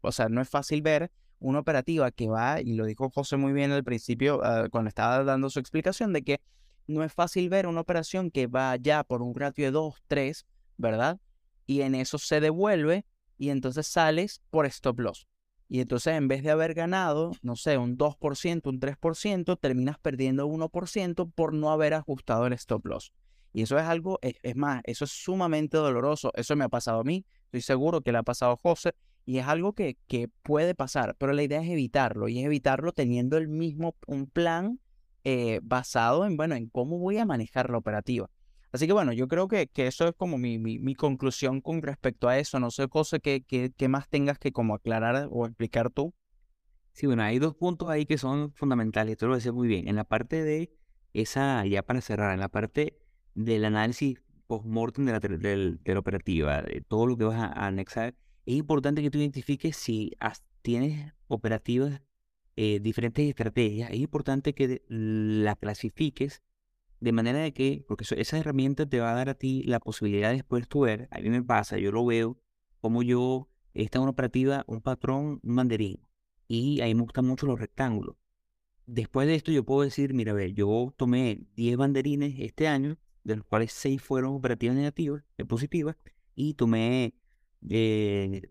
o 0.00 0.12
sea, 0.12 0.30
no 0.30 0.40
es 0.40 0.48
fácil 0.48 0.80
ver 0.80 1.10
una 1.40 1.58
operativa 1.58 2.10
que 2.10 2.28
va, 2.28 2.60
y 2.60 2.74
lo 2.74 2.84
dijo 2.84 3.10
José 3.10 3.36
muy 3.36 3.52
bien 3.52 3.72
al 3.72 3.82
principio 3.82 4.40
ah, 4.44 4.68
cuando 4.70 4.88
estaba 4.88 5.24
dando 5.24 5.50
su 5.50 5.58
explicación, 5.58 6.12
de 6.12 6.22
que 6.22 6.40
no 6.86 7.02
es 7.02 7.12
fácil 7.12 7.48
ver 7.48 7.66
una 7.66 7.80
operación 7.80 8.30
que 8.30 8.46
va 8.46 8.76
ya 8.76 9.04
por 9.04 9.22
un 9.22 9.34
ratio 9.34 9.64
de 9.64 9.70
2, 9.70 9.94
3, 10.06 10.46
¿verdad? 10.76 11.20
Y 11.66 11.82
en 11.82 11.94
eso 11.94 12.18
se 12.18 12.40
devuelve 12.40 13.06
y 13.38 13.50
entonces 13.50 13.86
sales 13.86 14.42
por 14.50 14.66
stop 14.66 15.00
loss. 15.00 15.26
Y 15.68 15.80
entonces 15.80 16.14
en 16.14 16.26
vez 16.26 16.42
de 16.42 16.50
haber 16.50 16.74
ganado, 16.74 17.30
no 17.42 17.54
sé, 17.54 17.78
un 17.78 17.96
2%, 17.96 18.68
un 18.68 18.80
3%, 18.80 19.58
terminas 19.58 19.98
perdiendo 19.98 20.48
1% 20.48 21.30
por 21.32 21.54
no 21.54 21.70
haber 21.70 21.94
ajustado 21.94 22.46
el 22.46 22.52
stop 22.54 22.86
loss. 22.86 23.12
Y 23.52 23.62
eso 23.62 23.78
es 23.78 23.84
algo, 23.84 24.18
es, 24.22 24.56
más, 24.56 24.82
eso 24.84 25.04
es 25.04 25.12
sumamente 25.12 25.76
doloroso. 25.76 26.32
Eso 26.34 26.56
me 26.56 26.64
ha 26.64 26.68
pasado 26.68 27.00
a 27.00 27.04
mí, 27.04 27.24
estoy 27.44 27.60
seguro 27.60 28.00
que 28.00 28.12
le 28.12 28.18
ha 28.18 28.22
pasado 28.22 28.52
a 28.52 28.56
José. 28.56 28.94
Y 29.30 29.38
es 29.38 29.46
algo 29.46 29.74
que, 29.74 29.96
que 30.08 30.26
puede 30.42 30.74
pasar, 30.74 31.14
pero 31.16 31.32
la 31.32 31.44
idea 31.44 31.62
es 31.62 31.68
evitarlo. 31.68 32.26
Y 32.26 32.40
es 32.40 32.46
evitarlo 32.46 32.90
teniendo 32.90 33.36
el 33.36 33.46
mismo, 33.46 33.94
un 34.08 34.26
plan 34.26 34.80
eh, 35.22 35.60
basado 35.62 36.26
en, 36.26 36.36
bueno, 36.36 36.56
en 36.56 36.68
cómo 36.68 36.98
voy 36.98 37.18
a 37.18 37.24
manejar 37.24 37.70
la 37.70 37.78
operativa. 37.78 38.28
Así 38.72 38.88
que 38.88 38.92
bueno, 38.92 39.12
yo 39.12 39.28
creo 39.28 39.46
que, 39.46 39.68
que 39.68 39.86
eso 39.86 40.08
es 40.08 40.14
como 40.16 40.36
mi, 40.36 40.58
mi, 40.58 40.94
conclusión 40.96 41.60
con 41.60 41.80
respecto 41.80 42.26
a 42.26 42.40
eso. 42.40 42.58
No 42.58 42.72
sé, 42.72 42.88
cosa 42.88 43.20
que, 43.20 43.44
que, 43.44 43.88
más 43.88 44.08
tengas 44.08 44.36
que 44.40 44.50
como 44.50 44.74
aclarar 44.74 45.28
o 45.30 45.46
explicar 45.46 45.90
tú. 45.90 46.12
Sí, 46.92 47.06
bueno, 47.06 47.22
hay 47.22 47.38
dos 47.38 47.54
puntos 47.54 47.88
ahí 47.88 48.06
que 48.06 48.18
son 48.18 48.52
fundamentales, 48.54 49.12
esto 49.12 49.28
lo 49.28 49.36
decía 49.36 49.52
muy 49.52 49.68
bien. 49.68 49.86
En 49.86 49.94
la 49.94 50.02
parte 50.02 50.42
de 50.42 50.72
esa, 51.12 51.64
ya 51.66 51.84
para 51.84 52.00
cerrar, 52.00 52.34
en 52.34 52.40
la 52.40 52.48
parte 52.48 52.98
del 53.36 53.64
análisis 53.64 54.20
post-mortem 54.48 55.04
de 55.04 55.12
la, 55.12 55.20
de 55.20 55.94
la 55.94 56.00
operativa, 56.00 56.62
de 56.62 56.80
todo 56.80 57.06
lo 57.06 57.16
que 57.16 57.22
vas 57.22 57.40
a, 57.40 57.68
anexar, 57.68 58.16
es 58.52 58.58
importante 58.58 59.02
que 59.02 59.10
tú 59.10 59.18
identifiques 59.18 59.76
si 59.76 60.12
tienes 60.62 61.12
operativas, 61.28 62.02
eh, 62.56 62.80
diferentes 62.80 63.28
estrategias, 63.28 63.90
es 63.90 63.98
importante 63.98 64.54
que 64.54 64.82
la 64.88 65.56
clasifiques 65.56 66.42
de 67.00 67.12
manera 67.12 67.38
de 67.38 67.52
que, 67.52 67.84
porque 67.88 68.04
esa 68.16 68.38
herramienta 68.38 68.86
te 68.86 69.00
va 69.00 69.12
a 69.12 69.14
dar 69.14 69.30
a 69.30 69.34
ti 69.34 69.62
la 69.62 69.80
posibilidad 69.80 70.30
de 70.30 70.36
después 70.36 70.68
tú 70.68 70.80
ver, 70.80 71.08
a 71.10 71.20
mí 71.20 71.30
me 71.30 71.42
pasa, 71.42 71.78
yo 71.78 71.92
lo 71.92 72.04
veo, 72.04 72.38
como 72.80 73.02
yo, 73.02 73.48
esta 73.72 73.98
es 73.98 74.02
una 74.02 74.10
operativa, 74.10 74.64
un 74.66 74.82
patrón, 74.82 75.40
un 75.42 75.56
banderín. 75.56 76.00
Y 76.46 76.80
ahí 76.80 76.94
me 76.94 77.02
gustan 77.02 77.26
mucho 77.26 77.46
los 77.46 77.58
rectángulos. 77.58 78.16
Después 78.86 79.28
de 79.28 79.36
esto 79.36 79.52
yo 79.52 79.64
puedo 79.64 79.82
decir, 79.82 80.12
mira, 80.12 80.32
a 80.32 80.34
ver, 80.34 80.52
yo 80.52 80.92
tomé 80.96 81.46
10 81.54 81.76
banderines 81.76 82.34
este 82.38 82.66
año, 82.66 82.98
de 83.22 83.36
los 83.36 83.46
cuales 83.46 83.72
6 83.72 84.02
fueron 84.02 84.34
operativas 84.34 84.76
negativas, 84.76 85.22
positivas, 85.46 85.96
y 86.34 86.54
tomé 86.54 87.14
eh, 87.68 88.42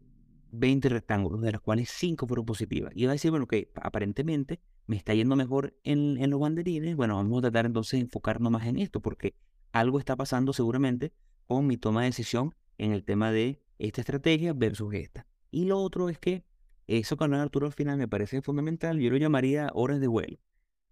20 0.51 0.89
rectángulos, 0.89 1.41
de 1.41 1.51
los 1.51 1.61
cuales 1.61 1.89
5 1.89 2.27
fueron 2.27 2.45
positivas. 2.45 2.91
Y 2.95 3.05
va 3.05 3.11
a 3.11 3.13
decir, 3.13 3.31
bueno, 3.31 3.47
que 3.47 3.71
aparentemente 3.75 4.59
me 4.87 4.95
está 4.95 5.13
yendo 5.13 5.35
mejor 5.35 5.77
en, 5.83 6.17
en, 6.17 6.29
los 6.29 6.39
banderines, 6.39 6.95
bueno, 6.95 7.15
vamos 7.15 7.39
a 7.39 7.41
tratar 7.41 7.65
entonces 7.65 7.99
de 7.99 8.05
enfocarnos 8.05 8.51
más 8.51 8.65
en 8.65 8.77
esto, 8.77 9.01
porque 9.01 9.35
algo 9.71 9.99
está 9.99 10.15
pasando 10.15 10.53
seguramente 10.53 11.13
con 11.45 11.67
mi 11.67 11.77
toma 11.77 12.01
de 12.01 12.07
decisión 12.07 12.55
en 12.77 12.91
el 12.91 13.03
tema 13.03 13.31
de 13.31 13.61
esta 13.77 14.01
estrategia 14.01 14.53
versus 14.53 14.93
esta. 14.93 15.27
Y 15.51 15.65
lo 15.65 15.79
otro 15.79 16.09
es 16.09 16.17
que 16.17 16.43
eso 16.87 17.17
con 17.17 17.33
Arturo 17.33 17.67
al 17.67 17.73
final 17.73 17.97
me 17.97 18.07
parece 18.07 18.41
fundamental, 18.41 18.99
yo 18.99 19.11
lo 19.11 19.17
llamaría 19.17 19.69
horas 19.73 19.99
de 19.99 20.07
vuelo. 20.07 20.39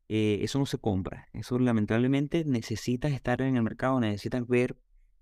Eh, 0.10 0.40
eso 0.42 0.60
no 0.60 0.66
se 0.66 0.78
compra, 0.78 1.28
eso 1.34 1.60
lamentablemente 1.60 2.46
necesitas 2.46 3.12
estar 3.12 3.42
en 3.42 3.58
el 3.58 3.64
mercado, 3.64 4.00
necesitas 4.00 4.48
ver 4.48 4.78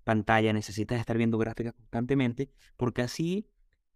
pantalla, 0.06 0.52
necesitas 0.52 1.00
estar 1.00 1.18
viendo 1.18 1.36
gráficas 1.36 1.74
constantemente, 1.74 2.48
porque 2.76 3.02
así 3.02 3.50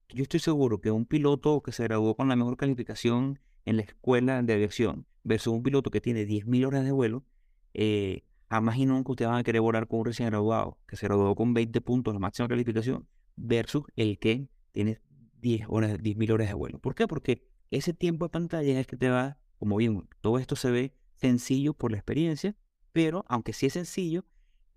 yo 0.08 0.24
estoy 0.24 0.40
seguro 0.40 0.80
que 0.80 0.90
un 0.90 1.06
piloto 1.06 1.62
que 1.62 1.70
se 1.70 1.84
graduó 1.84 2.16
con 2.16 2.28
la 2.28 2.34
mejor 2.34 2.56
calificación 2.56 3.38
en 3.64 3.76
la 3.76 3.82
escuela 3.82 4.42
de 4.42 4.52
aviación 4.52 5.06
versus 5.22 5.54
un 5.54 5.62
piloto 5.62 5.92
que 5.92 6.00
tiene 6.00 6.26
10.000 6.26 6.66
horas 6.66 6.84
de 6.84 6.90
vuelo, 6.90 7.24
eh, 7.74 8.24
jamás 8.48 8.76
y 8.78 8.86
nunca 8.86 9.12
ustedes 9.12 9.30
van 9.30 9.38
a 9.38 9.44
querer 9.44 9.62
volar 9.62 9.86
con 9.86 10.00
un 10.00 10.06
recién 10.06 10.28
graduado 10.30 10.78
que 10.88 10.96
se 10.96 11.06
graduó 11.06 11.36
con 11.36 11.54
20 11.54 11.80
puntos, 11.80 12.12
la 12.12 12.18
máxima 12.18 12.48
calificación, 12.48 13.06
versus 13.36 13.84
el 13.94 14.18
que 14.18 14.48
tiene 14.72 15.00
10 15.40 15.66
horas, 15.68 15.92
10.000 15.92 16.32
horas 16.32 16.48
de 16.48 16.54
vuelo. 16.54 16.80
¿Por 16.80 16.96
qué? 16.96 17.06
Porque 17.06 17.46
ese 17.70 17.94
tiempo 17.94 18.24
de 18.24 18.30
pantalla 18.30 18.72
es 18.72 18.78
el 18.78 18.86
que 18.86 18.96
te 18.96 19.10
va, 19.10 19.38
como 19.60 19.76
bien, 19.76 20.08
todo 20.20 20.40
esto 20.40 20.56
se 20.56 20.72
ve 20.72 20.92
sencillo 21.14 21.72
por 21.72 21.92
la 21.92 21.98
experiencia, 21.98 22.56
pero 22.90 23.24
aunque 23.28 23.52
sí 23.52 23.66
es 23.66 23.74
sencillo, 23.74 24.24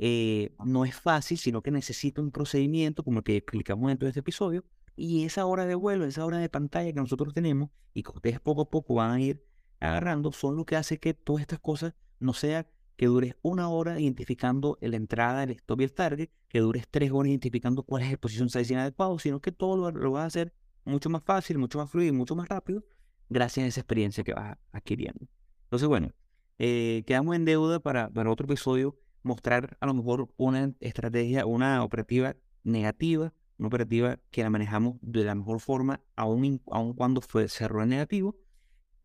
eh, 0.05 0.53
no 0.65 0.83
es 0.83 0.93
fácil, 0.93 1.37
sino 1.37 1.61
que 1.61 1.71
necesita 1.71 2.21
un 2.21 2.29
procedimiento 2.29 3.03
como 3.03 3.19
el 3.19 3.23
que 3.23 3.37
explicamos 3.37 3.89
en 3.89 3.97
todo 3.97 4.09
este 4.09 4.19
episodio, 4.19 4.65
y 4.97 5.23
esa 5.23 5.45
hora 5.45 5.65
de 5.65 5.75
vuelo, 5.75 6.03
esa 6.03 6.25
hora 6.25 6.39
de 6.39 6.49
pantalla 6.49 6.91
que 6.91 6.99
nosotros 6.99 7.33
tenemos 7.33 7.69
y 7.93 8.03
que 8.03 8.11
ustedes 8.11 8.41
poco 8.41 8.63
a 8.63 8.69
poco 8.69 8.95
van 8.95 9.11
a 9.11 9.21
ir 9.21 9.45
agarrando, 9.79 10.33
son 10.33 10.57
lo 10.57 10.65
que 10.65 10.75
hace 10.75 10.99
que 10.99 11.13
todas 11.13 11.39
estas 11.39 11.59
cosas 11.59 11.93
no 12.19 12.33
sea 12.33 12.67
que 12.97 13.05
dures 13.05 13.37
una 13.43 13.69
hora 13.69 13.97
identificando 13.97 14.77
la 14.81 14.97
entrada, 14.97 15.43
el 15.43 15.51
stop 15.51 15.79
y 15.79 15.83
el 15.85 15.93
target, 15.93 16.29
que 16.49 16.59
dures 16.59 16.85
tres 16.91 17.09
horas 17.13 17.29
identificando 17.29 17.83
cuál 17.83 18.03
es 18.03 18.11
el 18.11 18.17
posición 18.17 18.49
sizing 18.49 18.79
adecuado, 18.79 19.17
sino 19.19 19.39
que 19.39 19.53
todo 19.53 19.89
lo, 19.89 20.11
vas 20.11 20.23
a 20.23 20.25
hacer 20.25 20.53
mucho 20.83 21.09
más 21.09 21.23
fácil, 21.23 21.57
mucho 21.59 21.77
más 21.77 21.89
fluido, 21.89 22.13
mucho 22.13 22.35
más 22.35 22.49
rápido, 22.49 22.83
gracias 23.29 23.63
a 23.63 23.67
esa 23.67 23.79
experiencia 23.79 24.21
que 24.25 24.33
vas 24.33 24.57
adquiriendo. 24.73 25.29
Entonces, 25.63 25.87
bueno, 25.87 26.11
eh, 26.59 27.03
quedamos 27.07 27.37
en 27.37 27.45
deuda 27.45 27.79
para, 27.79 28.09
para 28.09 28.29
otro 28.29 28.45
episodio 28.47 28.97
mostrar 29.23 29.77
a 29.79 29.85
lo 29.85 29.93
mejor 29.93 30.29
una 30.37 30.73
estrategia, 30.79 31.45
una 31.45 31.83
operativa 31.83 32.35
negativa 32.63 33.33
una 33.57 33.67
operativa 33.67 34.19
que 34.31 34.43
la 34.43 34.49
manejamos 34.49 34.97
de 35.01 35.23
la 35.23 35.35
mejor 35.35 35.59
forma, 35.59 36.01
aun, 36.15 36.59
cuando 36.95 37.21
fue, 37.21 37.47
cerró 37.47 37.83
en 37.83 37.89
negativo. 37.89 38.35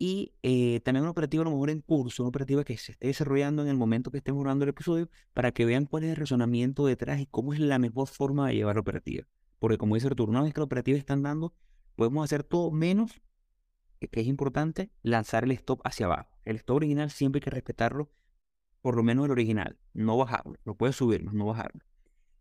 Y 0.01 0.33
eh, 0.43 0.81
también 0.85 1.03
una 1.03 1.11
operativa 1.11 1.43
a 1.43 1.45
lo 1.45 1.51
mejor 1.51 1.71
en 1.71 1.81
curso, 1.81 2.23
una 2.23 2.29
operativa 2.29 2.63
que 2.65 2.77
se 2.77 2.93
esté 2.93 3.09
desarrollando 3.09 3.63
en 3.63 3.69
el 3.69 3.77
momento 3.77 4.11
que 4.11 4.19
estemos 4.19 4.43
grabando 4.43 4.65
el 4.65 4.71
episodio, 4.71 5.11
para 5.35 5.53
que 5.53 5.65
vean 5.65 5.87
cuál 5.87 6.05
es 6.05 6.11
el 6.11 6.17
razonamiento 6.17 6.87
detrás 6.87 7.21
y 7.21 7.27
cómo 7.27 7.53
es 7.53 7.61
la 7.61 7.79
mejor 7.79 8.07
forma 8.07 8.49
de 8.49 8.55
llevar 8.55 8.77
la 8.77 8.81
operativa. 8.81 9.27
Porque 9.59 9.77
como 9.77 9.97
dice 9.97 10.07
Arturo, 10.07 10.31
una 10.31 10.43
vez 10.43 10.55
que 10.55 10.61
la 10.61 10.67
operativa 10.67 10.97
está 10.97 11.15
andando, 11.15 11.53
podemos 11.97 12.25
hacer 12.25 12.45
todo 12.45 12.71
menos, 12.71 13.21
que 13.99 14.21
es 14.21 14.27
importante, 14.29 14.93
lanzar 15.03 15.43
el 15.43 15.51
stop 15.51 15.81
hacia 15.85 16.07
abajo. 16.07 16.31
El 16.45 16.57
stop 16.57 16.77
original 16.77 17.11
siempre 17.11 17.39
hay 17.39 17.45
que 17.45 17.51
respetarlo, 17.51 18.09
por 18.89 18.97
lo 18.97 19.03
menos 19.03 19.27
el 19.27 19.33
original, 19.33 19.77
no 19.93 20.17
bajarlo. 20.17 20.55
Lo 20.65 20.75
puedes 20.75 20.97
subirlo, 20.97 21.31
no 21.31 21.45
bajarlo. 21.45 21.83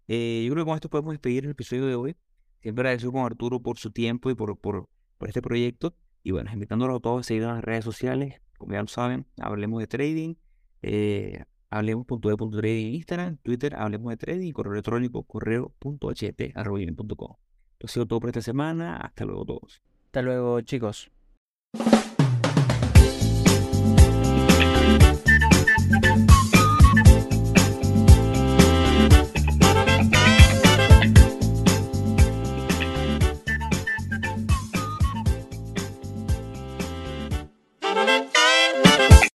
Eh, 0.08 0.46
yo 0.48 0.54
creo 0.54 0.64
que 0.64 0.70
con 0.70 0.76
esto 0.76 0.90
podemos 0.90 1.12
despedir 1.12 1.44
el 1.44 1.52
episodio 1.52 1.86
de 1.86 1.96
hoy. 1.96 2.16
Siempre 2.62 2.84
agradezco 2.84 3.12
con 3.12 3.26
Arturo 3.26 3.62
por 3.62 3.78
su 3.78 3.92
tiempo 3.92 4.30
y 4.30 4.36
por, 4.36 4.58
por, 4.58 4.88
por 5.18 5.28
este 5.28 5.42
proyecto. 5.42 5.94
Y 6.24 6.32
bueno, 6.32 6.50
invitándolos 6.54 6.96
a 6.96 7.00
todos 7.02 7.20
a 7.20 7.24
seguir 7.24 7.44
en 7.44 7.50
las 7.50 7.62
redes 7.62 7.84
sociales. 7.84 8.40
Como 8.58 8.72
ya 8.72 8.82
lo 8.82 8.88
saben, 8.88 9.26
hablemos 9.42 9.82
de 9.82 9.88
trading. 9.88 10.36
Eh, 10.84 11.44
hablemos.de.trading 11.70 12.88
en 12.88 12.96
Instagram, 12.96 13.38
Twitter, 13.44 13.76
hablemos 13.76 14.10
de 14.12 14.16
trading, 14.16 14.54
correo 14.54 14.72
electrónico, 14.72 15.24
correo.ht.com. 15.24 17.36
Esto 17.74 17.84
ha 17.84 17.88
sido 17.90 18.06
todo 18.06 18.22
por 18.22 18.30
esta 18.30 18.42
semana. 18.42 18.96
Hasta 18.96 19.26
luego 19.26 19.44
todos. 19.44 19.82
Hasta 20.06 20.22
luego 20.22 20.62
chicos. 20.62 21.12